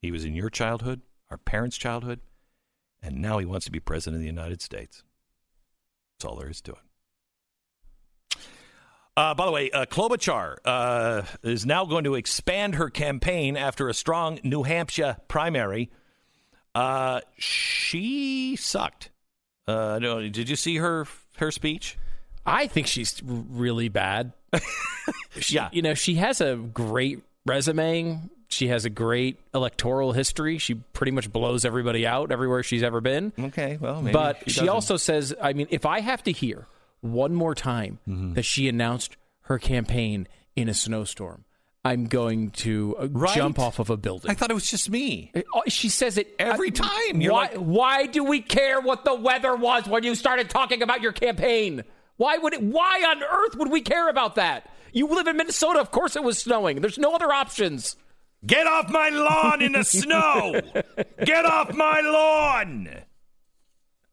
He 0.00 0.12
was 0.12 0.24
in 0.24 0.34
your 0.34 0.48
childhood, 0.48 1.02
our 1.28 1.38
parents' 1.38 1.76
childhood, 1.76 2.20
and 3.02 3.20
now 3.20 3.38
he 3.38 3.46
wants 3.46 3.66
to 3.66 3.72
be 3.72 3.80
president 3.80 4.16
of 4.16 4.20
the 4.20 4.26
United 4.26 4.62
States. 4.62 5.02
That's 6.14 6.24
all 6.24 6.36
there 6.36 6.50
is 6.50 6.60
to 6.62 6.72
it. 6.72 6.78
Uh, 9.20 9.34
by 9.34 9.44
the 9.44 9.52
way, 9.52 9.70
uh, 9.70 9.84
Klobuchar 9.84 10.56
uh, 10.64 11.22
is 11.42 11.66
now 11.66 11.84
going 11.84 12.04
to 12.04 12.14
expand 12.14 12.76
her 12.76 12.88
campaign 12.88 13.54
after 13.54 13.90
a 13.90 13.92
strong 13.92 14.40
New 14.42 14.62
Hampshire 14.62 15.18
primary. 15.28 15.90
Uh, 16.74 17.20
she 17.36 18.56
sucked. 18.56 19.10
Uh, 19.68 19.98
no, 20.00 20.26
did 20.26 20.48
you 20.48 20.56
see 20.56 20.76
her 20.76 21.06
her 21.36 21.50
speech? 21.50 21.98
I 22.46 22.66
think 22.66 22.86
she's 22.86 23.20
really 23.22 23.90
bad. 23.90 24.32
she, 25.38 25.56
yeah, 25.56 25.68
you 25.70 25.82
know 25.82 25.92
she 25.92 26.14
has 26.14 26.40
a 26.40 26.56
great 26.56 27.22
resume. 27.44 28.20
She 28.48 28.68
has 28.68 28.86
a 28.86 28.90
great 28.90 29.38
electoral 29.52 30.12
history. 30.12 30.56
She 30.56 30.76
pretty 30.76 31.12
much 31.12 31.30
blows 31.30 31.66
everybody 31.66 32.06
out 32.06 32.32
everywhere 32.32 32.62
she's 32.62 32.82
ever 32.82 33.02
been. 33.02 33.34
Okay, 33.38 33.76
well, 33.78 34.00
but 34.00 34.44
she, 34.46 34.60
she 34.60 34.68
also 34.68 34.96
says, 34.96 35.34
I 35.42 35.52
mean, 35.52 35.66
if 35.68 35.84
I 35.84 36.00
have 36.00 36.22
to 36.22 36.32
hear 36.32 36.66
one 37.00 37.34
more 37.34 37.54
time 37.54 37.98
Mm-hmm. 38.08 38.34
that 38.34 38.44
she 38.44 38.68
announced 38.68 39.16
her 39.42 39.58
campaign 39.58 40.28
in 40.56 40.68
a 40.68 40.74
snowstorm, 40.74 41.44
I'm 41.84 42.06
going 42.06 42.50
to 42.50 42.96
uh, 42.98 43.08
Right? 43.10 43.34
jump 43.34 43.58
off 43.58 43.78
of 43.78 43.88
a 43.90 43.96
building. 43.96 44.30
I 44.30 44.34
thought 44.34 44.50
it 44.50 44.54
was 44.54 44.70
just 44.70 44.90
me. 44.90 45.32
Oh, 45.54 45.62
She 45.68 45.88
says 45.88 46.18
it 46.18 46.34
Every 46.38 46.68
I- 46.68 46.70
time. 46.70 47.20
You're 47.20 47.32
Why? 47.32 47.40
like- 47.46 47.54
why 47.56 48.06
do 48.06 48.22
we 48.24 48.40
care 48.42 48.80
what 48.80 49.04
the 49.04 49.14
weather 49.14 49.56
was 49.56 49.86
when 49.88 50.02
you 50.04 50.14
started 50.14 50.50
talking 50.50 50.82
about 50.82 51.00
your 51.00 51.12
campaign? 51.12 51.84
Why 52.16 52.36
would 52.36 52.52
it? 52.52 52.62
Why 52.62 53.02
on 53.08 53.22
earth 53.22 53.56
would 53.56 53.70
we 53.70 53.80
care 53.80 54.08
about 54.10 54.34
that? 54.34 54.68
You 54.92 55.06
live 55.06 55.26
in 55.26 55.38
Minnesota. 55.38 55.78
Of 55.80 55.90
course, 55.90 56.16
it 56.16 56.22
was 56.22 56.36
snowing. 56.36 56.80
There's 56.82 56.98
no 56.98 57.14
other 57.14 57.32
options. 57.32 57.96
Get 58.44 58.66
off 58.66 58.90
my 58.90 59.08
lawn 59.08 59.62
in 59.62 59.72
the 59.72 59.84
snow! 59.84 60.60
Get 61.24 61.44
off 61.46 61.72
my 61.74 62.00
lawn! 62.00 62.88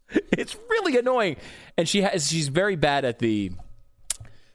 It's 0.31 0.55
really 0.69 0.97
annoying, 0.97 1.37
and 1.77 1.89
she 1.89 2.01
has. 2.01 2.29
She's 2.29 2.47
very 2.47 2.75
bad 2.75 3.05
at 3.05 3.19
the. 3.19 3.51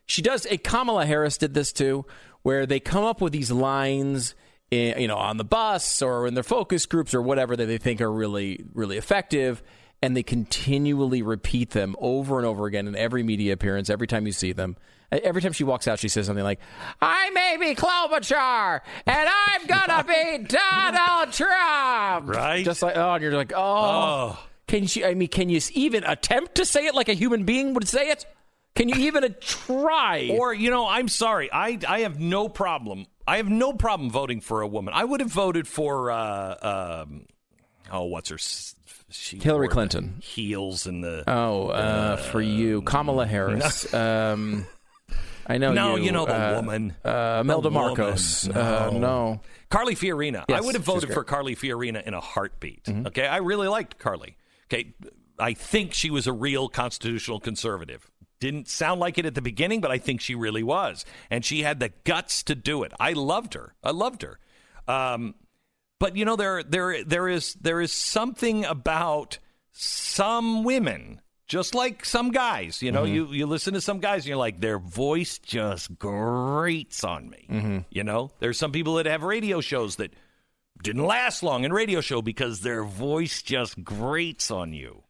She 0.07 0.22
does. 0.22 0.46
A 0.46 0.57
Kamala 0.57 1.07
Harris 1.07 1.36
did 1.36 1.55
this 1.55 1.72
too, 1.72 2.07
where 2.42 2.66
they 2.66 2.80
come 2.80 3.05
up 3.05 3.20
with 3.20 3.32
these 3.32 3.50
lines. 3.50 4.34
In, 4.70 4.98
you 4.98 5.07
know, 5.07 5.18
on 5.18 5.36
the 5.36 5.44
bus 5.44 6.00
or 6.00 6.26
in 6.26 6.32
their 6.32 6.42
focus 6.42 6.86
groups 6.86 7.12
or 7.12 7.20
whatever 7.20 7.55
that 7.55 7.66
they 7.66 7.76
think 7.76 8.00
are 8.00 8.11
really, 8.11 8.64
really 8.72 8.96
effective, 8.96 9.62
and 10.03 10.16
they 10.16 10.22
continually 10.22 11.20
repeat 11.20 11.70
them 11.70 11.94
over 11.98 12.38
and 12.38 12.46
over 12.46 12.64
again 12.64 12.88
in 12.88 12.96
every 12.96 13.22
media 13.22 13.53
appearance. 13.53 13.90
Every 13.90 14.07
time 14.07 14.24
you 14.24 14.32
see 14.32 14.53
them, 14.53 14.76
eh, 15.11 15.20
every 15.22 15.42
time 15.42 15.53
she 15.53 15.64
walks 15.64 15.86
out, 15.86 15.98
she 15.98 16.09
says 16.09 16.24
something 16.24 16.44
like, 16.44 16.61
"I 17.03 17.28
may 17.30 17.59
be 17.61 17.74
Klobuchar, 17.74 18.80
and 19.05 19.28
I'm 19.28 19.66
gonna 19.66 20.05
be 20.05 20.38
Donald 20.48 21.34
Trump." 21.34 22.34
Right? 22.34 22.64
Just 22.64 22.80
like, 22.80 22.96
oh, 22.96 23.12
and 23.12 23.22
you're 23.22 23.36
like, 23.36 23.53
oh. 23.55 24.38
oh. 24.38 24.38
Can 24.72 24.86
you? 24.88 25.04
I 25.04 25.12
mean, 25.12 25.28
can 25.28 25.50
you 25.50 25.60
even 25.74 26.02
attempt 26.02 26.54
to 26.54 26.64
say 26.64 26.86
it 26.86 26.94
like 26.94 27.10
a 27.10 27.12
human 27.12 27.44
being 27.44 27.74
would 27.74 27.86
say 27.86 28.08
it? 28.08 28.24
Can 28.74 28.88
you 28.88 28.94
even 29.00 29.22
uh, 29.22 29.28
try? 29.38 30.30
Or, 30.32 30.54
you 30.54 30.70
know, 30.70 30.88
I'm 30.88 31.08
sorry. 31.08 31.50
I, 31.52 31.78
I 31.86 32.00
have 32.00 32.18
no 32.18 32.48
problem. 32.48 33.04
I 33.28 33.36
have 33.36 33.50
no 33.50 33.74
problem 33.74 34.08
voting 34.08 34.40
for 34.40 34.62
a 34.62 34.66
woman. 34.66 34.94
I 34.96 35.04
would 35.04 35.20
have 35.20 35.30
voted 35.30 35.68
for, 35.68 36.10
uh, 36.10 37.02
um, 37.02 37.26
oh, 37.92 38.04
what's 38.04 38.30
her? 38.30 38.38
She 39.10 39.36
Hillary 39.40 39.68
Clinton. 39.68 40.16
Heels 40.22 40.86
and 40.86 41.04
the. 41.04 41.24
oh, 41.26 41.66
uh, 41.68 42.16
for 42.16 42.40
you, 42.40 42.80
Kamala 42.80 43.26
Harris. 43.26 43.92
um, 43.92 44.66
I 45.46 45.58
know. 45.58 45.74
no, 45.74 45.96
you, 45.96 46.04
you 46.04 46.12
know 46.12 46.24
the 46.24 46.34
uh, 46.34 46.54
woman. 46.56 46.94
Uh, 47.04 47.42
Melda. 47.44 47.70
Marcos. 47.70 48.48
Uh, 48.48 48.88
no. 48.90 49.42
Carly 49.68 49.94
Fiorina. 49.94 50.46
Yes, 50.48 50.62
I 50.62 50.64
would 50.64 50.76
have 50.76 50.84
voted. 50.84 51.10
Mm-hmm. 51.10 51.12
for 51.12 51.24
Carly 51.24 51.56
Fiorina 51.56 52.02
in 52.02 52.14
a 52.14 52.20
heartbeat. 52.20 52.88
Okay, 52.88 53.26
I 53.26 53.36
really 53.36 53.68
liked 53.68 53.98
Carly. 53.98 54.36
Okay, 54.72 54.94
I 55.38 55.52
think 55.54 55.92
she 55.92 56.10
was 56.10 56.26
a 56.26 56.32
real 56.32 56.68
constitutional 56.68 57.40
conservative. 57.40 58.10
Didn't 58.40 58.68
sound 58.68 59.00
like 59.00 59.18
it 59.18 59.26
at 59.26 59.34
the 59.34 59.42
beginning, 59.42 59.80
but 59.80 59.90
I 59.90 59.98
think 59.98 60.20
she 60.20 60.34
really 60.34 60.62
was, 60.62 61.04
and 61.30 61.44
she 61.44 61.62
had 61.62 61.78
the 61.78 61.90
guts 62.04 62.42
to 62.44 62.54
do 62.54 62.82
it. 62.82 62.92
I 62.98 63.12
loved 63.12 63.54
her. 63.54 63.74
I 63.84 63.90
loved 63.90 64.22
her. 64.22 64.38
Um, 64.88 65.34
but 66.00 66.16
you 66.16 66.24
know, 66.24 66.36
there 66.36 66.62
there 66.62 67.04
there 67.04 67.28
is 67.28 67.54
there 67.54 67.80
is 67.80 67.92
something 67.92 68.64
about 68.64 69.38
some 69.72 70.64
women. 70.64 71.20
Just 71.48 71.74
like 71.74 72.06
some 72.06 72.30
guys, 72.30 72.80
you 72.82 72.92
know, 72.92 73.04
you, 73.04 73.26
you 73.26 73.44
listen 73.44 73.74
to 73.74 73.80
some 73.82 73.98
guys 74.00 74.22
and 74.22 74.28
you're 74.28 74.38
like, 74.38 74.58
their 74.58 74.78
voice 74.78 75.38
just 75.38 75.98
grates 75.98 77.04
on 77.04 77.28
me. 77.28 77.44
You 77.90 78.04
know, 78.04 78.30
there's 78.38 78.56
some 78.56 78.72
people 78.72 78.94
that 78.94 79.04
have 79.04 79.22
radio 79.22 79.60
shows 79.60 79.96
that 79.96 80.14
didn't 80.82 81.04
last 81.04 81.42
long 81.42 81.64
in 81.64 81.72
radio 81.72 82.00
show 82.00 82.22
because 82.22 82.60
their 82.60 82.84
voice 82.84 83.42
just 83.42 83.82
grates 83.82 84.50
on 84.50 84.72
you. 84.72 85.02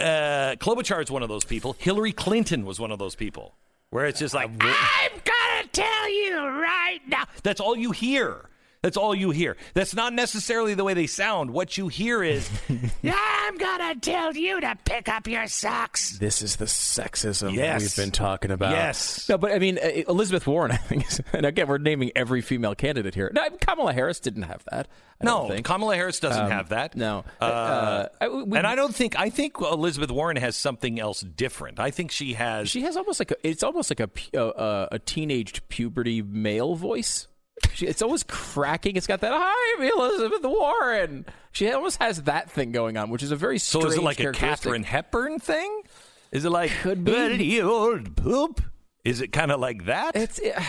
Uh, 0.00 0.56
Klobuchar 0.58 1.02
is 1.02 1.10
one 1.10 1.22
of 1.22 1.28
those 1.28 1.44
people. 1.44 1.76
Hillary 1.78 2.12
Clinton 2.12 2.64
was 2.64 2.80
one 2.80 2.90
of 2.90 2.98
those 2.98 3.14
people 3.14 3.54
where 3.90 4.06
it's 4.06 4.18
just 4.18 4.34
like, 4.34 4.48
I'm 4.48 5.12
gonna 5.24 5.68
tell 5.70 6.10
you 6.10 6.38
right 6.38 7.00
now. 7.06 7.24
That's 7.42 7.60
all 7.60 7.76
you 7.76 7.92
hear. 7.92 8.48
That's 8.82 8.96
all 8.96 9.14
you 9.14 9.30
hear. 9.30 9.56
That's 9.74 9.94
not 9.94 10.12
necessarily 10.12 10.74
the 10.74 10.82
way 10.82 10.92
they 10.94 11.06
sound. 11.06 11.50
What 11.52 11.78
you 11.78 11.86
hear 11.88 12.22
is, 12.22 12.50
I'm 13.04 13.56
gonna 13.56 13.94
tell 13.96 14.34
you 14.34 14.60
to 14.60 14.76
pick 14.84 15.08
up 15.08 15.26
your 15.28 15.46
socks. 15.46 16.18
This 16.18 16.42
is 16.42 16.56
the 16.56 16.64
sexism 16.64 17.54
Yes. 17.54 17.80
we've 17.80 17.96
been 18.04 18.10
talking 18.10 18.50
about. 18.50 18.72
Yes. 18.72 19.28
No, 19.28 19.38
but 19.38 19.52
I 19.52 19.58
mean, 19.60 19.78
uh, 19.78 19.88
Elizabeth 20.08 20.46
Warren, 20.46 20.72
I 20.72 20.76
think, 20.76 21.06
is, 21.06 21.20
and 21.32 21.46
again, 21.46 21.68
we're 21.68 21.78
naming 21.78 22.10
every 22.16 22.40
female 22.40 22.74
candidate 22.74 23.14
here. 23.14 23.30
No, 23.32 23.48
Kamala 23.60 23.92
Harris 23.92 24.18
didn't 24.20 24.42
have 24.44 24.64
that. 24.70 24.88
I 25.20 25.24
don't 25.24 25.48
No, 25.48 25.54
think. 25.54 25.64
Kamala 25.66 25.94
Harris 25.94 26.18
doesn't 26.18 26.46
Um, 26.46 26.50
have 26.50 26.70
that. 26.70 26.96
no. 26.96 27.24
Uh, 27.40 27.44
Uh, 27.44 28.08
I- 28.20 28.28
we- 28.28 28.58
and 28.58 28.66
I 28.66 28.74
don't 28.74 28.94
think 28.94 29.16
I 29.16 29.30
think 29.30 29.60
Elizabeth 29.60 30.10
Warren 30.10 30.36
has 30.38 30.56
something 30.56 30.98
else 30.98 31.20
different. 31.20 31.78
I 31.78 31.92
think 31.92 32.10
she 32.10 32.32
has. 32.34 32.68
She 32.68 32.82
has 32.82 32.96
almost 32.96 33.20
like 33.20 33.30
a, 33.30 33.36
it's 33.46 33.62
almost 33.62 33.90
like 33.90 34.00
a 34.00 34.08
pu- 34.08 34.36
uh, 34.36 34.40
uh, 34.48 34.88
a 34.90 34.98
teenaged 34.98 35.68
puberty 35.68 36.20
male 36.20 36.74
voice. 36.74 37.28
She, 37.74 37.86
it's 37.86 38.02
always 38.02 38.22
cracking. 38.22 38.96
It's 38.96 39.06
got 39.06 39.20
that 39.20 39.32
"Hi, 39.34 39.76
I'm 39.76 39.82
Elizabeth 39.98 40.42
Warren." 40.42 41.26
She 41.52 41.70
almost 41.70 42.00
has 42.00 42.22
that 42.22 42.50
thing 42.50 42.72
going 42.72 42.96
on, 42.96 43.10
which 43.10 43.22
is 43.22 43.30
a 43.30 43.36
very 43.36 43.58
so 43.58 43.86
is 43.86 43.96
it 43.96 44.02
like 44.02 44.20
a. 44.20 44.32
Katharine 44.32 44.84
Hepburn 44.84 45.38
thing? 45.38 45.82
Is 46.30 46.44
it 46.44 46.50
like 46.50 46.70
Could 46.82 47.04
be. 47.04 47.12
"What, 47.12 47.38
you 47.38 47.70
old 47.70 48.16
poop? 48.16 48.62
Is 49.04 49.20
it 49.20 49.32
kind 49.32 49.50
of 49.50 49.60
like 49.60 49.86
that? 49.86 50.14
It's 50.16 50.40
uh, 50.40 50.62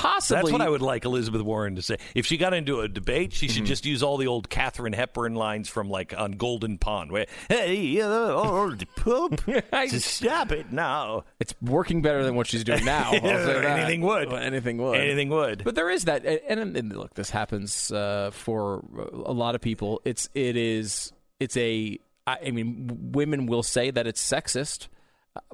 possibly 0.00 0.42
That's 0.42 0.52
what 0.52 0.60
I 0.60 0.68
would 0.68 0.82
like 0.82 1.04
Elizabeth 1.04 1.42
Warren 1.42 1.76
to 1.76 1.82
say. 1.82 1.96
If 2.14 2.26
she 2.26 2.36
got 2.36 2.54
into 2.54 2.80
a 2.80 2.88
debate, 2.88 3.32
she 3.32 3.46
Mm-hmm. 3.46 3.54
should 3.56 3.64
just 3.66 3.84
use 3.86 4.02
all 4.02 4.16
the 4.16 4.26
old 4.26 4.48
Katharine 4.48 4.92
Hepburn 4.92 5.34
lines 5.34 5.68
from 5.68 5.88
like 5.90 6.14
on 6.16 6.32
Golden 6.32 6.78
Pond, 6.78 7.10
where 7.12 7.26
"Hey, 7.48 8.00
old 8.02 8.84
poop, 8.96 9.42
just 9.72 10.06
stop 10.08 10.52
it 10.52 10.72
now." 10.72 11.24
It's 11.40 11.54
working 11.60 12.02
better 12.02 12.22
than 12.24 12.34
what 12.34 12.46
she's 12.46 12.64
doing 12.64 12.84
now. 12.84 13.10
I'll 13.12 13.20
say 13.20 13.60
that. 13.60 13.64
Anything 13.78 14.02
would. 14.02 14.28
Well, 14.28 14.40
anything 14.42 14.78
would. 14.78 14.98
Anything 14.98 15.28
would. 15.30 15.64
But 15.64 15.74
there 15.74 15.90
is 15.90 16.04
that, 16.04 16.24
and, 16.24 16.60
and, 16.60 16.76
and 16.76 16.96
look, 16.96 17.14
this 17.14 17.30
happens 17.30 17.90
uh, 17.92 18.30
for 18.32 18.84
a 19.12 19.32
lot 19.32 19.54
of 19.54 19.60
people. 19.60 20.00
It's 20.04 20.28
it 20.34 20.56
is 20.56 21.12
it's 21.38 21.56
a. 21.56 21.98
I 22.26 22.38
I 22.46 22.50
mean, 22.50 23.10
women 23.12 23.46
will 23.46 23.62
say 23.62 23.90
that 23.90 24.06
it's 24.06 24.22
sexist, 24.22 24.88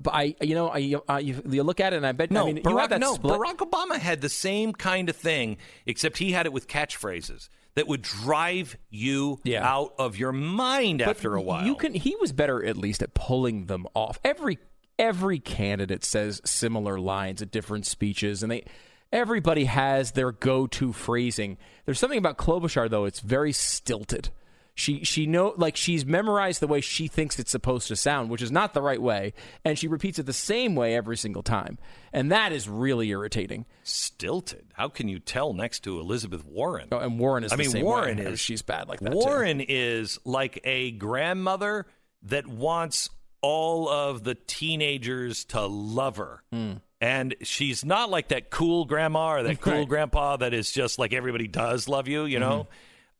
but 0.01 0.15
I, 0.15 0.35
you 0.41 0.55
know, 0.55 0.69
I, 0.69 0.95
I 1.09 1.19
you, 1.21 1.43
you 1.49 1.63
look 1.63 1.81
at 1.81 1.93
it, 1.93 1.97
and 1.97 2.07
I 2.07 2.13
bet. 2.13 2.31
No, 2.31 2.43
I 2.43 2.47
mean, 2.47 2.57
you 2.57 2.63
Barack, 2.63 2.81
have 2.81 2.91
that 2.91 3.01
no, 3.01 3.15
split. 3.15 3.39
Barack 3.41 3.57
Obama 3.57 3.99
had 3.99 4.21
the 4.21 4.29
same 4.29 4.73
kind 4.73 5.09
of 5.09 5.17
thing, 5.17 5.57
except 5.87 6.19
he 6.19 6.33
had 6.33 6.47
it 6.47 6.53
with 6.53 6.69
catchphrases 6.69 7.49
that 7.75 7.87
would 7.87 8.03
drive 8.03 8.77
you 8.91 9.39
Yeah. 9.45 9.67
out 9.67 9.95
of 9.99 10.17
your 10.17 10.33
mind 10.33 11.01
But 11.01 11.09
after 11.09 11.35
a 11.35 11.43
while. 11.43 11.65
You 11.67 11.75
can. 11.77 11.95
He 11.95 12.17
was 12.21 12.33
better 12.33 12.65
at 12.65 12.77
least 12.77 13.03
at 13.03 13.15
pulling 13.15 13.67
them 13.67 13.87
off. 13.95 14.19
Every 14.25 14.59
every 14.99 15.39
candidate 15.39 16.05
says 16.05 16.41
similar 16.45 16.99
lines 16.99 17.43
at 17.43 17.51
different 17.51 17.87
speeches, 17.87 18.43
and 18.43 18.51
they 18.51 18.65
everybody 19.13 19.67
has 19.67 20.13
their 20.13 20.33
go 20.33 20.67
to 20.67 20.93
phrasing. 20.93 21.59
There's 21.85 21.99
something 21.99 22.19
about 22.19 22.39
Klobuchar 22.39 22.89
though; 22.91 23.05
it's 23.05 23.21
very 23.21 23.53
stilted. 23.53 24.31
She 24.79 25.05
she 25.05 25.27
know 25.27 25.55
like 25.57 25.75
she's 25.75 26.05
memorized 26.05 26.61
the 26.61 26.67
way 26.67 26.83
she 26.83 27.09
thinks 27.09 27.39
it's 27.39 27.51
supposed 27.51 27.89
to 27.89 27.97
sound, 27.97 28.29
which 28.29 28.43
is 28.43 28.53
not 28.53 28.75
the 28.75 28.83
right 28.83 29.01
way, 29.01 29.33
and 29.65 29.79
she 29.79 29.89
repeats 29.89 30.19
it 30.19 30.27
the 30.27 30.35
same 30.35 30.75
way 30.75 30.95
every 30.95 31.17
single 31.17 31.43
time, 31.43 31.79
and 32.13 32.31
that 32.31 32.53
is 32.53 32.69
really 32.69 33.09
irritating. 33.09 33.65
stilted. 33.85 34.67
How 34.75 34.89
can 34.91 35.09
you 35.09 35.19
tell 35.19 35.55
next 35.55 35.81
to 35.85 35.99
Elizabeth 35.99 36.45
Warren? 36.45 36.89
Oh, 36.93 36.99
and 36.99 37.19
Warren 37.19 37.43
is. 37.45 37.53
I 37.55 37.57
mean, 37.57 37.83
Warren 37.83 38.19
way. 38.19 38.25
is 38.27 38.39
she's 38.39 38.61
bad 38.61 38.87
like 38.87 39.01
that. 39.01 39.13
too. 39.13 39.17
Warren 39.17 39.63
is 39.67 40.19
like 40.27 40.61
a 40.65 40.91
grandmother 40.93 41.87
that 42.25 42.47
wants 42.47 43.09
all 43.41 43.89
of 43.89 44.25
the 44.25 44.35
teenagers 44.35 45.47
to 45.47 45.65
love 45.67 46.19
her. 46.19 46.43
Hmm. 46.53 46.73
And 47.01 47.35
she's 47.43 47.85
not 47.85 48.11
like 48.11 48.29
that 48.29 48.51
cool 48.51 48.85
grandma 48.85 49.35
or 49.35 49.43
that 49.43 49.61
cool 49.61 49.73
Right. 49.73 49.89
grandpa 49.89 50.37
that 50.39 50.53
is 50.55 50.71
just 50.73 50.99
like 50.99 51.13
everybody 51.13 51.47
does 51.47 51.89
love 51.89 52.09
you, 52.09 52.25
you 52.25 52.39
know? 52.41 52.61
Mm-hmm. 52.65 52.71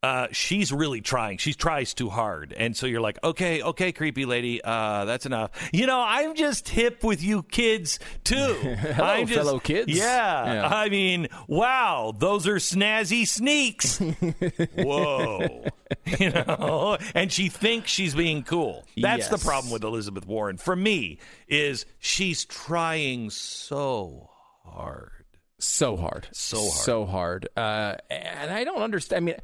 Uh, 0.03 0.27
she's 0.31 0.71
really 0.71 1.01
trying. 1.01 1.39
She 1.39 1.53
tries 1.53 1.93
too 1.95 2.09
hard. 2.09 2.53
And 2.53 2.77
so 2.77 2.85
you're 2.85 3.01
like, 3.01 3.17
okay, 3.23 3.61
okay, 3.63 3.91
creepy 3.91 4.25
lady, 4.25 4.61
uh, 4.63 5.05
that's 5.05 5.25
enough. 5.25 5.51
You 5.73 5.87
know, 5.87 5.99
I'm 5.99 6.35
just 6.35 6.69
hip 6.69 7.03
with 7.03 7.23
you 7.23 7.41
kids 7.43 7.97
too. 8.23 8.35
Hello, 8.79 9.03
I'm 9.07 9.25
just, 9.25 9.39
fellow 9.39 9.59
kids. 9.59 9.91
Yeah, 9.91 10.53
Yeah. 10.53 10.67
I 10.67 10.89
mean, 10.89 11.27
wow, 11.47 12.13
those 12.17 12.45
are 12.47 12.57
snazzy 12.57 13.27
sneaks. 13.27 13.97
Whoa. 14.77 15.65
you 16.19 16.29
know, 16.29 16.97
and 17.15 17.31
she 17.31 17.49
thinks 17.49 17.89
she's 17.89 18.13
being 18.13 18.43
cool. 18.43 18.85
That's 18.97 19.29
the 19.29 19.37
problem 19.39 19.71
with 19.73 19.83
Elizabeth 19.83 20.27
Warren. 20.27 20.57
For 20.57 20.75
me, 20.75 21.17
is 21.47 21.85
she's 21.99 22.45
trying 22.45 23.29
so 23.31 24.29
hard. 24.63 25.11
so 25.59 25.97
hard, 25.97 26.27
So 26.33 26.59
hard. 26.59 26.71
so 26.71 27.05
hard. 27.05 27.49
Uh, 27.57 27.95
and 28.11 28.51
I 28.51 28.63
don't 28.63 28.81
understand. 28.81 29.17
I 29.17 29.25
mean, 29.25 29.35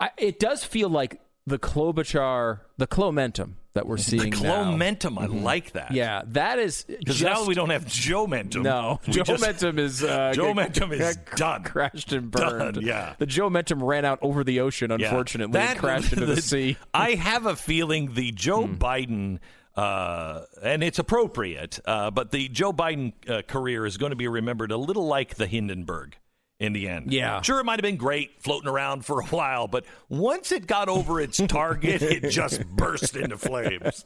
I, 0.00 0.10
it 0.16 0.38
does 0.38 0.64
feel 0.64 0.88
like 0.88 1.20
the 1.46 1.58
Klobuchar, 1.58 2.60
the 2.76 2.86
Clomentum 2.86 3.54
that 3.74 3.86
we're 3.86 3.96
seeing 3.96 4.30
now. 4.30 4.64
Clomentum, 4.64 5.18
I 5.18 5.26
like 5.26 5.72
that. 5.72 5.92
Yeah, 5.92 6.22
that 6.28 6.58
is 6.58 6.84
Because 6.84 7.22
now 7.22 7.46
we 7.46 7.54
don't 7.54 7.70
have 7.70 7.86
Joe 7.86 8.26
Mentum. 8.26 8.62
no. 8.62 9.00
We 9.06 9.12
Joe 9.14 9.22
just- 9.22 9.42
Mentum 9.44 9.78
is 9.78 10.02
uh, 10.04 10.32
Joe 10.34 10.52
Mentum 10.52 10.92
is 10.92 11.16
done. 11.36 11.62
crashed 11.64 12.12
and 12.12 12.30
burned. 12.30 12.74
Done, 12.76 12.84
yeah. 12.84 13.14
the 13.18 13.26
Joe 13.26 13.48
Mentum 13.50 13.80
ran 13.82 14.04
out 14.04 14.18
over 14.22 14.44
the 14.44 14.60
ocean. 14.60 14.90
Yeah. 14.90 15.06
Unfortunately, 15.08 15.52
That- 15.52 15.70
and 15.72 15.78
crashed 15.78 16.12
into 16.12 16.26
the 16.26 16.42
sea. 16.42 16.76
I 16.92 17.12
have 17.12 17.46
a 17.46 17.56
feeling 17.56 18.14
the 18.14 18.30
Joe 18.32 18.66
Hmm. 18.66 18.74
Biden 18.74 19.38
Uh, 19.76 20.44
and 20.60 20.82
it's 20.82 20.98
appropriate, 20.98 21.78
uh, 21.84 22.10
but 22.10 22.32
the 22.32 22.48
Joe 22.48 22.72
Biden 22.72 23.12
uh, 23.30 23.42
career 23.42 23.86
is 23.86 23.96
going 23.96 24.10
to 24.10 24.16
be 24.16 24.26
remembered 24.26 24.72
a 24.72 24.76
little 24.76 25.06
like 25.06 25.36
the 25.36 25.46
Hindenburg 25.46 26.16
in 26.60 26.72
the 26.72 26.88
end. 26.88 27.12
Yeah. 27.12 27.40
Sure, 27.42 27.60
it 27.60 27.64
might 27.64 27.78
have 27.78 27.82
been 27.84 27.96
great 27.96 28.42
floating 28.42 28.68
around 28.68 29.04
for 29.04 29.20
a 29.20 29.26
while, 29.26 29.68
but 29.68 29.84
once 30.08 30.52
it 30.52 30.66
got 30.66 30.88
over 30.88 31.20
its 31.20 31.38
target, 31.38 32.02
it 32.02 32.30
just 32.30 32.66
burst 32.76 33.16
into 33.16 33.38
flames. 33.38 34.04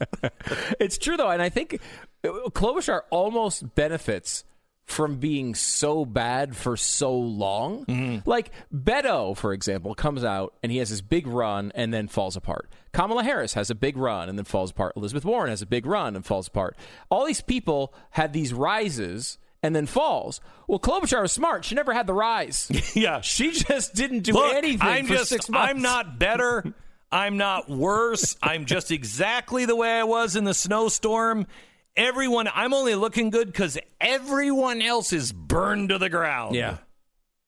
It's 0.78 0.98
true 0.98 1.16
though, 1.16 1.30
and 1.30 1.40
I 1.40 1.48
think 1.48 1.80
Klobuchar 2.22 3.03
almost 3.11 3.74
benefits 3.74 4.44
from 4.84 5.16
being 5.16 5.55
so 5.55 6.05
bad 6.05 6.55
for 6.57 6.76
so 6.76 7.16
long. 7.16 7.86
Mm-hmm. 7.86 8.28
Like 8.28 8.50
Beto, 8.74 9.36
for 9.36 9.53
example, 9.53 9.94
comes 9.94 10.24
out 10.24 10.55
and 10.62 10.70
he 10.70 10.78
has 10.78 10.90
this 10.90 11.00
big 11.00 11.26
run 11.26 11.72
and 11.74 11.94
then 11.94 12.09
falls 12.09 12.36
apart. 12.36 12.68
Kamala 12.92 13.22
Harris 13.22 13.55
has 13.55 13.70
a 13.70 13.74
big 13.74 13.96
run 13.96 14.28
and 14.28 14.36
then 14.36 14.44
falls 14.44 14.72
apart. 14.72 14.92
Elizabeth 14.96 15.24
Warren 15.24 15.50
has 15.50 15.62
a 15.62 15.66
big 15.66 15.86
run 15.86 16.14
and 16.14 16.26
falls 16.26 16.48
apart. 16.48 16.76
All 17.11 17.24
these 17.24 17.40
people 17.40 17.94
had 18.11 18.32
these 18.32 18.53
rises 18.53 19.38
and 19.62 19.74
then 19.74 19.86
falls. 19.86 20.40
Well, 20.66 20.78
Klobuchar 20.78 21.22
was 21.22 21.32
smart. 21.32 21.64
She 21.64 21.74
never 21.74 21.92
had 21.92 22.06
the 22.06 22.14
rise. 22.14 22.68
yeah. 22.94 23.20
She 23.20 23.52
just 23.52 23.94
didn't 23.94 24.20
do 24.20 24.32
Look, 24.32 24.54
anything 24.54 24.80
I'm 24.80 25.06
for 25.06 25.14
just, 25.14 25.28
six 25.28 25.48
months. 25.48 25.70
I'm 25.70 25.82
not 25.82 26.18
better. 26.18 26.64
I'm 27.12 27.36
not 27.36 27.68
worse. 27.68 28.36
I'm 28.42 28.64
just 28.64 28.90
exactly 28.90 29.66
the 29.66 29.76
way 29.76 29.98
I 29.98 30.04
was 30.04 30.34
in 30.34 30.44
the 30.44 30.54
snowstorm. 30.54 31.46
Everyone, 31.94 32.48
I'm 32.52 32.72
only 32.72 32.94
looking 32.94 33.28
good 33.28 33.48
because 33.48 33.76
everyone 34.00 34.80
else 34.80 35.12
is 35.12 35.30
burned 35.30 35.90
to 35.90 35.98
the 35.98 36.08
ground. 36.08 36.54
Yeah. 36.54 36.78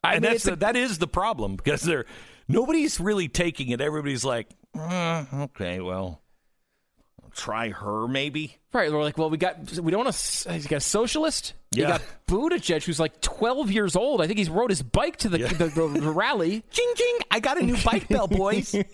I 0.02 0.16
and 0.16 0.22
mean, 0.22 0.32
that's 0.32 0.44
the, 0.44 0.56
that 0.56 0.76
is 0.76 0.98
the 0.98 1.06
problem 1.06 1.56
because 1.56 1.80
they're 1.80 2.04
nobody's 2.46 3.00
really 3.00 3.28
taking 3.28 3.70
it. 3.70 3.80
Everybody's 3.80 4.22
like, 4.22 4.48
"Uh, 4.78 5.24
okay, 5.32 5.80
well, 5.80 6.20
try 7.35 7.70
her 7.70 8.07
maybe. 8.09 8.57
Right, 8.72 8.91
we're 8.93 9.03
like, 9.03 9.16
well, 9.16 9.30
we 9.30 9.37
got 9.39 9.70
we 9.80 9.93
don't 9.93 10.05
want 10.05 10.14
to. 10.14 10.55
You 10.59 10.68
got 10.68 10.76
a 10.78 10.80
socialist. 10.80 11.55
You 11.70 11.82
Yeah. 11.82 11.89
got 11.89 12.03
Buttigieg, 12.26 12.82
who's 12.85 12.99
like 12.99 13.20
12 13.20 13.70
years 13.70 13.95
old. 13.95 14.20
I 14.20 14.26
think 14.26 14.39
he's 14.39 14.51
rode 14.51 14.70
his 14.70 14.82
bike 14.82 15.16
to 15.18 15.28
the, 15.28 15.39
the, 15.39 15.66
the, 15.66 16.01
the 16.01 16.11
rally. 16.11 16.64
Ching 16.70 16.93
ching! 16.97 17.18
I 17.30 17.39
got 17.41 17.61
a 17.61 17.62
new 17.64 17.76
bike 17.85 18.09
bell, 18.09 18.26
boys. 18.26 18.74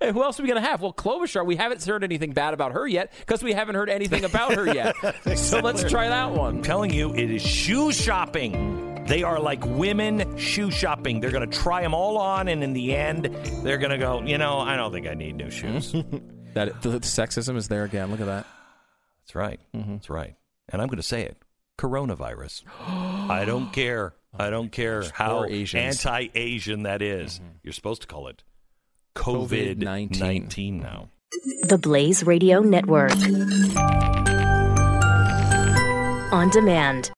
And 0.00 0.14
who 0.14 0.22
else 0.22 0.38
are 0.38 0.42
we 0.42 0.48
gonna 0.48 0.60
have? 0.60 0.82
Well, 0.82 0.92
Klobuchar. 0.92 1.44
We 1.46 1.56
haven't 1.56 1.84
heard 1.84 2.02
anything 2.04 2.32
bad 2.32 2.52
about 2.54 2.72
her 2.72 2.86
yet 2.86 3.12
because 3.20 3.42
we 3.42 3.52
haven't 3.52 3.74
heard 3.76 3.88
anything 3.90 4.24
about 4.24 4.54
her 4.54 4.72
yet. 4.72 4.94
So 5.36 5.60
let's 5.60 5.82
try 5.88 6.08
that 6.08 6.32
one. 6.32 6.56
I'm 6.56 6.62
telling 6.62 6.92
you, 6.92 7.14
it 7.14 7.30
is 7.30 7.42
shoe 7.42 7.92
shopping. 7.92 9.04
They 9.06 9.22
are 9.22 9.40
like 9.40 9.64
women 9.64 10.36
shoe 10.36 10.70
shopping. 10.70 11.20
They're 11.20 11.30
going 11.32 11.48
to 11.48 11.58
try 11.58 11.82
them 11.82 11.92
all 11.94 12.18
on, 12.18 12.46
and 12.48 12.62
in 12.62 12.72
the 12.72 12.94
end, 12.94 13.24
they're 13.62 13.78
going 13.78 13.90
to 13.90 13.98
go, 13.98 14.22
you 14.22 14.38
know, 14.38 14.58
I 14.58 14.76
don't 14.76 14.92
think 14.92 15.06
I 15.08 15.14
need 15.14 15.36
new 15.36 15.50
shoes. 15.50 15.92
That 16.54 16.82
the, 16.82 16.90
the 16.90 16.98
sexism 17.00 17.56
is 17.56 17.68
there 17.68 17.84
again. 17.84 18.10
Look 18.10 18.20
at 18.20 18.26
that. 18.26 18.46
That's 19.22 19.34
right. 19.34 19.60
Mm-hmm. 19.74 19.92
That's 19.92 20.10
right. 20.10 20.34
And 20.68 20.80
I'm 20.80 20.88
going 20.88 20.96
to 20.98 21.02
say 21.02 21.22
it 21.22 21.36
coronavirus. 21.78 22.62
I 23.30 23.44
don't 23.44 23.72
care. 23.72 24.14
I 24.38 24.50
don't 24.50 24.66
oh 24.66 24.70
care 24.70 25.04
how 25.12 25.44
Poor 25.44 25.66
anti 25.74 26.28
Asian 26.34 26.84
that 26.84 27.02
is. 27.02 27.38
Mm-hmm. 27.38 27.48
You're 27.62 27.72
supposed 27.72 28.02
to 28.02 28.08
call 28.08 28.28
it 28.28 28.42
COVID 29.14 29.78
nineteen 29.78 30.78
now. 30.80 31.10
The 31.64 31.78
Blaze 31.78 32.24
Radio 32.24 32.60
Network. 32.60 33.12
On 36.32 36.48
demand. 36.50 37.10